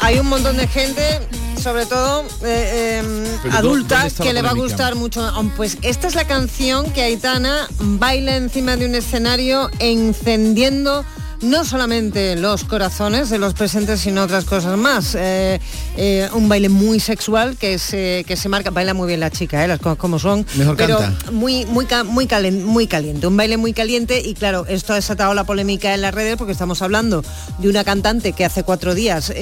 Hay 0.00 0.18
un 0.18 0.28
montón 0.28 0.56
de 0.56 0.66
gente, 0.66 1.20
sobre 1.60 1.86
todo 1.86 2.22
eh, 2.42 3.02
eh, 3.02 3.38
Pero, 3.42 3.54
adulta, 3.54 3.94
¿dónde 3.94 4.08
está 4.08 4.24
la 4.24 4.28
que 4.28 4.34
le 4.34 4.42
va 4.42 4.50
a 4.50 4.54
gustar 4.54 4.94
mucho. 4.94 5.32
Pues 5.56 5.78
esta 5.82 6.08
es 6.08 6.14
la 6.14 6.26
canción 6.26 6.90
que 6.92 7.02
Aitana 7.02 7.68
baila 7.78 8.36
encima 8.36 8.76
de 8.76 8.86
un 8.86 8.94
escenario 8.94 9.70
encendiendo 9.78 11.04
no 11.42 11.64
solamente 11.64 12.36
los 12.36 12.64
corazones 12.64 13.28
de 13.30 13.38
los 13.38 13.54
presentes, 13.54 14.00
sino 14.00 14.22
otras 14.22 14.44
cosas 14.44 14.78
más. 14.78 15.14
Eh, 15.18 15.60
eh, 15.96 16.28
un 16.34 16.48
baile 16.48 16.68
muy 16.68 17.00
sexual 17.00 17.56
que 17.56 17.78
se, 17.78 18.24
que 18.26 18.36
se 18.36 18.48
marca, 18.48 18.70
baila 18.70 18.94
muy 18.94 19.08
bien 19.08 19.20
la 19.20 19.30
chica, 19.30 19.64
eh, 19.64 19.68
las 19.68 19.78
cosas 19.80 19.98
como 19.98 20.18
son, 20.18 20.46
Mejor 20.56 20.76
pero 20.76 20.98
canta. 20.98 21.30
muy, 21.32 21.66
muy, 21.66 21.86
muy, 22.06 22.26
calen- 22.26 22.62
muy 22.64 22.86
caliente, 22.86 23.26
un 23.26 23.36
baile 23.36 23.56
muy 23.56 23.72
caliente 23.72 24.20
y 24.24 24.34
claro, 24.34 24.64
esto 24.68 24.92
ha 24.92 24.96
desatado 24.96 25.34
la 25.34 25.44
polémica 25.44 25.92
en 25.94 26.00
las 26.00 26.14
redes 26.14 26.36
porque 26.36 26.52
estamos 26.52 26.80
hablando 26.80 27.24
de 27.58 27.68
una 27.68 27.84
cantante 27.84 28.32
que 28.32 28.44
hace 28.44 28.62
cuatro 28.62 28.94
días 28.94 29.30
eh, 29.30 29.34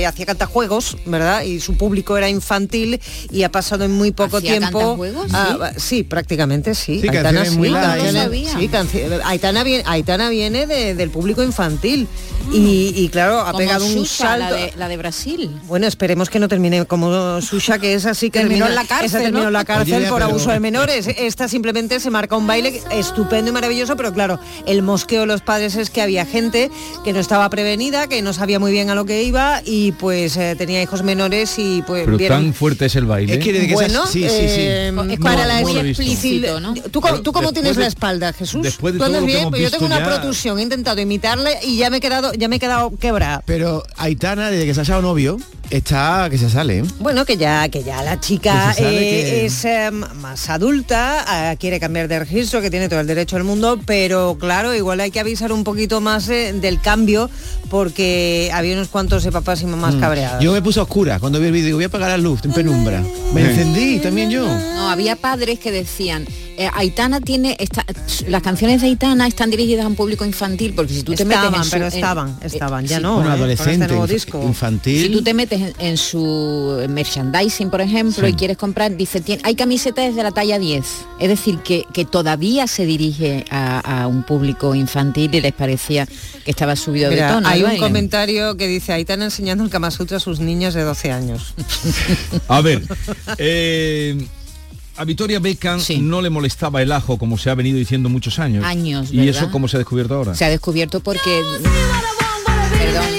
eh, 0.00 0.06
hacía 0.06 0.26
cantajuegos, 0.26 0.96
¿verdad? 1.06 1.42
Y 1.42 1.60
su 1.60 1.76
público 1.76 2.16
era 2.16 2.28
infantil 2.28 3.00
y 3.30 3.42
ha 3.42 3.50
pasado 3.50 3.84
en 3.84 3.92
muy 3.92 4.12
poco 4.12 4.36
¿Hacía 4.36 4.58
tiempo. 4.58 4.78
cantajuegos? 4.78 5.30
Ah, 5.32 5.72
sí, 5.76 6.02
prácticamente 6.02 6.74
sí. 6.74 7.00
Sí, 7.00 7.08
Aitana 7.08 7.44
sí, 7.46 7.56
canciones- 7.56 8.12
No 8.14 8.20
sabía. 8.22 8.50
sí, 8.58 8.68
canci- 8.68 9.20
Aitana 9.24 9.64
viene, 9.64 9.84
Aitana 9.86 10.28
viene 10.28 10.66
de- 10.66 10.94
del 10.94 11.10
público 11.10 11.37
infantil 11.42 12.06
y, 12.52 12.92
y 12.96 13.08
claro, 13.08 13.40
ha 13.40 13.46
Como 13.46 13.58
pegado 13.58 13.86
un 13.86 14.06
salto. 14.06 14.50
La 14.50 14.52
de, 14.52 14.72
la 14.76 14.88
de 14.88 14.96
Brasil. 14.96 15.50
Bueno, 15.66 15.86
esperemos 15.86 16.30
que 16.30 16.38
no 16.38 16.48
termine 16.48 16.84
como 16.86 17.40
Susha, 17.42 17.78
que 17.78 17.94
es 17.94 18.06
así 18.06 18.30
que 18.30 18.40
Terminó 18.40 18.66
en 18.66 18.74
la 18.74 18.84
cárcel, 18.84 19.06
esa 19.06 19.18
terminó 19.18 19.40
¿no? 19.42 19.46
en 19.48 19.52
la 19.52 19.64
cárcel 19.64 19.94
Oye, 19.96 20.08
por 20.08 20.18
pero- 20.20 20.30
abuso 20.30 20.50
de 20.50 20.60
menores. 20.60 21.06
Esta 21.08 21.48
simplemente 21.48 22.00
se 22.00 22.10
marca 22.10 22.36
un 22.36 22.46
baile 22.46 22.80
estupendo 22.90 23.50
y 23.50 23.52
maravilloso, 23.52 23.96
pero 23.96 24.12
claro, 24.12 24.38
el 24.66 24.82
mosqueo 24.82 25.22
de 25.22 25.26
los 25.26 25.40
padres 25.42 25.76
es 25.76 25.90
que 25.90 26.00
había 26.02 26.24
gente 26.24 26.70
que 27.04 27.12
no 27.12 27.20
estaba 27.20 27.48
prevenida, 27.50 28.06
que 28.08 28.22
no 28.22 28.32
sabía 28.32 28.58
muy 28.58 28.72
bien 28.72 28.90
a 28.90 28.94
lo 28.94 29.04
que 29.04 29.22
iba 29.24 29.60
y 29.64 29.92
pues 29.92 30.36
eh, 30.36 30.54
tenía 30.56 30.82
hijos 30.82 31.02
menores 31.02 31.58
y 31.58 31.82
pues 31.82 32.04
Pero 32.04 32.16
vieron 32.16 32.44
tan 32.44 32.54
fuerte 32.54 32.86
es 32.86 32.96
el 32.96 33.04
baile. 33.06 33.34
Es 33.34 33.44
que 33.44 33.74
bueno, 33.74 34.06
sí, 34.06 34.22
sí, 34.22 34.28
sí. 34.28 34.34
eh, 34.60 34.92
Es 35.10 35.18
para 35.20 35.44
la 35.46 35.60
no 35.60 35.68
explícito, 35.68 36.60
¿no? 36.60 36.74
¿Tú, 36.90 37.00
cómo- 37.00 37.20
tú 37.20 37.32
cómo 37.32 37.52
tienes 37.52 37.76
de- 37.76 37.82
la 37.82 37.88
espalda, 37.88 38.32
Jesús? 38.32 38.62
después 38.62 38.94
de 38.94 38.98
¿Tú 38.98 39.04
todo 39.04 39.14
andas 39.16 39.26
bien? 39.26 39.40
hemos 39.40 39.50
Pues 39.50 39.62
yo 39.62 39.70
tengo 39.70 39.86
una 39.86 39.98
ya- 39.98 40.06
protusión, 40.06 40.58
he 40.58 40.62
intentado 40.62 40.96
y 41.62 41.76
ya 41.76 41.90
me 41.90 41.98
he 41.98 42.00
quedado, 42.00 42.32
ya 42.34 42.48
me 42.48 42.56
he 42.56 42.58
quedado 42.58 42.90
quebrada. 42.96 43.42
Pero 43.46 43.82
Aitana, 43.96 44.50
desde 44.50 44.66
que 44.66 44.74
se 44.74 44.80
ha 44.80 44.82
echado 44.84 45.02
novio, 45.02 45.38
está 45.70 46.28
que 46.30 46.38
se 46.38 46.48
sale. 46.50 46.78
¿eh? 46.78 46.84
Bueno, 47.00 47.24
que 47.24 47.36
ya, 47.36 47.68
que 47.68 47.82
ya 47.82 48.02
la 48.02 48.18
chica 48.20 48.72
eh, 48.78 48.82
que- 48.82 49.44
es 49.46 49.64
eh, 49.64 49.90
más 49.90 50.48
adulta, 50.50 51.52
eh, 51.52 51.56
quiere 51.58 51.78
cambiar 51.80 52.08
de 52.08 52.18
registro, 52.20 52.60
que 52.60 52.70
tiene 52.70 52.88
todo 52.88 53.00
el 53.00 53.06
derecho 53.06 53.36
del 53.36 53.44
mundo, 53.44 53.78
pero 53.84 54.36
claro, 54.38 54.74
igual 54.74 55.00
hay 55.00 55.10
que 55.10 55.20
avisar 55.20 55.52
un 55.52 55.64
poquito 55.64 56.00
más 56.00 56.26
del 56.28 56.80
cambio, 56.80 57.28
porque 57.70 58.50
había 58.52 58.74
unos 58.74 58.88
cuantos 58.88 59.24
de 59.24 59.32
papás 59.32 59.62
y 59.62 59.66
mamás 59.66 59.94
cabreados. 59.96 60.40
Mm. 60.40 60.44
Yo 60.44 60.52
me 60.52 60.62
puse 60.62 60.80
a 60.80 60.82
oscura 60.84 61.18
cuando 61.20 61.38
vi 61.40 61.46
el 61.46 61.52
vídeo, 61.52 61.66
digo, 61.66 61.76
voy 61.78 61.84
a 61.84 61.88
apagar 61.88 62.10
la 62.10 62.18
luz 62.18 62.40
en 62.44 62.52
penumbra. 62.52 63.02
Me 63.32 63.42
encendí 63.42 63.98
también 64.00 64.30
yo. 64.30 64.46
No, 64.46 64.90
había 64.90 65.16
padres 65.16 65.58
que 65.58 65.70
decían, 65.70 66.26
eh, 66.56 66.68
Aitana 66.74 67.20
tiene, 67.20 67.56
esta- 67.60 67.84
las 68.26 68.42
canciones 68.42 68.80
de 68.80 68.88
Aitana 68.88 69.26
están 69.28 69.50
dirigidas 69.50 69.84
a 69.84 69.88
un 69.88 69.94
público 69.94 70.24
infantil, 70.24 70.72
porque 70.74 70.92
si 70.94 71.02
tú 71.02 71.14
te 71.14 71.24
metes 71.24 71.44
en 71.54 71.64
su- 71.64 71.70
pero 71.70 71.86
en- 71.86 71.92
estaban, 71.94 72.28
eh, 72.30 72.46
estaban, 72.46 72.86
ya 72.86 72.96
sí. 72.96 73.02
no. 73.02 73.14
Bueno, 73.16 73.30
eh, 73.30 73.34
adolescente, 73.34 73.72
este 73.74 73.86
nuevo 73.88 74.06
disco. 74.06 74.42
infantil. 74.42 75.02
Si 75.02 75.08
tú 75.10 75.22
te 75.22 75.34
metes 75.34 75.60
en, 75.60 75.72
en 75.78 75.96
su 75.96 76.84
merchandising, 76.88 77.70
por 77.70 77.80
ejemplo, 77.80 78.26
y 78.26 78.32
quieres 78.32 78.56
comprar, 78.56 78.96
dice, 78.96 79.20
"Tien- 79.22 79.40
hay 79.44 79.54
camisetas 79.54 80.06
desde 80.08 80.22
la 80.22 80.32
talla 80.32 80.58
10. 80.58 80.84
Es 81.20 81.28
decir, 81.28 81.58
que, 81.58 81.84
que 81.92 82.04
todavía 82.04 82.66
se 82.66 82.86
dirige 82.86 83.44
a, 83.50 84.02
a 84.02 84.06
un 84.06 84.22
público 84.24 84.74
infantil 84.74 85.34
y 85.34 85.40
les 85.40 85.52
parecía 85.52 86.06
que 86.44 86.50
estaba 86.50 86.74
subido 86.76 87.10
Mira, 87.10 87.28
de 87.28 87.32
tono. 87.34 87.48
Hay 87.66 87.74
un 87.76 87.80
comentario 87.80 88.56
que 88.56 88.66
dice, 88.66 88.92
ahí 88.92 89.02
están 89.02 89.22
enseñando 89.22 89.64
el 89.64 89.70
Kama 89.70 89.90
Sutra 89.90 90.16
a 90.18 90.20
sus 90.20 90.40
niños 90.40 90.74
de 90.74 90.82
12 90.82 91.12
años. 91.12 91.54
A 92.48 92.60
ver, 92.60 92.82
eh, 93.38 94.16
a 94.96 95.04
Victoria 95.04 95.38
Beckham 95.38 95.80
Sí. 95.80 95.98
no 95.98 96.20
le 96.22 96.28
molestaba 96.30 96.82
el 96.82 96.90
ajo 96.90 97.18
como 97.18 97.38
se 97.38 97.50
ha 97.50 97.54
venido 97.54 97.78
diciendo 97.78 98.08
muchos 98.08 98.38
años. 98.40 98.64
Años, 98.64 99.12
¿Y 99.12 99.28
eso 99.28 99.50
cómo 99.50 99.68
se 99.68 99.76
ha 99.76 99.78
descubierto 99.78 100.14
ahora? 100.14 100.34
Se 100.34 100.44
ha 100.44 100.48
descubierto 100.50 101.00
porque 101.00 101.38
El 102.80 103.17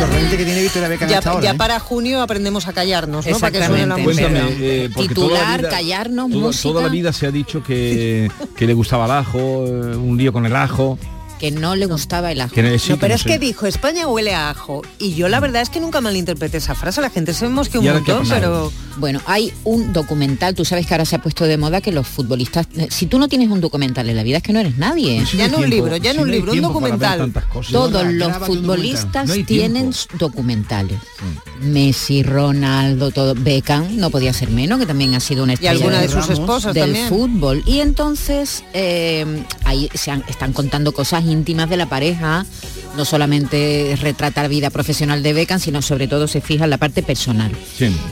torrente 0.00 0.36
que 0.36 0.44
tiene 0.44 0.62
Victoria 0.62 0.88
Beckham 0.88 1.08
Ya, 1.10 1.18
hasta 1.18 1.30
ahora, 1.30 1.44
ya 1.44 1.50
¿eh? 1.50 1.54
para 1.56 1.78
junio 1.78 2.22
aprendemos 2.22 2.66
a 2.66 2.72
callarnos, 2.72 3.26
¿no? 3.26 3.38
Para 3.38 3.52
que 3.52 3.66
suene 3.66 3.86
la 3.86 3.96
música. 3.98 4.28
Cuéntame, 4.30 4.56
eh, 4.60 4.90
Titular, 4.96 5.58
vida- 5.60 5.68
callarnos, 5.68 6.30
toda, 6.30 6.46
música. 6.46 6.62
toda 6.68 6.82
la 6.82 6.88
vida 6.88 7.12
se 7.12 7.26
ha 7.26 7.30
dicho 7.30 7.62
que, 7.62 8.30
que 8.56 8.66
le 8.66 8.72
gustaba 8.74 9.04
el 9.04 9.10
ajo, 9.12 9.38
eh, 9.66 9.96
un 9.96 10.16
lío 10.16 10.32
con 10.32 10.46
el 10.46 10.56
ajo. 10.56 10.98
Que 11.40 11.50
no 11.50 11.74
le 11.74 11.86
gustaba 11.86 12.30
el 12.32 12.40
ajo. 12.42 12.54
Sí, 12.54 12.90
No, 12.90 12.96
pero 12.98 13.08
no 13.08 13.14
es 13.16 13.22
sé. 13.22 13.28
que 13.30 13.38
dijo 13.38 13.66
España 13.66 14.06
huele 14.06 14.34
a 14.34 14.50
ajo 14.50 14.82
y 14.98 15.14
yo 15.14 15.28
la 15.28 15.40
verdad 15.40 15.62
es 15.62 15.70
que 15.70 15.80
nunca 15.80 16.00
malinterpreté 16.00 16.58
esa 16.58 16.74
frase, 16.74 17.00
la 17.00 17.08
gente 17.10 17.32
se 17.32 17.46
que 17.70 17.78
un 17.78 17.84
¿Y 17.84 17.88
ahora 17.88 18.02
qué 18.04 18.12
ha 18.12 18.16
montón, 18.16 18.28
pero 18.38 18.72
Bueno, 18.98 19.20
hay 19.26 19.52
un 19.64 19.92
documental, 19.94 20.54
tú 20.54 20.64
sabes 20.66 20.86
que 20.86 20.92
ahora 20.94 21.04
se 21.06 21.16
ha 21.16 21.22
puesto 21.22 21.44
de 21.46 21.56
moda 21.56 21.80
que 21.80 21.90
los 21.92 22.06
futbolistas, 22.06 22.66
eh, 22.76 22.88
si 22.90 23.06
tú 23.06 23.18
no 23.18 23.28
tienes 23.28 23.48
un 23.48 23.60
documental 23.60 24.08
en 24.10 24.16
la 24.16 24.22
vida 24.22 24.36
es 24.38 24.42
que 24.42 24.52
no 24.52 24.60
eres 24.60 24.76
nadie. 24.76 25.24
Ya 25.36 25.48
no 25.48 25.58
un 25.58 25.70
libro, 25.70 25.96
ya 25.96 26.12
no 26.12 26.22
un 26.22 26.30
libro, 26.30 26.52
un 26.52 26.60
documental. 26.60 27.32
Todos 27.72 28.04
los 28.12 28.36
futbolistas 28.38 29.30
tienen 29.46 29.92
documentales. 30.18 30.98
Messi, 31.60 32.22
Ronaldo, 32.22 33.10
todo, 33.10 33.34
Beckham, 33.34 33.96
no 33.96 34.10
podía 34.10 34.32
ser 34.32 34.50
menos, 34.50 34.78
que 34.78 34.86
también 34.86 35.14
ha 35.14 35.20
sido 35.20 35.44
una 35.44 35.52
estrella 35.54 35.72
alguna 35.72 36.00
de 36.00 36.08
sus 36.08 36.16
Ramos, 36.26 36.30
esposas 36.30 36.74
del 36.74 36.84
también. 36.84 37.08
fútbol. 37.08 37.62
Y 37.66 37.80
entonces 37.80 38.64
eh, 38.72 39.44
ahí 39.64 39.88
se 39.94 40.10
han- 40.10 40.24
están 40.28 40.52
contando 40.52 40.92
cosas 40.92 41.24
íntimas 41.30 41.68
de 41.70 41.76
la 41.76 41.86
pareja, 41.88 42.44
no 42.96 43.04
solamente 43.04 43.96
retrata 44.00 44.42
la 44.42 44.48
vida 44.48 44.70
profesional 44.70 45.22
de 45.22 45.32
Beckham, 45.32 45.60
sino 45.60 45.80
sobre 45.82 46.08
todo 46.08 46.26
se 46.26 46.40
fija 46.40 46.64
en 46.64 46.70
la 46.70 46.78
parte 46.78 47.02
personal. 47.02 47.52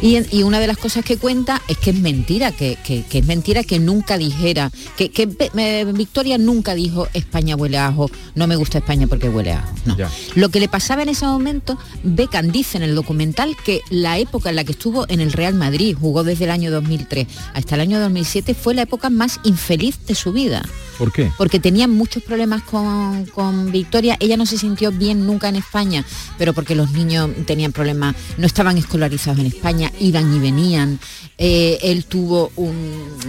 Y, 0.02 0.42
una 0.42 0.60
de 0.60 0.66
las 0.66 0.76
cosas 0.78 1.04
que 1.04 1.16
cuenta 1.18 1.60
es 1.68 1.76
que 1.78 1.90
es 1.90 1.96
mentira, 1.96 2.52
que, 2.52 2.78
que- 2.84 3.02
que 3.04 3.18
es 3.18 3.26
mentira 3.26 3.64
que 3.64 3.78
nunca 3.80 4.16
dijera, 4.16 4.70
que, 4.96 5.10
que 5.10 5.28
eh, 5.56 5.84
Victoria 5.94 6.38
nunca 6.38 6.74
dijo 6.74 7.08
España 7.12 7.56
huele 7.56 7.76
a 7.78 7.88
ajo, 7.88 8.10
no 8.34 8.46
me 8.46 8.56
gusta 8.56 8.78
España 8.78 9.06
porque 9.06 9.28
huele 9.28 9.52
a 9.52 9.58
ajo. 9.58 9.74
No. 9.84 9.96
Lo 10.36 10.48
que 10.48 10.60
le 10.60 10.68
pasaba 10.68 11.02
en 11.02 11.08
ese 11.10 11.26
momento, 11.26 11.76
Beckham 12.04 12.50
dice 12.52 12.76
en 12.78 12.84
el 12.84 12.94
documental 12.94 13.56
que 13.64 13.80
la 13.90 14.18
época 14.18 14.50
en 14.50 14.56
la 14.56 14.64
que 14.64 14.72
estuvo 14.72 15.06
en 15.08 15.20
el 15.20 15.32
Real 15.32 15.54
Madrid, 15.54 15.96
jugó 15.98 16.22
desde 16.24 16.44
el 16.44 16.50
año 16.50 16.70
2003 16.70 17.26
hasta 17.54 17.74
el 17.74 17.80
año 17.82 18.00
2007, 18.00 18.54
fue 18.54 18.74
la 18.74 18.82
época 18.82 19.10
más 19.10 19.40
infeliz 19.44 19.98
de 20.06 20.14
su 20.14 20.32
vida 20.32 20.62
¿Por 20.98 21.12
qué? 21.12 21.30
porque 21.38 21.60
tenía 21.60 21.86
muchos 21.88 22.22
problemas 22.22 22.62
con, 22.62 23.24
con 23.26 23.70
Victoria. 23.70 24.16
Ella 24.20 24.36
no 24.36 24.44
se 24.44 24.58
sintió 24.58 24.90
bien 24.90 25.26
nunca 25.26 25.48
en 25.48 25.56
España, 25.56 26.04
pero 26.36 26.52
porque 26.52 26.74
los 26.74 26.92
niños 26.92 27.30
tenían 27.46 27.72
problemas, 27.72 28.16
no 28.36 28.46
estaban 28.46 28.76
escolarizados 28.76 29.38
en 29.38 29.46
España, 29.46 29.92
iban 30.00 30.34
y 30.34 30.38
venían. 30.40 30.98
Eh, 31.38 31.78
él 31.82 32.04
tuvo 32.04 32.50
un, 32.56 32.76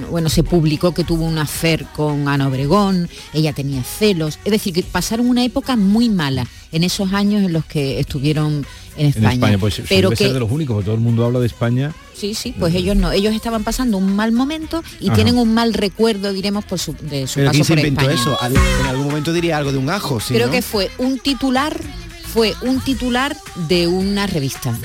bueno, 0.09 0.29
se 0.29 0.43
publicó 0.43 0.93
que 0.93 1.03
tuvo 1.03 1.25
un 1.25 1.37
affair 1.37 1.85
con 1.95 2.27
Ana 2.27 2.47
Obregón, 2.47 3.07
ella 3.33 3.53
tenía 3.53 3.83
celos, 3.83 4.39
es 4.43 4.51
decir, 4.51 4.73
que 4.73 4.81
pasaron 4.81 5.29
una 5.29 5.43
época 5.43 5.75
muy 5.75 6.09
mala 6.09 6.47
en 6.71 6.83
esos 6.83 7.13
años 7.13 7.43
en 7.43 7.53
los 7.53 7.65
que 7.65 7.99
estuvieron 7.99 8.65
en 8.99 9.07
En 9.23 9.25
España. 9.31 9.57
Pues 9.57 9.81
pero 9.89 10.09
que 10.09 10.15
ser 10.17 10.33
de 10.33 10.39
los 10.39 10.51
únicos, 10.51 10.75
porque 10.75 10.85
todo 10.85 10.95
el 10.95 11.01
mundo 11.01 11.25
habla 11.25 11.39
de 11.39 11.47
España. 11.47 11.93
Sí, 12.13 12.33
sí, 12.33 12.53
pues 12.57 12.75
ellos 12.75 12.95
no, 12.97 13.11
ellos 13.11 13.33
estaban 13.33 13.63
pasando 13.63 13.97
un 13.97 14.13
mal 14.15 14.31
momento 14.33 14.83
y 14.99 15.07
Ajá. 15.07 15.15
tienen 15.15 15.37
un 15.37 15.53
mal 15.53 15.73
recuerdo, 15.73 16.33
diremos, 16.33 16.65
por 16.65 16.77
su, 16.79 16.93
de 16.93 17.25
su 17.27 17.35
Pero 17.35 17.47
paso 17.47 17.51
¿quién 17.53 17.65
se 17.65 17.73
por 17.73 17.79
inventó 17.79 18.09
España. 18.09 18.21
eso? 18.21 18.37
Al- 18.41 18.55
En 18.81 18.85
algún 18.87 19.05
momento 19.05 19.31
diría 19.33 19.57
algo 19.57 19.71
de 19.71 19.77
un 19.77 19.89
ajo, 19.89 20.19
¿sí, 20.19 20.33
Creo 20.33 20.47
no? 20.47 20.51
que 20.51 20.61
fue 20.61 20.91
un 20.97 21.17
titular, 21.19 21.79
fue 22.33 22.53
un 22.61 22.81
titular 22.81 23.35
de 23.69 23.87
una 23.87 24.27
revista. 24.27 24.77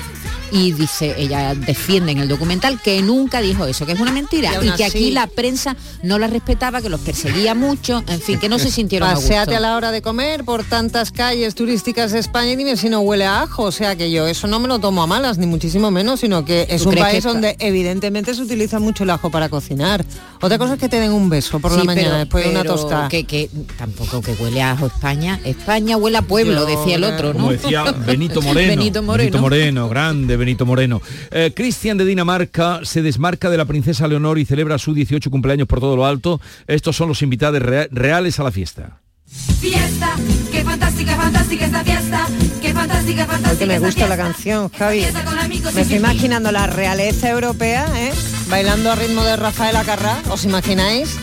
Y 0.55 0.71
dice, 0.71 1.13
ella 1.17 1.53
defiende 1.53 2.13
en 2.13 2.19
el 2.19 2.27
documental 2.29 2.79
que 2.81 3.01
nunca 3.01 3.41
dijo 3.41 3.65
eso, 3.65 3.85
que 3.85 3.91
es 3.91 3.99
una 3.99 4.11
mentira. 4.13 4.51
Y 4.61 4.69
que 4.71 4.83
así- 4.85 4.97
aquí 4.97 5.11
la 5.11 5.27
prensa 5.27 5.75
no 6.01 6.17
la 6.17 6.27
respetaba, 6.27 6.81
que 6.81 6.87
los 6.89 7.01
perseguía 7.01 7.53
mucho, 7.55 8.03
en 8.07 8.21
fin, 8.21 8.39
que 8.39 8.47
no 8.47 8.57
se 8.57 8.71
sintieron 8.71 9.09
a 9.09 9.15
Paseate 9.15 9.51
gusto. 9.51 9.57
a 9.57 9.59
la 9.59 9.75
hora 9.75 9.91
de 9.91 10.01
comer 10.01 10.45
por 10.45 10.63
tantas 10.63 11.11
calles 11.11 11.55
turísticas 11.55 12.13
de 12.13 12.19
España 12.19 12.51
y 12.51 12.55
dime 12.55 12.77
si 12.77 12.87
no 12.89 13.01
huele 13.01 13.25
a 13.25 13.41
ajo. 13.41 13.63
O 13.63 13.71
sea 13.71 13.95
que 13.97 14.09
yo 14.11 14.27
eso 14.27 14.47
no 14.47 14.59
me 14.59 14.67
lo 14.69 14.79
tomo 14.79 15.03
a 15.03 15.07
malas, 15.07 15.37
ni 15.37 15.45
muchísimo 15.45 15.91
menos, 15.91 16.21
sino 16.21 16.45
que 16.45 16.67
es 16.69 16.83
¿Tú 16.83 16.89
un 16.89 16.95
país 16.95 17.23
donde 17.23 17.55
evidentemente 17.59 18.33
se 18.33 18.41
utiliza 18.41 18.79
mucho 18.79 19.03
el 19.03 19.09
ajo 19.09 19.29
para 19.29 19.49
cocinar. 19.49 20.05
Otra 20.41 20.57
cosa 20.57 20.73
es 20.75 20.79
que 20.79 20.87
te 20.87 20.99
den 20.99 21.11
un 21.11 21.27
beso 21.29 21.59
por 21.59 21.71
la 21.73 21.83
mañana 21.83 22.07
pero- 22.07 22.17
después 22.19 22.45
de 22.45 22.51
una 22.51 22.63
tostada. 22.63 23.09
Que, 23.09 23.25
que 23.25 23.49
tampoco 23.77 24.21
que 24.21 24.31
huele 24.33 24.61
a 24.61 24.71
ajo 24.71 24.85
España. 24.87 25.39
España 25.43 25.97
huele 25.97 26.17
a 26.17 26.21
pueblo, 26.21 26.67
Yo 26.67 26.77
decía 26.77 26.95
el 26.95 27.03
otro, 27.03 27.29
¿no? 27.33 27.39
Como 27.39 27.51
decía 27.51 27.83
Benito 28.05 28.41
Moreno. 28.41 28.69
Benito 28.77 29.03
Moreno. 29.03 29.41
Moreno, 29.41 29.89
grande 29.89 30.37
Benito 30.45 30.65
Moreno. 30.67 31.01
Eh, 31.31 31.51
Cristian 31.55 31.97
de 31.97 32.05
Dinamarca 32.05 32.81
se 32.83 33.01
desmarca 33.01 33.49
de 33.49 33.57
la 33.57 33.65
princesa 33.65 34.07
Leonor 34.07 34.37
y 34.37 34.45
celebra 34.45 34.77
su 34.77 34.93
18 34.93 35.31
cumpleaños 35.31 35.67
por 35.67 35.79
todo 35.79 35.95
lo 35.95 36.05
alto. 36.05 36.39
Estos 36.67 36.95
son 36.95 37.07
los 37.07 37.23
invitados 37.23 37.59
rea- 37.63 37.87
reales 37.89 38.39
a 38.39 38.43
la 38.43 38.51
fiesta. 38.51 38.99
Fiesta, 39.27 40.15
qué 40.51 40.63
fantástica, 40.63 41.15
fantástica 41.15 41.65
esta 41.65 41.83
fiesta, 41.83 42.27
qué 42.61 42.73
fantástica, 42.73 43.25
fantástica 43.25 43.59
que 43.59 43.65
me 43.65 43.79
gusta 43.79 44.07
la 44.07 44.17
canción, 44.17 44.69
Javi. 44.69 44.99
Fiesta 44.99 45.23
con 45.23 45.39
amigos 45.39 45.73
Me 45.73 45.81
estoy 45.81 45.97
imaginando 45.97 46.51
la 46.51 46.67
realeza 46.67 47.29
europea, 47.29 47.87
¿eh? 47.95 48.11
bailando 48.49 48.91
a 48.91 48.95
ritmo 48.95 49.23
de 49.23 49.35
Rafael 49.35 49.75
Acarrá, 49.75 50.21
¿os 50.29 50.45
imagináis? 50.45 51.17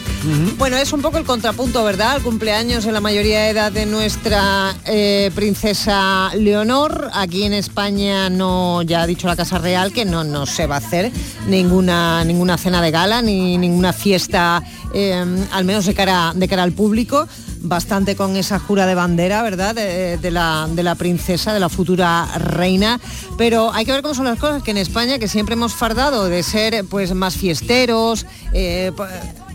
Bueno, 0.56 0.76
es 0.76 0.92
un 0.92 1.02
poco 1.02 1.18
el 1.18 1.24
contrapunto, 1.24 1.82
¿verdad? 1.82 2.16
El 2.16 2.22
cumpleaños 2.22 2.86
en 2.86 2.92
la 2.92 3.00
mayoría 3.00 3.40
de 3.40 3.50
edad 3.50 3.72
de 3.72 3.86
nuestra 3.86 4.72
eh, 4.84 5.32
princesa 5.34 6.30
Leonor. 6.36 7.10
Aquí 7.12 7.42
en 7.42 7.52
España 7.52 8.30
no, 8.30 8.82
ya 8.82 9.02
ha 9.02 9.06
dicho 9.08 9.26
la 9.26 9.34
Casa 9.34 9.58
Real 9.58 9.92
que 9.92 10.04
no, 10.04 10.22
no 10.22 10.46
se 10.46 10.68
va 10.68 10.76
a 10.76 10.78
hacer 10.78 11.10
ninguna, 11.48 12.24
ninguna 12.24 12.56
cena 12.56 12.80
de 12.80 12.92
gala 12.92 13.20
ni 13.20 13.58
ninguna 13.58 13.92
fiesta, 13.92 14.62
eh, 14.94 15.24
al 15.50 15.64
menos 15.64 15.86
de 15.86 15.94
cara, 15.94 16.32
de 16.36 16.46
cara 16.46 16.62
al 16.62 16.72
público. 16.72 17.26
Bastante 17.64 18.16
con 18.16 18.36
esa 18.36 18.58
jura 18.58 18.86
de 18.86 18.94
bandera, 18.94 19.42
¿verdad? 19.42 19.74
De, 19.74 20.30
la, 20.30 20.68
de 20.70 20.82
la 20.82 20.94
princesa, 20.96 21.54
de 21.54 21.60
la 21.60 21.68
futura 21.68 22.26
reina. 22.38 23.00
Pero 23.38 23.72
hay 23.72 23.84
que 23.84 23.92
ver 23.92 24.02
cómo 24.02 24.14
son 24.14 24.24
las 24.24 24.38
cosas, 24.38 24.62
que 24.62 24.72
en 24.72 24.78
España, 24.78 25.18
que 25.18 25.28
siempre 25.28 25.54
hemos 25.54 25.72
fardado 25.72 26.28
de 26.28 26.42
ser 26.42 26.84
pues 26.84 27.14
más 27.14 27.36
fiesteros, 27.36 28.26
eh, 28.52 28.90
po- 28.96 29.06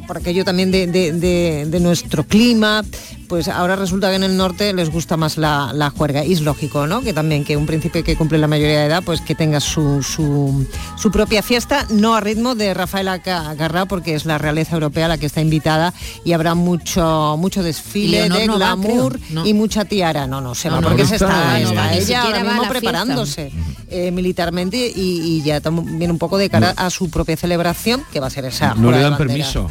por 0.07 0.17
aquello 0.17 0.45
también 0.45 0.71
de 0.71 1.79
nuestro 1.81 2.23
clima, 2.25 2.83
pues 3.27 3.47
ahora 3.47 3.75
resulta 3.75 4.09
que 4.09 4.15
en 4.15 4.23
el 4.23 4.37
norte 4.37 4.73
les 4.73 4.89
gusta 4.89 5.17
más 5.17 5.37
la, 5.37 5.71
la 5.73 5.89
juerga. 5.89 6.23
Y 6.25 6.33
es 6.33 6.41
lógico, 6.41 6.87
¿no? 6.87 7.01
Que 7.01 7.13
también 7.13 7.43
que 7.43 7.57
un 7.57 7.65
príncipe 7.65 8.03
que 8.03 8.15
cumple 8.15 8.37
la 8.37 8.47
mayoría 8.47 8.79
de 8.79 8.85
edad, 8.85 9.03
pues 9.03 9.21
que 9.21 9.35
tenga 9.35 9.59
su, 9.59 10.01
su, 10.03 10.65
su 10.97 11.11
propia 11.11 11.41
fiesta, 11.43 11.85
no 11.89 12.15
a 12.15 12.21
ritmo 12.21 12.55
de 12.55 12.73
Rafael 12.73 13.07
Acarrá, 13.07 13.85
porque 13.85 14.15
es 14.15 14.25
la 14.25 14.37
realeza 14.37 14.75
europea 14.75 15.07
la 15.07 15.17
que 15.17 15.25
está 15.25 15.41
invitada 15.41 15.93
y 16.23 16.33
habrá 16.33 16.55
mucho, 16.55 17.35
mucho 17.37 17.63
desfile 17.63 18.21
Leonor 18.21 18.39
de 18.39 18.47
no 18.47 18.55
glamour 18.55 19.19
no. 19.29 19.45
y 19.45 19.53
mucha 19.53 19.85
tiara. 19.85 20.27
No, 20.27 20.41
no, 20.41 20.55
se 20.55 20.69
va, 20.69 20.81
no, 20.81 20.87
porque 20.87 21.03
no 21.03 21.09
se 21.09 21.15
está, 21.15 21.59
ella 21.93 22.23
ahora 22.23 22.43
mismo 22.43 22.67
preparándose 22.67 23.51
eh, 23.89 24.11
militarmente 24.11 24.77
y, 24.77 25.21
y 25.21 25.41
ya 25.43 25.61
también 25.61 26.11
un 26.11 26.17
poco 26.17 26.37
de 26.37 26.49
cara 26.49 26.73
a 26.75 26.89
su 26.89 27.09
propia 27.09 27.37
celebración, 27.37 28.03
que 28.11 28.19
va 28.19 28.27
a 28.27 28.31
ser 28.31 28.45
esa. 28.45 28.73
No 28.75 28.91
le 28.91 28.99
dan 28.99 29.11
bandera. 29.11 29.17
permiso. 29.17 29.69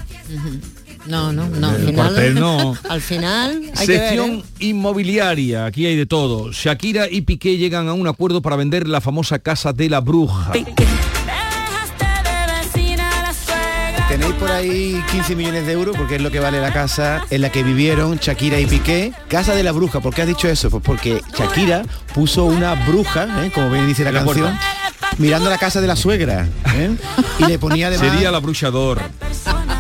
No, 1.07 1.33
no, 1.33 1.47
no. 1.49 1.75
El 1.75 1.95
cuartel 1.95 2.35
no. 2.35 2.77
Al 2.89 3.01
final 3.01 3.63
hay 3.77 3.87
que 3.87 3.93
ver, 3.93 4.09
Sección 4.09 4.31
¿eh? 4.31 4.43
inmobiliaria, 4.61 5.67
aquí 5.67 5.87
hay 5.87 5.97
de 5.97 6.07
todo. 6.07 6.53
Shakira 6.53 7.09
y 7.11 7.23
Piqué 7.23 7.57
llegan 7.57 7.89
a 7.89 7.93
un 7.93 8.07
acuerdo 8.09 8.43
para 8.43 8.57
vender 8.57 8.89
la 8.89 9.01
famosa 9.01 9.39
casa 9.39 9.73
de 9.73 9.89
la 9.89 10.01
bruja. 10.01 10.53
Tenéis 14.09 14.35
por 14.35 14.51
ahí 14.53 15.03
15 15.11 15.35
millones 15.35 15.67
de 15.67 15.73
euros, 15.73 15.97
porque 15.97 16.17
es 16.17 16.23
lo 16.23 16.31
que 16.31 16.39
vale 16.39 16.61
la 16.61 16.73
casa 16.73 17.23
en 17.29 17.43
la 17.43 17.51
que 17.51 17.65
vivieron 17.65 18.19
Shakira 18.19 18.59
y 18.61 18.67
Piqué. 18.67 19.13
Casa 19.29 19.55
de 19.55 19.65
la 19.65 19.73
bruja, 19.73 20.01
¿por 20.01 20.15
qué 20.15 20.23
has 20.23 20.29
dicho 20.29 20.49
eso? 20.49 20.71
Pues 20.71 20.83
porque 20.83 21.23
Shakira 21.37 21.83
puso 22.15 22.45
una 22.45 22.75
bruja, 22.87 23.45
¿eh? 23.45 23.51
como 23.53 23.69
bien 23.71 23.87
dice 23.87 24.05
la, 24.05 24.13
la 24.13 24.25
canción, 24.25 24.57
mirando 25.19 25.51
la 25.51 25.59
casa 25.59 25.81
de 25.81 25.89
la 25.89 25.97
suegra. 25.97 26.49
¿eh? 26.75 26.97
Y 27.41 27.47
le 27.47 27.59
ponía 27.59 27.87
además... 27.89 28.13
Sería 28.13 28.31
la 28.31 28.39
bruchador. 28.39 29.01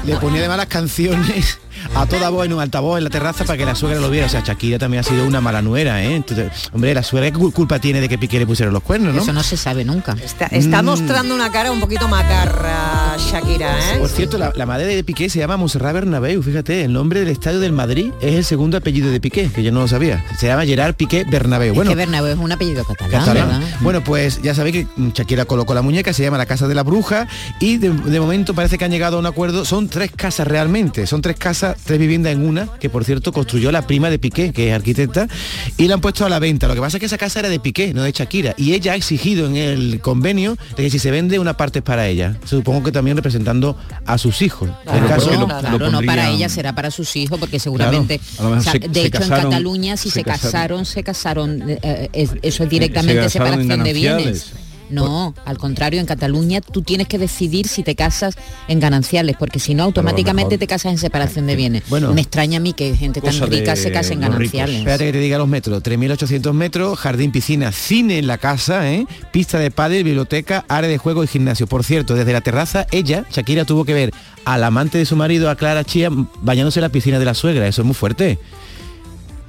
Le 0.06 0.16
ponía 0.18 0.38
además 0.38 0.58
las 0.58 0.66
canciones 0.66 1.58
a 1.94 2.06
toda 2.06 2.28
voz 2.30 2.46
en 2.46 2.52
un 2.52 2.60
altavoz 2.60 2.98
en 2.98 3.04
la 3.04 3.10
terraza 3.10 3.44
para 3.44 3.56
que 3.56 3.64
la 3.64 3.74
suegra 3.74 4.00
lo 4.00 4.10
viera. 4.10 4.26
O 4.26 4.30
sea, 4.30 4.42
Shakira 4.44 4.78
también 4.78 5.00
ha 5.00 5.04
sido 5.04 5.26
una 5.26 5.40
mala 5.40 5.62
nuera, 5.62 6.02
¿eh? 6.02 6.14
Entonces, 6.16 6.50
hombre, 6.72 6.94
la 6.94 7.02
suegra 7.02 7.30
¿qué 7.30 7.36
cul- 7.38 7.52
culpa 7.52 7.78
tiene 7.78 8.00
de 8.00 8.08
que 8.08 8.18
Piqué 8.18 8.38
le 8.38 8.46
pusieron 8.46 8.72
los 8.72 8.82
cuernos, 8.82 9.14
no? 9.14 9.22
Eso 9.22 9.32
no 9.32 9.42
se 9.42 9.56
sabe 9.56 9.84
nunca. 9.84 10.16
Está, 10.22 10.46
está 10.46 10.82
Mm. 10.82 10.86
mostrando 10.86 11.34
una 11.34 11.50
cara 11.50 11.70
un 11.72 11.80
poquito 11.80 12.08
macarra 12.08 13.16
Shakira, 13.18 13.78
¿eh? 13.94 13.98
Por 13.98 14.08
cierto, 14.08 14.38
la, 14.38 14.52
la 14.54 14.66
madre 14.66 14.86
de 14.94 15.04
Piqué 15.04 15.28
se 15.28 15.38
llama 15.38 15.56
Montserrat 15.56 15.92
Bernabéu, 15.94 16.42
fíjate, 16.42 16.84
el 16.84 16.92
nombre 16.92 17.20
del 17.20 17.28
estadio 17.28 17.60
del 17.60 17.72
Madrid 17.72 18.10
es 18.20 18.34
el 18.34 18.44
segundo 18.44 18.76
apellido 18.76 19.10
de 19.10 19.20
Piqué, 19.20 19.50
que 19.50 19.62
yo 19.62 19.72
no 19.72 19.80
lo 19.80 19.88
sabía. 19.88 20.24
Se 20.38 20.46
llama 20.46 20.64
Gerard 20.64 20.94
Piqué 20.94 21.24
Bernabéu. 21.24 21.72
Es 21.72 21.76
Bueno, 21.76 21.90
que 21.90 21.96
Bernabéu 21.96 22.32
es 22.32 22.38
un 22.38 22.52
apellido 22.52 22.84
catalán, 22.84 23.10
catalán. 23.20 23.48
¿verdad? 23.60 23.76
Bueno, 23.80 24.04
pues 24.04 24.40
ya 24.42 24.54
sabéis 24.54 24.86
que 24.96 25.10
Shakira 25.14 25.44
colocó 25.44 25.74
la 25.74 25.82
muñeca, 25.82 26.12
se 26.12 26.22
llama 26.22 26.38
la 26.38 26.46
Casa 26.46 26.68
de 26.68 26.74
la 26.74 26.82
Bruja 26.82 27.26
y 27.60 27.78
de, 27.78 27.90
de 27.90 28.20
momento 28.20 28.54
parece 28.54 28.78
que 28.78 28.84
han 28.84 28.90
llegado 28.90 29.16
a 29.16 29.20
un 29.20 29.26
acuerdo. 29.26 29.64
Son 29.64 29.88
tres 29.88 30.10
casas 30.14 30.46
realmente, 30.46 31.06
son 31.06 31.22
tres 31.22 31.36
casas 31.36 31.75
tres 31.84 31.98
viviendas 31.98 32.32
en 32.32 32.46
una, 32.46 32.66
que 32.78 32.90
por 32.90 33.04
cierto 33.04 33.32
construyó 33.32 33.70
la 33.72 33.86
prima 33.86 34.10
de 34.10 34.18
Piqué, 34.18 34.52
que 34.52 34.68
es 34.68 34.74
arquitecta, 34.74 35.28
y 35.76 35.88
la 35.88 35.94
han 35.94 36.00
puesto 36.00 36.24
a 36.24 36.28
la 36.28 36.38
venta. 36.38 36.66
Lo 36.68 36.74
que 36.74 36.80
pasa 36.80 36.96
es 36.96 37.00
que 37.00 37.06
esa 37.06 37.18
casa 37.18 37.40
era 37.40 37.48
de 37.48 37.60
Piqué, 37.60 37.92
no 37.94 38.02
de 38.02 38.12
Shakira, 38.12 38.54
y 38.56 38.72
ella 38.74 38.92
ha 38.92 38.96
exigido 38.96 39.46
en 39.46 39.56
el 39.56 40.00
convenio 40.00 40.56
de 40.76 40.84
que 40.84 40.90
si 40.90 40.98
se 40.98 41.10
vende 41.10 41.38
una 41.38 41.56
parte 41.56 41.78
es 41.80 41.84
para 41.84 42.06
ella. 42.08 42.36
Supongo 42.44 42.82
que 42.84 42.92
también 42.92 43.16
representando 43.16 43.76
a 44.06 44.18
sus 44.18 44.42
hijos. 44.42 44.70
Claro, 44.84 44.98
El 45.02 45.08
caso- 45.08 45.30
porque 45.30 45.46
claro, 45.68 45.90
no 45.90 46.02
para 46.02 46.30
ella, 46.30 46.48
será 46.48 46.74
para 46.74 46.90
sus 46.90 47.14
hijos, 47.16 47.38
porque 47.38 47.58
seguramente, 47.58 48.20
o 48.38 48.60
sea, 48.60 48.72
se- 48.72 48.78
de 48.80 48.92
se 48.94 49.00
hecho 49.06 49.18
casaron- 49.18 49.44
en 49.46 49.50
Cataluña 49.50 49.96
si 49.96 50.08
se 50.10 50.14
se, 50.16 50.24
casaron, 50.24 50.52
casaron. 50.52 50.86
se 50.86 51.02
casaron, 51.02 51.62
eh, 51.68 52.08
es- 52.12 52.30
eso 52.42 52.64
es 52.64 52.70
directamente 52.70 53.28
Se 53.28 53.38
casaron 53.38 53.60
en 53.60 53.68
separación 53.68 53.84
de 53.84 53.92
bienes. 53.92 54.52
No, 54.90 55.34
al 55.44 55.58
contrario, 55.58 56.00
en 56.00 56.06
Cataluña 56.06 56.60
tú 56.60 56.82
tienes 56.82 57.08
que 57.08 57.18
decidir 57.18 57.68
si 57.68 57.82
te 57.82 57.94
casas 57.94 58.36
en 58.68 58.80
gananciales, 58.80 59.36
porque 59.38 59.58
si 59.58 59.74
no 59.74 59.84
automáticamente 59.84 60.58
te 60.58 60.66
casas 60.66 60.92
en 60.92 60.98
separación 60.98 61.46
de 61.46 61.56
bienes. 61.56 61.82
Bueno. 61.88 62.12
Me 62.12 62.20
extraña 62.20 62.58
a 62.58 62.60
mí 62.60 62.72
que 62.72 62.94
gente 62.96 63.20
tan 63.20 63.38
rica 63.48 63.76
se 63.76 63.92
case 63.92 64.14
en 64.14 64.20
gananciales. 64.20 64.76
Espérate 64.78 65.06
que 65.06 65.12
te 65.12 65.18
diga 65.18 65.38
los 65.38 65.48
metros. 65.48 65.82
3.800 65.82 66.52
metros, 66.52 66.98
jardín, 66.98 67.32
piscina, 67.32 67.72
cine 67.72 68.18
en 68.18 68.26
la 68.26 68.38
casa, 68.38 68.90
¿eh? 68.90 69.06
pista 69.32 69.58
de 69.58 69.70
pádel, 69.70 70.04
biblioteca, 70.04 70.64
área 70.68 70.88
de 70.88 70.98
juego 70.98 71.24
y 71.24 71.26
gimnasio. 71.26 71.66
Por 71.66 71.84
cierto, 71.84 72.14
desde 72.14 72.32
la 72.32 72.40
terraza, 72.40 72.86
ella, 72.90 73.24
Shakira, 73.30 73.64
tuvo 73.64 73.84
que 73.84 73.94
ver 73.94 74.12
al 74.44 74.62
amante 74.64 74.98
de 74.98 75.06
su 75.06 75.16
marido, 75.16 75.50
a 75.50 75.56
Clara 75.56 75.84
Chía, 75.84 76.08
bañándose 76.40 76.78
en 76.78 76.82
la 76.82 76.88
piscina 76.88 77.18
de 77.18 77.24
la 77.24 77.34
suegra. 77.34 77.66
Eso 77.66 77.82
es 77.82 77.86
muy 77.86 77.94
fuerte. 77.94 78.38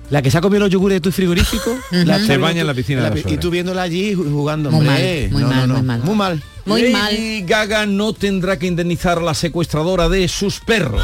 La 0.09 0.21
que 0.21 0.31
se 0.31 0.37
ha 0.37 0.41
comido 0.41 0.61
los 0.61 0.69
yogures 0.69 0.95
de 0.97 1.01
tu 1.01 1.11
frigorífico, 1.11 1.77
la- 1.91 2.19
Se 2.19 2.37
baña 2.37 2.61
en 2.61 2.67
la 2.67 2.73
piscina 2.73 3.09
de 3.09 3.21
la. 3.23 3.31
Y 3.31 3.37
tú 3.37 3.49
viéndola 3.49 3.81
allí 3.81 4.13
ju- 4.13 4.31
jugando. 4.31 4.71
Muy 4.71 4.87
hombre. 4.87 5.29
mal, 5.29 5.31
muy 5.31 5.41
No, 5.41 5.47
mal, 5.49 5.57
no, 5.57 5.67
no. 5.67 5.73
muy 5.73 5.85
mal. 5.85 6.01
Muy 6.03 6.15
mal. 6.15 6.43
Muy 6.65 6.91
Lady 6.91 7.41
Gaga 7.43 7.85
no 7.85 8.11
tendrá 8.13 8.59
que 8.59 8.67
indemnizar 8.67 9.17
a 9.19 9.21
la 9.21 9.33
secuestradora 9.33 10.09
de 10.09 10.27
sus 10.27 10.59
perros. 10.59 11.01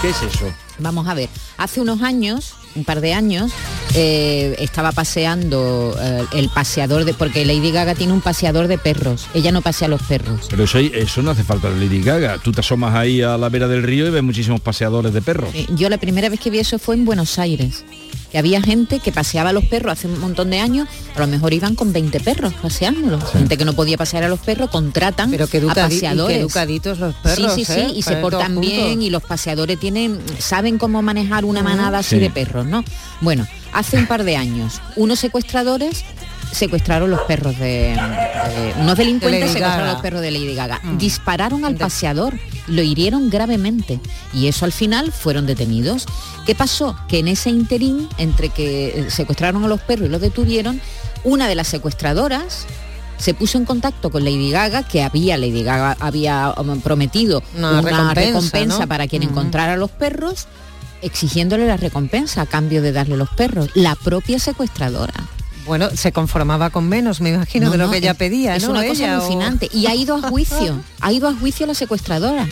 ¿Qué 0.00 0.08
es 0.08 0.22
eso? 0.22 0.50
Vamos 0.78 1.08
a 1.08 1.14
ver, 1.14 1.28
hace 1.58 1.78
unos 1.78 2.00
años, 2.00 2.54
un 2.74 2.84
par 2.84 3.02
de 3.02 3.12
años, 3.12 3.52
eh, 3.94 4.56
estaba 4.58 4.92
paseando 4.92 5.94
eh, 6.00 6.24
el 6.32 6.48
paseador 6.48 7.04
de, 7.04 7.12
porque 7.12 7.44
Lady 7.44 7.70
Gaga 7.70 7.94
tiene 7.94 8.14
un 8.14 8.22
paseador 8.22 8.66
de 8.66 8.78
perros. 8.78 9.26
Ella 9.34 9.52
no 9.52 9.60
pasea 9.60 9.88
los 9.88 10.02
perros. 10.02 10.46
Pero 10.48 10.64
eso, 10.64 10.78
eso 10.78 11.20
no 11.20 11.32
hace 11.32 11.44
falta 11.44 11.68
de 11.70 11.84
Lady 11.84 12.00
Gaga. 12.00 12.38
Tú 12.38 12.50
te 12.50 12.60
asomas 12.60 12.94
ahí 12.94 13.20
a 13.20 13.36
la 13.36 13.50
vera 13.50 13.68
del 13.68 13.82
río 13.82 14.06
y 14.06 14.10
ves 14.10 14.22
muchísimos 14.22 14.62
paseadores 14.62 15.12
de 15.12 15.20
perros. 15.20 15.50
Yo 15.74 15.90
la 15.90 15.98
primera 15.98 16.30
vez 16.30 16.40
que 16.40 16.48
vi 16.48 16.60
eso 16.60 16.78
fue 16.78 16.94
en 16.94 17.04
Buenos 17.04 17.38
Aires. 17.38 17.84
Que 18.30 18.38
había 18.38 18.62
gente 18.62 19.00
que 19.00 19.10
paseaba 19.12 19.50
a 19.50 19.52
los 19.52 19.64
perros 19.64 19.92
hace 19.92 20.06
un 20.06 20.18
montón 20.20 20.50
de 20.50 20.60
años, 20.60 20.86
a 21.16 21.20
lo 21.20 21.26
mejor 21.26 21.52
iban 21.52 21.74
con 21.74 21.92
20 21.92 22.20
perros 22.20 22.52
paseándolos. 22.62 23.24
Gente 23.32 23.56
que 23.58 23.64
no 23.64 23.72
podía 23.72 23.96
pasear 23.96 24.22
a 24.24 24.28
los 24.28 24.38
perros 24.40 24.70
contratan 24.70 25.30
Pero 25.30 25.46
qué 25.48 25.58
a 25.58 25.60
educadi- 25.62 25.74
paseadores. 25.74 26.38
educaditos 26.38 26.98
los 26.98 27.14
perros, 27.16 27.54
Sí, 27.54 27.64
sí, 27.64 27.72
¿eh? 27.72 27.86
sí, 27.88 27.94
y 27.96 28.02
se 28.02 28.16
portan 28.16 28.60
bien 28.60 29.02
y 29.02 29.10
los 29.10 29.22
paseadores 29.22 29.78
tienen 29.80 30.20
saben 30.38 30.78
cómo 30.78 31.02
manejar 31.02 31.44
una 31.44 31.62
manada 31.62 31.98
así 31.98 32.16
Sí. 32.16 32.20
de 32.20 32.30
perros, 32.30 32.66
¿no? 32.66 32.84
Bueno, 33.20 33.46
hace 33.72 33.96
un 33.98 34.06
par 34.06 34.24
de 34.24 34.36
años, 34.36 34.80
unos 34.96 35.18
secuestradores 35.18 36.04
secuestraron 36.52 37.10
los 37.10 37.20
perros 37.22 37.58
de, 37.58 37.96
unos 38.80 38.96
delincuentes 38.96 39.40
Lady 39.40 39.52
secuestraron 39.52 39.80
Gaga. 39.86 39.92
los 39.92 40.02
perros 40.02 40.20
de 40.20 40.30
Lady 40.30 40.54
Gaga 40.54 40.80
Mm. 40.82 40.98
dispararon 40.98 41.64
al 41.64 41.76
paseador 41.76 42.38
lo 42.66 42.82
hirieron 42.82 43.30
gravemente 43.30 44.00
y 44.32 44.48
eso 44.48 44.64
al 44.64 44.72
final 44.72 45.12
fueron 45.12 45.46
detenidos 45.46 46.06
¿qué 46.46 46.54
pasó? 46.54 46.96
que 47.08 47.18
en 47.20 47.28
ese 47.28 47.50
interín 47.50 48.08
entre 48.18 48.48
que 48.48 48.88
eh, 48.88 49.10
secuestraron 49.10 49.64
a 49.64 49.68
los 49.68 49.80
perros 49.80 50.06
y 50.06 50.10
los 50.10 50.20
detuvieron 50.20 50.80
una 51.24 51.46
de 51.48 51.54
las 51.54 51.68
secuestradoras 51.68 52.66
se 53.18 53.34
puso 53.34 53.58
en 53.58 53.66
contacto 53.66 54.08
con 54.10 54.24
Lady 54.24 54.50
Gaga, 54.50 54.82
que 54.82 55.02
había 55.02 55.36
Lady 55.36 55.62
Gaga 55.62 55.94
había 56.00 56.54
um, 56.56 56.80
prometido 56.80 57.42
Una 57.54 57.72
una, 57.72 57.82
recompensa, 57.82 58.14
recompensa, 58.14 58.78
¿no? 58.80 58.88
para 58.88 59.06
quien 59.08 59.22
Ujú. 59.24 59.32
encontrara 59.32 59.74
a 59.74 59.76
los 59.76 59.90
perros, 59.90 60.46
exigiéndole 61.02 61.66
la 61.66 61.76
recompensa 61.76 62.40
a 62.40 62.46
cambio 62.46 62.80
de 62.80 62.92
darle 62.92 63.18
los 63.18 63.28
perros. 63.28 63.68
La 63.74 63.94
propia 63.94 64.38
secuestradora. 64.38 65.12
Bueno, 65.70 65.88
se 65.94 66.10
conformaba 66.10 66.70
con 66.70 66.88
menos, 66.88 67.20
me 67.20 67.28
imagino, 67.30 67.66
No, 67.66 67.70
de 67.70 67.78
lo 67.78 67.84
no, 67.86 67.92
que 67.92 67.98
ella 67.98 68.10
es- 68.10 68.16
pedía, 68.16 68.56
Es 68.56 68.64
¿no? 68.64 68.70
una 68.72 68.80
cosa 68.84 69.04
Ella 69.04 69.18
o- 69.18 69.22
alucinante. 69.22 69.68
Y 69.72 69.86
ha 69.86 69.94
ido 69.94 70.16
a 70.16 70.22
juicio. 70.28 70.80
ha 71.00 71.12
ido 71.12 71.28
a 71.28 71.32
juicio 71.32 71.64
la 71.64 71.74
secuestradora. 71.74 72.48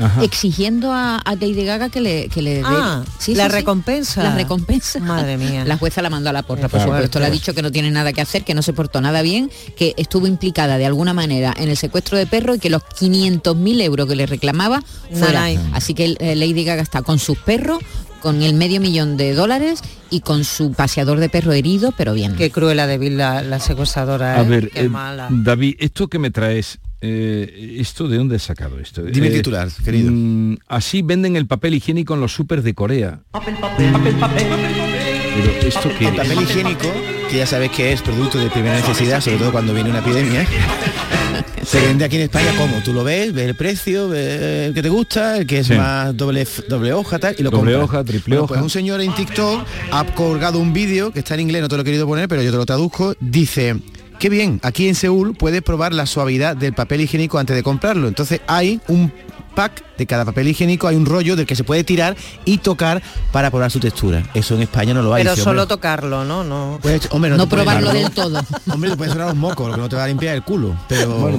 Ajá. 0.00 0.22
Exigiendo 0.24 0.92
a, 0.92 1.16
a 1.16 1.34
Lady 1.34 1.64
Gaga 1.64 1.88
que 1.90 2.00
le, 2.00 2.28
que 2.28 2.42
le 2.42 2.54
dé 2.54 2.62
Ah, 2.64 3.04
la 3.28 3.48
recompensa. 3.48 4.22
La 4.22 4.34
recompensa. 4.34 4.98
Madre 5.00 5.36
mía. 5.36 5.64
La 5.64 5.76
jueza 5.76 6.02
la 6.02 6.10
mandó 6.10 6.30
a 6.30 6.32
la 6.32 6.42
porra, 6.42 6.68
por 6.68 6.80
supuesto. 6.80 6.90
fuerte. 6.96 7.20
Le 7.20 7.26
ha 7.26 7.30
dicho 7.30 7.54
que 7.54 7.62
no 7.62 7.70
tiene 7.70 7.90
nada 7.90 8.12
que 8.12 8.20
hacer, 8.20 8.44
que 8.44 8.54
no 8.54 8.62
se 8.62 8.72
portó 8.72 9.00
nada 9.00 9.22
bien, 9.22 9.50
que 9.76 9.94
estuvo 9.96 10.26
implicada 10.26 10.78
de 10.78 10.86
alguna 10.86 11.12
manera 11.14 11.54
en 11.56 11.68
el 11.68 11.76
secuestro 11.76 12.16
de 12.18 12.26
perro 12.26 12.54
y 12.54 12.58
que 12.58 12.70
los 12.70 12.82
500.000 12.82 13.82
euros 13.82 14.06
que 14.08 14.16
le 14.16 14.26
reclamaba 14.26 14.82
fuera. 15.12 15.46
Así 15.72 15.94
que 15.94 16.16
eh, 16.18 16.36
Lady 16.36 16.64
Gaga 16.64 16.82
está 16.82 17.02
con 17.02 17.18
sus 17.18 17.38
perros, 17.38 17.78
con 18.20 18.42
el 18.42 18.54
medio 18.54 18.80
millón 18.80 19.16
de 19.16 19.34
dólares 19.34 19.80
y 20.10 20.20
con 20.20 20.44
su 20.44 20.72
paseador 20.72 21.18
de 21.20 21.28
perro 21.28 21.52
herido, 21.52 21.92
pero 21.96 22.12
bien. 22.14 22.36
Qué 22.36 22.50
cruel 22.50 22.76
la, 22.76 23.42
la 23.42 23.60
secuestradora. 23.60 24.36
A 24.38 24.42
¿eh? 24.42 24.48
ver, 24.48 24.70
Qué 24.70 24.80
eh, 24.80 24.88
mala. 24.88 25.28
David, 25.30 25.76
esto 25.78 26.08
que 26.08 26.18
me 26.18 26.30
traes, 26.30 26.78
eh, 27.00 27.76
¿esto 27.78 28.08
de 28.08 28.16
dónde 28.18 28.36
has 28.36 28.42
sacado 28.42 28.78
esto? 28.78 29.02
Dime 29.02 29.28
el 29.28 29.34
Eh, 29.34 29.36
titular, 29.38 29.68
querido. 29.84 30.10
mm, 30.12 30.58
así 30.68 31.02
venden 31.02 31.36
el 31.36 31.46
papel 31.46 31.74
higiénico 31.74 32.14
en 32.14 32.20
los 32.20 32.32
supers 32.32 32.62
de 32.64 32.74
Corea. 32.74 33.20
Pero 33.32 35.50
esto 35.66 35.88
que 35.98 36.08
El 36.08 36.16
papel 36.16 36.42
higiénico, 36.42 36.92
que 37.30 37.36
ya 37.38 37.46
sabes 37.46 37.70
que 37.70 37.92
es 37.92 38.02
producto 38.02 38.38
de 38.38 38.50
primera 38.50 38.76
necesidad, 38.76 39.20
sobre 39.20 39.38
todo 39.38 39.52
cuando 39.52 39.72
viene 39.74 39.90
una 39.90 40.00
epidemia, 40.00 40.46
se 41.64 41.80
vende 41.80 42.04
aquí 42.04 42.16
en 42.16 42.22
España 42.22 42.52
como 42.58 42.76
tú 42.82 42.92
lo 42.92 43.04
ves, 43.04 43.32
ves 43.32 43.48
el 43.48 43.54
precio, 43.54 44.08
ves 44.08 44.68
el 44.68 44.74
que 44.74 44.82
te 44.82 44.88
gusta, 44.88 45.38
el 45.38 45.46
que 45.46 45.60
es 45.60 45.66
Sí. 45.68 45.74
más 45.74 46.16
doble, 46.16 46.46
doble 46.68 46.92
hoja, 46.92 47.18
tal, 47.18 47.34
y 47.38 47.42
lo 47.42 47.50
Doble 47.50 47.72
compras. 47.74 47.84
hoja, 47.84 48.04
triple 48.04 48.34
Bueno, 48.34 48.44
hoja. 48.44 48.54
Pues 48.54 48.62
un 48.62 48.70
señor 48.70 49.00
en 49.00 49.14
TikTok 49.14 49.64
ha 49.92 50.04
colgado 50.14 50.58
un 50.58 50.72
vídeo 50.72 51.12
que 51.12 51.20
está 51.20 51.34
en 51.34 51.40
inglés, 51.40 51.62
no 51.62 51.68
te 51.68 51.76
lo 51.76 51.82
he 51.82 51.84
querido 51.84 52.06
poner, 52.06 52.28
pero 52.28 52.42
yo 52.42 52.50
te 52.50 52.56
lo 52.56 52.66
traduzco, 52.66 53.14
dice... 53.20 53.76
Qué 54.20 54.28
bien, 54.28 54.60
aquí 54.62 54.86
en 54.86 54.94
Seúl 54.94 55.34
puedes 55.34 55.62
probar 55.62 55.94
la 55.94 56.04
suavidad 56.04 56.54
del 56.54 56.74
papel 56.74 57.00
higiénico 57.00 57.38
antes 57.38 57.56
de 57.56 57.62
comprarlo. 57.62 58.06
Entonces 58.06 58.42
hay 58.46 58.78
un 58.86 59.10
pack 59.54 59.84
de 59.98 60.06
cada 60.06 60.24
papel 60.24 60.48
higiénico, 60.48 60.88
hay 60.88 60.96
un 60.96 61.04
rollo 61.06 61.36
del 61.36 61.44
que 61.46 61.54
se 61.56 61.64
puede 61.64 61.84
tirar 61.84 62.16
y 62.44 62.58
tocar 62.58 63.02
para 63.32 63.50
probar 63.50 63.70
su 63.70 63.80
textura. 63.80 64.22
Eso 64.34 64.54
en 64.54 64.62
España 64.62 64.94
no 64.94 65.02
lo 65.02 65.12
hay. 65.12 65.22
Pero 65.24 65.36
solo 65.36 65.66
tocarlo, 65.66 66.24
¿no? 66.24 66.42
No. 66.44 66.78
Pues, 66.80 67.08
hombre, 67.10 67.30
no, 67.30 67.36
puedes 67.48 67.64
probarlo 67.64 67.92
del 67.92 68.10
todo. 68.10 68.40
Hombre, 68.72 68.90
te 68.90 68.96
puede 68.96 69.10
sonar 69.10 69.26
los 69.28 69.36
mocos, 69.36 69.68
lo 69.68 69.74
que 69.74 69.80
no 69.80 69.88
te 69.88 69.96
va 69.96 70.04
a 70.04 70.08
limpiar 70.08 70.34
el 70.36 70.42
culo. 70.42 70.74
Pero 70.88 71.38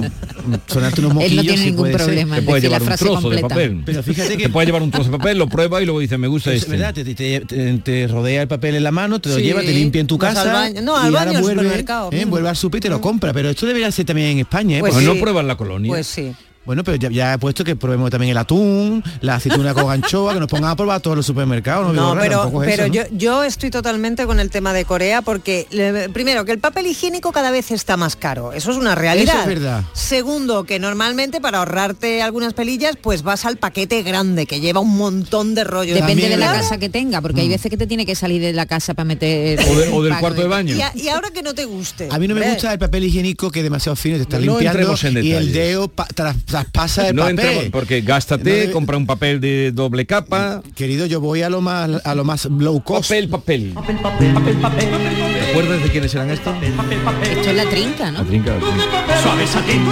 sonarte 0.66 1.00
unos 1.00 1.10
Él 1.12 1.36
no 1.36 1.42
moquillos 1.42 1.42
tiene 1.44 1.58
sí 1.58 1.64
ningún 1.70 1.80
puede 1.82 1.92
ser. 1.94 2.04
problema 2.04 2.34
te 2.36 2.40
en 2.40 2.44
puede 2.46 2.60
decir 2.60 2.70
la 2.70 2.78
llevar 2.78 2.92
un 2.92 2.98
trozo 2.98 3.30
de 3.30 3.38
papel. 3.40 3.82
Pero 3.84 4.02
fíjate 4.02 4.36
que- 4.36 4.42
te 4.44 4.48
puede 4.50 4.66
llevar 4.66 4.82
un 4.82 4.90
trozo 4.90 5.10
de 5.10 5.18
papel, 5.18 5.38
lo 5.38 5.48
prueba 5.48 5.82
y 5.82 5.84
luego 5.86 6.00
dice, 6.00 6.18
me 6.18 6.28
gusta 6.28 6.52
Es 6.52 6.62
este. 6.62 6.72
verdad, 6.72 6.94
te, 6.94 7.04
te- 7.04 7.14
te- 7.40 7.78
te 7.78 8.06
rodea 8.08 8.42
el 8.42 8.48
papel 8.48 8.76
en 8.76 8.84
la 8.84 8.92
mano, 8.92 9.20
te 9.20 9.28
lo 9.30 9.36
Sí, 9.36 9.42
lleva, 9.42 9.60
te 9.60 9.72
limpia 9.72 10.00
en 10.00 10.06
tu 10.06 10.18
vas 10.18 10.34
casa. 10.34 10.42
al 10.42 10.72
baño. 10.74 10.82
No, 10.82 10.96
al 10.96 11.10
y 11.10 11.12
baño, 11.14 11.28
ahora 11.30 11.40
vuelve, 11.40 11.62
supermercado 11.62 12.10
¿eh? 12.12 12.24
vuelve 12.26 12.48
al 12.48 12.56
súper 12.56 12.78
y 12.78 12.82
te 12.82 12.88
lo 12.88 13.00
compra. 13.00 13.32
Pero 13.32 13.50
esto 13.50 13.66
debería 13.66 13.90
ser 13.90 14.04
también 14.06 14.28
en 14.28 14.38
España. 14.40 14.76
¿eh? 14.76 14.80
Pues 14.80 14.92
Porque- 14.92 15.06
Pues 15.06 15.14
sí. 15.14 15.18
no 15.18 15.24
prueban 15.24 15.46
la 15.48 15.56
colonia. 15.56 15.88
Pues 15.90 16.06
sí. 16.06 16.32
Bueno, 16.64 16.84
pero 16.84 16.96
ya, 16.96 17.10
ya 17.10 17.34
he 17.34 17.38
puesto 17.38 17.64
que 17.64 17.74
probemos 17.74 18.10
también 18.10 18.30
el 18.30 18.38
atún, 18.38 19.02
la 19.20 19.34
aceituna 19.36 19.74
con 19.74 19.90
anchoa, 19.90 20.34
que 20.34 20.40
nos 20.40 20.48
pongan 20.48 20.70
a 20.70 20.76
probar 20.76 21.00
todos 21.00 21.16
los 21.16 21.26
supermercados. 21.26 21.92
No, 21.92 22.14
No, 22.14 22.20
pero, 22.20 22.50
pero 22.60 22.84
eso, 22.84 22.86
¿no? 22.88 22.94
yo, 22.94 23.02
yo 23.10 23.42
estoy 23.44 23.70
totalmente 23.70 24.26
con 24.26 24.38
el 24.38 24.48
tema 24.50 24.72
de 24.72 24.84
Corea 24.84 25.22
porque, 25.22 25.66
le- 25.70 26.08
primero, 26.10 26.44
que 26.44 26.52
el 26.52 26.60
papel 26.60 26.86
higiénico 26.86 27.32
cada 27.32 27.50
vez 27.50 27.72
está 27.72 27.96
más 27.96 28.14
caro. 28.14 28.52
Eso 28.52 28.70
es 28.70 28.76
una 28.76 28.94
realidad. 28.94 29.34
Eso 29.34 29.40
es 29.42 29.46
verdad. 29.48 29.82
Segundo, 29.92 30.64
que 30.64 30.78
normalmente 30.78 31.40
para 31.40 31.58
ahorrarte 31.58 32.22
algunas 32.22 32.54
pelillas, 32.54 32.94
pues 33.00 33.22
vas 33.22 33.44
al 33.44 33.56
paquete 33.56 34.02
grande 34.02 34.46
que 34.46 34.60
lleva 34.60 34.78
un 34.80 34.96
montón 34.96 35.54
de 35.56 35.64
rollo. 35.64 35.94
Depende 35.94 36.28
de 36.28 36.36
la 36.36 36.52
casa 36.52 36.78
que 36.78 36.88
tenga, 36.88 37.20
porque 37.20 37.40
hay 37.40 37.48
veces 37.48 37.70
que 37.70 37.76
te 37.76 37.86
tiene 37.88 38.06
que 38.06 38.14
salir 38.14 38.40
de 38.40 38.52
la 38.52 38.66
casa 38.66 38.94
para 38.94 39.04
meter... 39.04 39.58
O, 39.68 39.74
de- 39.78 39.88
o 39.88 40.02
del 40.04 40.16
cuarto 40.18 40.42
de 40.42 40.48
baño. 40.48 40.76
Y, 40.76 40.80
a- 40.82 40.92
y 40.94 41.08
ahora 41.08 41.30
que 41.30 41.42
no 41.42 41.54
te 41.54 41.64
guste. 41.64 42.08
A 42.10 42.18
mí 42.18 42.28
no 42.28 42.34
me 42.36 42.48
gusta 42.52 42.72
el 42.72 42.78
papel 42.78 43.04
higiénico 43.04 43.50
que 43.50 43.60
es 43.60 43.64
demasiado 43.64 43.96
fino 43.96 44.14
y 44.14 44.18
te 44.18 44.22
está 44.22 44.36
No 44.38 44.42
limpiando 44.60 44.78
entremos 44.78 45.04
en 45.04 45.24
y 45.24 45.32
el 45.32 45.52
dedo 45.52 45.88
pa- 45.88 46.06
tras- 46.52 46.72
traspasa 46.72 47.08
el 47.08 47.16
No 47.16 47.22
papel. 47.22 47.70
porque 47.70 48.00
gástate, 48.02 48.66
No, 48.68 48.72
compra 48.72 48.96
un 48.96 49.06
papel 49.06 49.40
de 49.40 49.72
doble 49.72 50.06
capa. 50.06 50.62
Querido, 50.74 51.06
yo 51.06 51.20
voy 51.20 51.42
a 51.42 51.50
lo 51.50 51.60
más 51.60 51.90
a 52.04 52.14
lo 52.14 52.24
más 52.24 52.44
low 52.46 52.82
cost. 52.82 53.10
Papel, 53.10 53.28
papel. 53.28 53.74
¿Te 53.74 55.50
acuerdas 55.50 55.82
de 55.82 55.88
quiénes 55.90 56.14
eran 56.14 56.30
estos? 56.30 56.54
Esto 56.62 57.50
es 57.50 57.56
la 57.56 57.64
trinca, 57.68 58.10
¿no? 58.10 58.18
La 58.20 58.24
trinca, 58.24 58.52
la 58.54 58.58
trinca. 58.60 59.22
Suave 59.22 59.46
satín, 59.46 59.82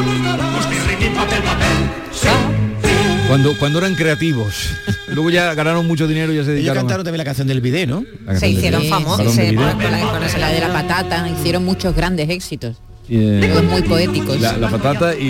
estirritín, 0.61 1.15
papel, 1.15 1.43
papel. 1.43 1.67
Cuando, 3.29 3.57
cuando 3.59 3.79
eran 3.79 3.95
creativos. 3.95 4.71
Luego 5.09 5.31
ya 5.31 5.55
ganaron 5.55 5.87
mucho 5.87 6.09
dinero 6.09 6.33
y 6.33 6.37
ya 6.37 6.43
se 6.45 6.51
Ellos 6.51 6.57
dedicaron 6.57 6.79
a- 6.79 6.81
cantaron 6.83 7.05
también 7.05 7.19
la 7.19 7.25
canción 7.25 7.47
del 7.47 7.61
video, 7.61 7.87
¿no? 7.87 8.05
Se 8.39 8.49
hicieron 8.49 8.85
famosos. 8.87 9.35
Con 9.35 10.41
la 10.41 10.49
de 10.51 10.61
la 10.61 10.73
patata, 10.73 11.29
hicieron 11.29 11.65
muchos 11.65 11.95
grandes 11.95 12.29
éxitos. 12.29 12.77
Eh, 13.13 13.51
Todos 13.53 13.65
muy 13.65 13.83
poéticos. 13.83 14.41
La, 14.41 14.57
la 14.57 14.69
patata 14.71 15.15
y, 15.17 15.27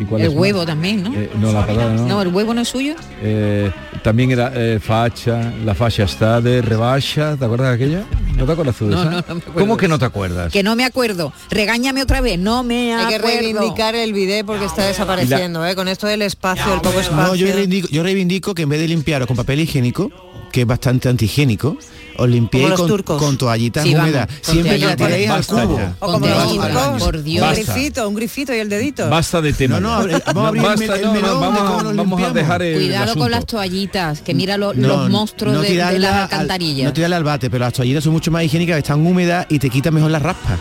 ¿y 0.00 0.04
cuál 0.08 0.22
El 0.22 0.28
es 0.28 0.34
huevo 0.34 0.58
más? 0.58 0.66
también, 0.66 1.02
¿no? 1.02 1.12
Eh, 1.14 1.28
no, 1.40 1.52
la 1.52 1.66
patata 1.66 1.92
no. 1.94 2.06
No, 2.06 2.22
el 2.22 2.28
huevo 2.28 2.54
no 2.54 2.60
es 2.60 2.68
suyo. 2.68 2.94
Eh, 3.22 3.70
también 4.04 4.30
era 4.30 4.52
eh, 4.54 4.78
facha, 4.80 5.52
la 5.64 5.74
facha 5.74 6.04
está 6.04 6.40
de 6.40 6.62
rebaja, 6.62 7.36
¿te 7.36 7.44
acuerdas 7.44 7.70
de 7.70 7.74
aquella? 7.84 8.04
¿No 8.36 8.46
te 8.46 8.52
acuerdas 8.52 8.76
tú 8.76 8.86
de 8.88 8.94
No, 8.94 9.02
esa? 9.02 9.10
no, 9.10 9.16
no 9.16 9.34
me 9.34 9.40
acuerdo 9.40 9.60
¿Cómo 9.60 9.74
de 9.76 9.80
que 9.80 9.88
no 9.88 9.98
te 9.98 10.04
acuerdas? 10.04 10.52
Que 10.52 10.62
no 10.62 10.76
me 10.76 10.84
acuerdo. 10.84 11.32
Regáñame 11.50 12.02
otra 12.02 12.20
vez. 12.20 12.38
No 12.38 12.62
me 12.62 12.94
Hay 12.94 13.08
que 13.08 13.16
acuerdo. 13.16 13.38
reivindicar 13.40 13.94
el 13.96 14.12
bidet 14.12 14.46
porque 14.46 14.64
está 14.64 14.86
desapareciendo, 14.86 15.66
¿eh? 15.66 15.74
Con 15.74 15.88
esto 15.88 16.06
del 16.06 16.22
espacio, 16.22 16.72
el 16.72 16.80
poco 16.80 17.00
espacio. 17.00 17.26
No, 17.26 17.34
yo 17.34 17.46
reivindico, 17.46 17.88
yo 17.90 18.02
reivindico 18.02 18.54
que 18.54 18.62
en 18.62 18.68
vez 18.68 18.80
de 18.80 18.86
limpiaros 18.88 19.26
con 19.26 19.36
papel 19.36 19.60
higiénico, 19.60 20.10
que 20.50 20.62
es 20.62 20.66
bastante 20.66 21.08
antihigiénico, 21.08 21.76
os 22.18 22.28
limpiéis 22.28 22.74
con, 23.04 23.38
toallitas 23.38 23.82
Sí, 23.84 23.94
vamos, 23.94 24.08
húmedas. 24.10 24.26
con 24.26 24.52
Siempre 24.54 24.78
que 24.78 24.84
la 24.86 24.96
toallitas. 24.96 25.06
tiréis 25.08 25.30
al 25.30 25.36
Basta 25.38 25.62
cubo. 25.66 25.78
ya. 25.78 25.96
O 26.00 26.12
como 26.12 26.26
los 26.26 26.36
Basta. 26.36 26.50
turcos, 26.52 27.02
Por 27.02 27.22
Dios. 27.22 27.46
un 27.48 27.54
grifito, 27.54 28.08
un 28.08 28.14
grifito 28.14 28.54
y 28.54 28.58
el 28.58 28.68
dedito. 28.68 29.08
Basta 29.08 29.40
de 29.40 29.52
tema. 29.52 29.80
No, 29.80 30.02
no, 30.06 30.18
vamos 30.34 30.64
a 30.64 30.72
abrir 30.72 30.92
el 30.92 31.10
melón 31.10 31.40
vamos, 31.40 31.60
a- 31.60 31.92
vamos 31.92 32.34
dejar 32.34 32.62
el 32.62 32.74
Cuidado 32.76 33.14
con 33.16 33.30
las 33.30 33.46
toallitas, 33.46 34.20
que 34.20 34.34
mira 34.34 34.56
lo- 34.58 34.74
No, 34.74 34.88
los 34.88 35.10
monstruos 35.10 35.54
no 35.54 35.62
de, 35.62 35.68
de 35.70 35.74
las 35.76 35.94
al- 35.94 36.04
alcantarillas. 36.22 36.84
No 36.86 36.92
tirarle 36.92 37.16
al 37.16 37.24
bate, 37.24 37.48
pero 37.50 37.64
las 37.64 37.72
toallitas 37.72 38.04
son 38.04 38.12
mucho 38.12 38.30
más 38.30 38.44
higiénicas, 38.44 38.76
están 38.78 39.06
húmedas 39.06 39.46
y 39.48 39.58
te 39.58 39.70
quitan 39.70 39.94
mejor 39.94 40.10
las 40.10 40.22
raspas. 40.22 40.58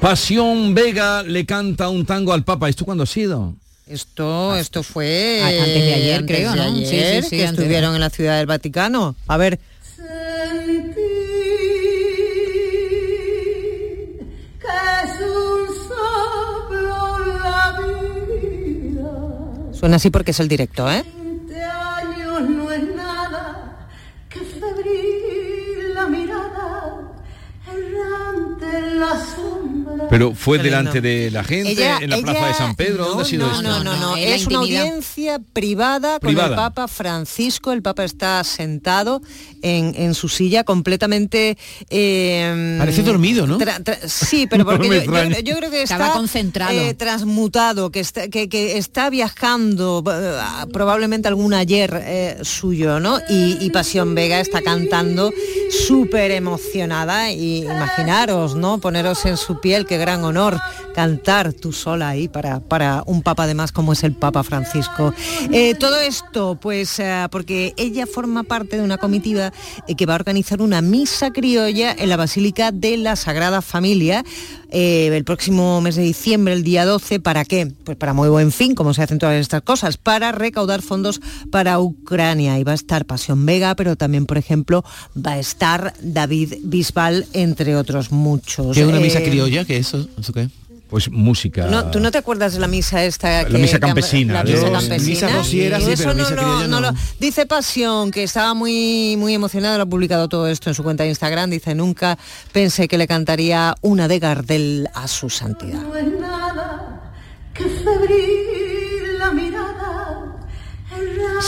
Pasión 0.00 0.74
Vega 0.74 1.22
le 1.22 1.46
canta 1.46 1.88
un 1.88 2.04
tango 2.04 2.32
al 2.32 2.44
Papa. 2.44 2.68
¿Esto 2.68 2.84
cuándo 2.84 3.04
ha 3.04 3.06
sido? 3.06 3.54
Esto, 3.92 4.56
esto 4.56 4.82
fue 4.82 5.40
antes 5.44 5.66
de 5.74 5.94
ayer, 5.94 6.20
antes 6.20 6.36
creo, 6.36 6.50
de 6.52 6.56
¿no? 6.56 6.76
Sí, 6.78 6.84
ayer, 6.98 7.22
sí, 7.24 7.28
sí, 7.28 7.36
que 7.36 7.42
de- 7.42 7.48
estuvieron 7.48 7.94
en 7.94 8.00
la 8.00 8.08
ciudad 8.08 8.38
del 8.38 8.46
Vaticano. 8.46 9.14
A 9.26 9.36
ver, 9.36 9.60
suena 19.72 19.96
así 19.96 20.10
porque 20.10 20.30
es 20.30 20.40
el 20.40 20.48
directo, 20.48 20.90
¿eh? 20.90 21.04
Pero 30.12 30.34
fue 30.34 30.58
delante 30.58 31.00
de 31.00 31.30
la 31.30 31.42
gente, 31.42 31.72
Ella- 31.72 31.98
en 32.02 32.10
la 32.10 32.16
ella- 32.16 32.24
plaza 32.24 32.46
de 32.48 32.52
San 32.54 32.74
Pedro. 32.74 33.04
¿Dónde 33.06 33.16
no, 33.16 33.20
ha 33.22 33.24
sido 33.24 33.46
no, 33.46 33.52
esto? 33.52 33.62
No, 33.62 33.82
no, 33.82 33.96
no, 33.96 34.16
es 34.18 34.46
una 34.46 34.56
intimidad. 34.56 34.84
Audiencia 35.30 35.40
privada, 35.52 36.18
con 36.20 36.30
el 36.30 36.36
Papa 36.54 36.88
Francisco. 36.88 37.72
El 37.72 37.82
Papa 37.82 38.04
está 38.04 38.42
sentado 38.44 39.22
en, 39.62 39.94
en 39.96 40.14
su 40.14 40.28
silla 40.28 40.64
completamente... 40.64 41.56
eh, 41.90 42.76
Parece 42.78 43.02
dormido, 43.02 43.46
¿no? 43.46 43.58
tra- 43.58 43.82
tra- 43.82 43.98
sí, 44.08 44.46
pero 44.48 44.64
porque 44.66 44.86
yo, 44.88 44.94
yo- 44.94 45.00
extraña. 45.00 45.40
yo 45.40 45.56
creo 45.56 45.70
que 45.70 45.82
Estaba 45.82 46.06
está 46.06 46.16
concentrado. 46.18 46.72
eh, 46.72 46.94
transmutado, 46.94 47.90
que 47.90 48.00
está, 48.00 48.28
que, 48.28 48.48
que 48.48 48.78
está 48.78 49.10
viajando, 49.10 50.02
eh, 50.10 50.66
probablemente 50.72 51.28
algún 51.28 51.54
ayer 51.54 52.00
eh, 52.04 52.38
suyo, 52.42 52.98
¿no? 53.00 53.18
Y, 53.28 53.58
y 53.60 53.70
Pasión 53.70 54.14
Vega 54.14 54.40
está 54.40 54.62
cantando 54.62 55.30
súper 55.86 56.30
emocionada 56.32 57.30
y 57.32 57.58
imaginaros, 57.64 58.54
¿no? 58.56 58.78
Poneros 58.78 59.24
en 59.26 59.36
su 59.36 59.60
piel, 59.60 59.86
qué 59.86 59.98
gran 59.98 60.24
honor 60.24 60.58
cantar 60.94 61.52
tú 61.52 61.72
sola 61.72 62.08
ahí 62.10 62.28
para, 62.28 62.60
para 62.60 63.02
un 63.06 63.22
papa 63.22 63.44
además 63.44 63.72
como 63.72 63.92
es 63.92 64.02
el 64.04 64.12
Papa 64.12 64.42
Francisco. 64.42 65.11
Eh, 65.52 65.74
todo 65.74 65.98
esto, 65.98 66.58
pues, 66.60 66.98
eh, 66.98 67.26
porque 67.30 67.74
ella 67.76 68.06
forma 68.06 68.42
parte 68.42 68.76
de 68.76 68.82
una 68.82 68.98
comitiva 68.98 69.52
eh, 69.86 69.94
que 69.94 70.06
va 70.06 70.14
a 70.14 70.16
organizar 70.16 70.62
una 70.62 70.80
misa 70.82 71.30
criolla 71.30 71.94
en 71.96 72.08
la 72.08 72.16
Basílica 72.16 72.72
de 72.72 72.96
la 72.96 73.16
Sagrada 73.16 73.62
Familia 73.62 74.24
el 74.74 75.24
próximo 75.24 75.82
mes 75.82 75.96
de 75.96 76.02
diciembre, 76.02 76.54
el 76.54 76.62
día 76.62 76.86
12, 76.86 77.20
¿para 77.20 77.44
qué? 77.44 77.70
Pues 77.84 77.98
para 77.98 78.14
muy 78.14 78.30
buen 78.30 78.50
fin, 78.50 78.74
como 78.74 78.94
se 78.94 79.02
hacen 79.02 79.18
todas 79.18 79.38
estas 79.38 79.60
cosas, 79.60 79.98
para 79.98 80.32
recaudar 80.32 80.80
fondos 80.80 81.20
para 81.50 81.78
Ucrania. 81.78 82.58
Y 82.58 82.64
va 82.64 82.72
a 82.72 82.76
estar 82.76 83.04
Pasión 83.04 83.44
Vega, 83.44 83.74
pero 83.74 83.96
también, 83.96 84.24
por 84.24 84.38
ejemplo, 84.38 84.82
va 85.14 85.32
a 85.32 85.38
estar 85.38 85.92
David 86.00 86.54
Bisbal, 86.62 87.26
entre 87.34 87.76
otros 87.76 88.12
muchos. 88.12 88.74
¿Qué 88.74 88.80
es 88.80 88.88
una 88.88 89.00
misa 89.00 89.22
criolla? 89.22 89.66
¿Qué 89.66 89.76
es 89.76 89.88
eso? 89.88 90.08
¿Eso 90.18 90.32
qué? 90.32 90.48
Pues 90.92 91.10
música. 91.10 91.68
no, 91.68 91.90
¿Tú 91.90 92.00
no 92.00 92.10
te 92.10 92.18
acuerdas 92.18 92.52
de 92.52 92.60
la 92.60 92.68
misa 92.68 93.02
esta? 93.02 93.48
La 93.48 93.58
misa 93.58 93.80
campesina, 93.80 94.34
La 94.34 94.44
misa 94.44 94.70
campesina. 94.70 94.98
misa 94.98 95.28
rociera, 95.38 95.78
Y 95.80 95.84
sí, 95.86 95.90
eso 95.92 96.02
pero 96.02 96.12
no 96.14 96.22
misa 96.22 96.34
no 96.36 96.68
no. 96.68 96.80
lo- 96.82 96.92
Dice 97.18 97.46
Pasión, 97.46 98.10
que 98.10 98.24
estaba 98.24 98.52
muy, 98.52 99.16
muy 99.16 99.32
emocionado, 99.32 99.78
lo 99.78 99.84
ha 99.84 99.86
publicado 99.86 100.28
todo 100.28 100.48
esto 100.48 100.68
en 100.68 100.74
su 100.74 100.82
cuenta 100.82 101.04
de 101.04 101.08
Instagram. 101.08 101.48
Dice, 101.48 101.74
nunca 101.74 102.18
pensé 102.52 102.88
que 102.88 102.98
le 102.98 103.06
cantaría 103.08 103.74
una 103.80 104.06
de 104.06 104.18
Gardel 104.18 104.86
a 104.92 105.08
su 105.08 105.30
santidad. 105.30 105.80
No 105.80 105.96
es 105.96 106.06
nada, 106.20 107.14
que 107.54 107.64
febril 107.64 109.18
la 109.18 109.32
mirada, 109.32 110.36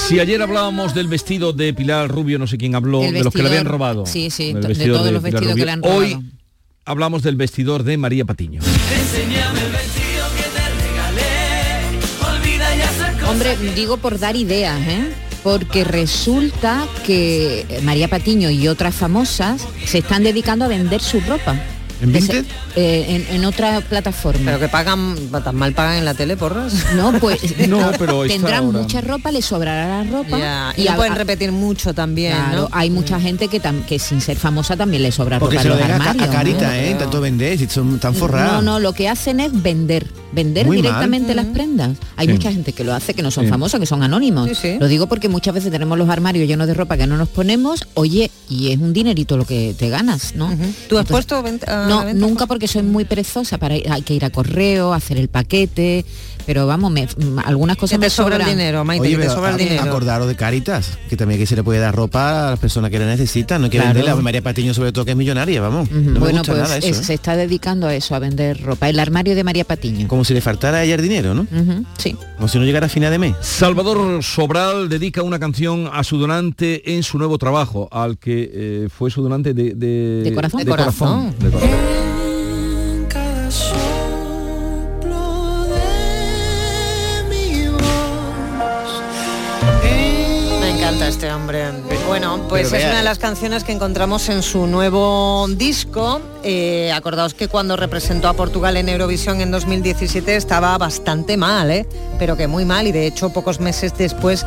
Si 0.09 0.20
ayer 0.20 0.40
hablábamos 0.40 0.95
del 0.95 1.07
vestido 1.09 1.53
de 1.53 1.74
Pilar 1.74 2.09
Rubio, 2.09 2.38
no 2.38 2.47
sé 2.47 2.57
quién 2.57 2.74
habló, 2.74 3.01
de 3.03 3.22
los 3.22 3.32
que 3.34 3.42
le 3.42 3.49
habían 3.51 3.66
robado. 3.66 4.07
sí, 4.07 4.30
sí, 4.30 4.55
de 4.55 4.86
todos 4.88 5.12
los 5.12 5.22
vestidos 5.22 5.55
que 5.55 5.64
le 5.66 5.70
han 5.70 5.82
robado. 5.82 5.99
Hoy 5.99 6.30
hablamos 6.85 7.22
del 7.22 7.37
vestidor 7.37 7.82
de 7.82 7.97
María 7.97 8.24
Patiño. 8.24 8.61
Enséñame 8.62 9.61
el 9.61 9.72
vestido 9.72 10.26
que 10.37 10.43
te 10.43 10.64
regalé. 10.89 12.37
Olvida 12.37 12.76
ya 12.76 12.91
esas 12.91 13.12
cosas. 13.12 13.28
Hombre, 13.28 13.57
digo 13.74 13.97
por 13.97 14.18
dar 14.18 14.37
ideas, 14.37 14.80
¿eh? 14.87 15.12
Porque 15.43 15.85
resulta 15.85 16.87
que 17.05 17.80
María 17.82 18.09
Patiño 18.09 18.51
y 18.51 18.68
otras 18.68 18.95
famosas 18.95 19.66
se 19.85 19.99
están 19.99 20.24
dedicando 20.24 20.64
a 20.64 20.68
vender 20.68 21.03
su 21.03 21.20
ropa. 21.20 21.57
¿En 22.05 22.12
Vinted? 22.12 22.44
eh, 22.76 23.24
en, 23.28 23.36
en 23.36 23.44
otra 23.44 23.80
plataforma. 23.80 24.42
Pero 24.44 24.61
que 24.61 24.68
pagan, 24.68 25.16
tan 25.42 25.57
mal 25.57 25.72
pagan 25.74 25.96
en 25.96 26.05
la 26.05 26.14
tele, 26.14 26.36
porras. 26.36 26.72
No, 26.94 27.12
pues 27.18 27.40
No, 27.68 27.90
pero 27.98 28.24
tendrán 28.26 28.64
ahora. 28.64 28.78
mucha 28.80 29.00
ropa, 29.00 29.30
les 29.32 29.44
sobrará 29.44 30.02
la 30.05 30.11
ropa. 30.11 30.72
Y, 30.76 30.84
no 30.84 30.92
a- 30.92 30.96
pueden 30.96 31.12
a- 31.12 31.16
repetir 31.16 31.50
mucho 31.52 31.94
también, 31.94 32.34
Claro, 32.36 32.62
¿no? 32.62 32.68
hay 32.72 32.90
mucha 32.90 33.18
gente 33.20 33.48
que, 33.48 33.61
tam- 33.61 33.84
que 33.84 33.98
sin 33.98 34.20
ser 34.20 34.36
famosa 34.36 34.76
también 34.76 35.02
le 35.02 35.11
sobra 35.12 35.38
Porque 35.38 35.57
ropa 35.57 35.62
se 35.62 35.68
lo 35.68 35.74
los 35.76 35.84
armarios. 35.84 36.28
a 36.28 36.30
carita, 36.30 36.66
¿no? 36.68 36.72
¿eh? 36.74 36.96
Tanto 36.98 37.20
vender, 37.20 37.59
si 37.59 37.66
son 37.68 37.98
tan 37.98 38.12
No, 38.12 38.18
forradas. 38.18 38.62
no, 38.62 38.78
lo 38.80 38.92
que 38.92 39.09
hacen 39.09 39.40
es 39.40 39.50
vender, 39.62 40.07
vender 40.32 40.66
Muy 40.66 40.76
directamente 40.76 41.34
mal. 41.34 41.36
las 41.36 41.46
prendas. 41.55 41.90
Hay 42.16 42.26
Sí. 42.26 42.32
mucha 42.32 42.52
gente 42.52 42.72
que 42.72 42.84
lo 42.84 42.92
hace, 42.94 43.14
que 43.14 43.22
no 43.22 43.30
son 43.30 43.44
Sí. 43.44 43.50
famosos, 43.50 43.80
que 43.80 43.86
son 43.86 44.02
anónimos. 44.02 44.48
Sí, 44.50 44.55
sí. 44.55 44.76
Lo 44.78 44.88
digo 44.88 45.07
porque 45.07 45.28
muchas 45.28 45.55
veces 45.55 45.70
tenemos 45.70 45.96
los 45.98 46.09
armarios 46.09 46.46
llenos 46.46 46.66
de 46.66 46.74
ropa 46.74 46.96
que 46.96 47.07
no 47.07 47.16
nos 47.16 47.28
ponemos, 47.28 47.86
oye, 47.94 48.30
y 48.50 48.72
es 48.72 48.78
un 48.78 48.92
dinerito 48.92 49.36
lo 49.36 49.44
que 49.46 49.74
te 49.78 49.88
ganas, 49.88 50.34
¿no? 50.34 50.48
¿Tú 50.48 50.52
has 50.55 50.61
Entonces- 50.61 51.07
puesto 51.11 51.42
venta- 51.42 51.84
a 51.84 51.88
la 51.88 51.93
No, 52.03 52.14
nunca 52.14 52.47
porque 52.47 52.66
soy 52.68 52.82
muy 52.82 53.05
perezosa, 53.05 53.59
para 53.59 53.76
ir- 53.76 53.88
hay 53.90 54.03
que 54.03 54.14
ir 54.14 54.24
a 54.24 54.30
correo, 54.30 54.92
hacer 54.92 55.16
el 55.18 55.28
paquete, 55.28 56.05
pero 56.47 56.66
vamos, 56.66 56.90
me- 56.92 57.07
algunas 57.45 57.76
Que 57.76 57.80
cosas 57.80 57.99
te 57.99 58.07
me 58.07 58.11
sobra 58.11 58.36
el 58.36 58.45
dinero, 58.45 58.84
Maite, 58.84 59.03
Oye, 59.03 59.11
que 59.12 59.16
te 59.16 59.22
pero 59.22 59.34
sobra 59.34 59.49
el 59.51 59.55
a- 59.55 59.59
dinero. 59.59 59.82
acordaros 59.82 60.28
de 60.28 60.36
Caritas, 60.36 60.99
que 61.09 61.16
también 61.16 61.38
que 61.40 61.47
se 61.47 61.57
le 61.57 61.62
puede 61.62 61.78
dar 61.80 61.95
ropa 61.95 62.49
a 62.49 62.51
las 62.51 62.59
personas 62.59 62.90
que 62.90 62.99
la 62.99 63.07
necesitan, 63.07 63.61
no 63.61 63.66
hay 63.66 63.70
que 63.70 63.78
Claro. 63.78 63.95
venderla. 63.95 64.20
María 64.22 64.42
Patiño 64.42 64.74
sobre 64.74 64.92
todo 64.92 65.05
que 65.05 65.11
es 65.12 65.16
millonaria, 65.16 65.61
vamos. 65.61 65.90
No 65.90 66.12
me 66.12 66.18
bueno, 66.18 66.38
gusta 66.38 66.53
pues 66.53 66.62
nada 66.62 66.76
eso. 66.78 66.86
es- 66.88 66.99
¿eh? 67.01 67.05
se 67.05 67.14
está 67.14 67.36
dedicando 67.36 67.86
a 67.86 67.95
eso, 67.95 68.14
a 68.14 68.18
vender 68.18 68.61
ropa. 68.62 68.88
El 68.88 68.99
armario 69.01 69.34
de 69.34 69.45
María 69.45 69.64
Patiño. 69.64 70.09
Como 70.09 70.24
si 70.24 70.34
le 70.34 70.40
faltara 70.40 70.78
a 70.78 70.84
ella 70.84 70.95
el 70.95 71.03
dinero, 71.03 71.34
¿no? 71.34 71.47
Sí. 71.99 72.16
Como 72.36 72.49
si 72.49 72.59
no 72.59 72.64
llegara 72.64 72.86
a 72.86 72.88
final 72.88 73.11
de 73.11 73.18
mes. 73.18 73.34
Salvador 73.40 74.22
Sobral 74.22 74.88
dedica 74.88 75.22
una 75.22 75.38
canción 75.38 75.88
a 75.92 76.05
su 76.05 76.18
donante 76.18 76.95
en 76.95 77.03
su 77.03 77.18
nuevo 77.18 77.38
trabajo, 77.38 77.88
al 77.92 78.18
que 78.18 78.51
eh, 78.53 78.88
fue 78.95 79.11
su 79.11 79.22
donante 79.22 79.55
de, 79.55 79.74
de, 79.74 80.22
De 80.24 80.32
corazón. 80.34 80.61
de 80.64 80.66
corazón. 80.70 81.34
de 81.38 81.51
corazón. 81.51 81.70
En 81.70 82.03
este 91.25 91.33
hombre. 91.35 91.70
Bueno, 92.07 92.39
pues 92.49 92.64
Pero 92.68 92.77
es 92.77 92.83
vea- 92.83 92.89
una 92.91 92.99
de 92.99 93.05
las 93.05 93.18
canciones 93.18 93.64
que 93.64 93.72
encontramos 93.72 94.29
en 94.29 94.43
su 94.43 94.66
nuevo 94.66 95.47
disco. 95.49 96.20
Eh, 96.43 96.93
acordaos 96.93 97.33
que 97.35 97.49
cuando 97.49 97.77
representó 97.77 98.29
a 98.29 98.35
Portugal 98.35 98.77
en 98.77 98.89
Eurovisión 98.91 99.41
en 99.41 99.51
2017 99.51 100.37
estaba 100.37 100.77
bastante 100.77 101.37
mal, 101.37 101.70
¿eh? 101.70 101.87
pero 102.18 102.37
que 102.37 102.47
muy 102.47 102.64
mal 102.66 102.87
y 102.87 102.93
de 102.93 103.07
hecho 103.07 103.31
pocos 103.31 103.59
meses 103.61 103.95
después 103.97 104.45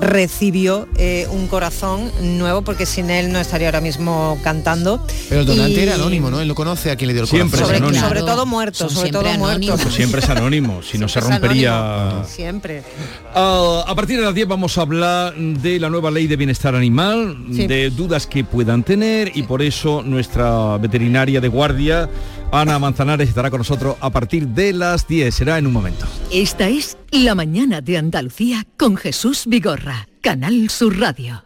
recibió 0.00 0.88
eh, 0.96 1.26
un 1.30 1.46
corazón 1.46 2.10
nuevo 2.20 2.62
porque 2.62 2.86
sin 2.86 3.10
él 3.10 3.32
no 3.32 3.38
estaría 3.40 3.68
ahora 3.68 3.80
mismo 3.80 4.38
cantando. 4.42 5.04
Pero 5.28 5.40
el 5.42 5.46
donante 5.46 5.72
Y- 5.80 5.80
era 5.80 5.94
anónimo, 5.94 6.30
¿no? 6.30 6.40
Él 6.40 6.48
no 6.48 6.54
conoce 6.54 6.90
a 6.90 6.96
quién 6.96 7.08
le 7.08 7.14
dio 7.14 7.22
el 7.22 7.28
Siempre 7.28 7.60
corazón. 7.60 7.74
es 7.74 7.78
Sobre, 7.80 7.86
anónimo. 8.00 8.08
sobre 8.08 8.20
todo 8.20 8.46
muertos, 8.46 8.78
son 8.78 8.90
sobre 8.90 9.10
todo 9.10 9.28
anónimos. 9.28 9.80
Pues 9.82 9.94
siempre 9.94 10.20
es 10.20 10.28
anónimo, 10.28 10.82
si 10.82 10.98
no 10.98 11.08
se 11.08 11.20
rompería... 11.20 12.02
anónimo, 12.08 12.24
Siempre. 12.28 12.82
Ah, 13.34 13.84
a 13.86 13.94
partir 13.94 14.18
de 14.18 14.24
las 14.24 14.34
10 14.34 14.48
vamos 14.48 14.76
a 14.78 14.82
hablar 14.82 15.34
de 15.34 15.78
la 15.80 15.88
nueva 15.90 16.10
ley 16.10 16.26
de 16.26 16.36
bienestar 16.36 16.74
animal, 16.74 17.36
Sí. 17.52 17.66
de 17.66 17.90
dudas 17.90 18.26
que 18.26 18.44
puedan 18.44 18.82
tener 18.82 19.32
y 19.36 19.42
por 19.42 19.62
eso 19.62 20.02
nuestra 20.02 20.76
veterinaria 20.78 21.40
de 21.40 21.48
guardia, 21.48 22.08
Ana 22.52 22.78
Manzanares, 22.78 23.28
estará 23.28 23.50
con 23.50 23.58
nosotros 23.58 23.96
a 24.00 24.10
partir 24.10 24.48
de 24.48 24.72
las 24.72 25.06
10. 25.08 25.34
Será 25.34 25.58
en 25.58 25.66
un 25.66 25.72
momento. 25.72 26.06
Esta 26.32 26.68
es 26.68 26.96
La 27.10 27.34
mañana 27.34 27.80
de 27.80 27.98
Andalucía 27.98 28.66
con 28.76 28.96
Jesús 28.96 29.44
Vigorra, 29.46 30.08
Canal 30.20 30.70
Sur 30.70 30.98
Radio. 30.98 31.45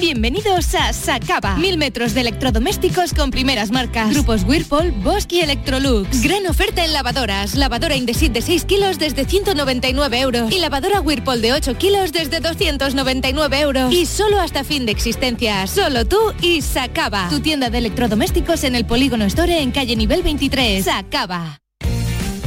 Bienvenidos 0.00 0.74
a 0.76 0.92
Sacaba. 0.92 1.56
Mil 1.56 1.76
metros 1.76 2.14
de 2.14 2.20
electrodomésticos 2.20 3.14
con 3.14 3.30
primeras 3.32 3.72
marcas. 3.72 4.10
Grupos 4.10 4.44
Whirlpool, 4.44 4.92
Bosch 5.02 5.32
y 5.32 5.40
Electrolux. 5.40 6.22
Gran 6.22 6.46
oferta 6.46 6.84
en 6.84 6.92
lavadoras. 6.92 7.56
Lavadora 7.56 7.96
Indesit 7.96 8.32
de 8.32 8.40
6 8.40 8.64
kilos 8.64 8.98
desde 8.98 9.24
199 9.24 10.20
euros. 10.20 10.52
Y 10.52 10.60
lavadora 10.60 11.00
Whirlpool 11.00 11.42
de 11.42 11.52
8 11.52 11.76
kilos 11.78 12.12
desde 12.12 12.38
299 12.40 13.60
euros. 13.60 13.92
Y 13.92 14.06
solo 14.06 14.40
hasta 14.40 14.62
fin 14.62 14.86
de 14.86 14.92
existencia. 14.92 15.66
Solo 15.66 16.06
tú 16.06 16.18
y 16.42 16.62
Sacaba. 16.62 17.28
Tu 17.28 17.40
tienda 17.40 17.68
de 17.68 17.78
electrodomésticos 17.78 18.64
en 18.64 18.76
el 18.76 18.86
Polígono 18.86 19.24
Store 19.24 19.60
en 19.60 19.72
calle 19.72 19.96
nivel 19.96 20.22
23. 20.22 20.84
Sacaba. 20.84 21.58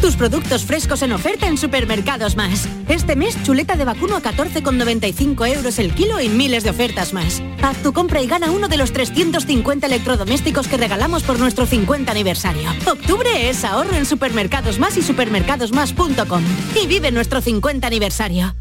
Tus 0.01 0.15
productos 0.15 0.65
frescos 0.65 1.03
en 1.03 1.11
oferta 1.11 1.47
en 1.47 1.59
Supermercados 1.59 2.35
Más. 2.35 2.67
Este 2.89 3.15
mes, 3.15 3.37
chuleta 3.43 3.75
de 3.75 3.85
vacuno 3.85 4.15
a 4.15 4.21
14,95 4.21 5.47
euros 5.55 5.77
el 5.77 5.93
kilo 5.93 6.19
y 6.19 6.27
miles 6.27 6.63
de 6.63 6.71
ofertas 6.71 7.13
más. 7.13 7.39
Haz 7.61 7.77
tu 7.83 7.93
compra 7.93 8.19
y 8.19 8.25
gana 8.25 8.49
uno 8.49 8.67
de 8.67 8.77
los 8.77 8.93
350 8.93 9.85
electrodomésticos 9.85 10.67
que 10.67 10.77
regalamos 10.77 11.21
por 11.21 11.37
nuestro 11.37 11.67
50 11.67 12.11
aniversario. 12.11 12.71
Octubre 12.87 13.47
es 13.47 13.63
ahorro 13.63 13.93
en 13.93 14.07
Supermercados 14.07 14.79
Más 14.79 14.97
y 14.97 15.03
supermercadosmás.com. 15.03 16.43
Y 16.81 16.87
vive 16.87 17.11
nuestro 17.11 17.39
50 17.39 17.85
aniversario. 17.85 18.55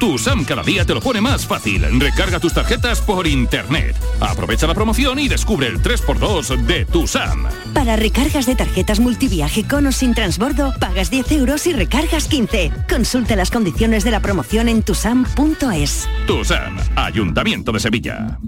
Tu 0.00 0.16
SAM 0.16 0.44
cada 0.44 0.62
día 0.62 0.86
te 0.86 0.94
lo 0.94 1.00
pone 1.02 1.20
más 1.20 1.46
fácil. 1.46 1.84
Recarga 2.00 2.40
tus 2.40 2.54
tarjetas 2.54 3.02
por 3.02 3.26
internet. 3.26 3.94
Aprovecha 4.18 4.66
la 4.66 4.74
promoción 4.74 5.18
y 5.18 5.28
descubre 5.28 5.66
el 5.66 5.82
3x2 5.82 6.56
de 6.64 6.86
tu 6.86 7.06
SAM. 7.06 7.44
Para 7.74 7.96
recargas 7.96 8.46
de 8.46 8.56
tarjetas 8.56 8.98
multiviaje 8.98 9.68
con 9.68 9.86
o 9.86 9.92
sin 9.92 10.14
transbordo, 10.14 10.72
pagas 10.80 11.10
10 11.10 11.32
euros 11.32 11.66
y 11.66 11.74
recargas 11.74 12.28
15. 12.28 12.72
Consulta 12.88 13.36
las 13.36 13.50
condiciones 13.50 14.02
de 14.02 14.10
la 14.10 14.20
promoción 14.20 14.70
en 14.70 14.82
tusam.es. 14.82 16.08
Tu 16.26 16.44
SAM, 16.46 16.78
Ayuntamiento 16.96 17.70
de 17.70 17.80
Sevilla. 17.80 18.38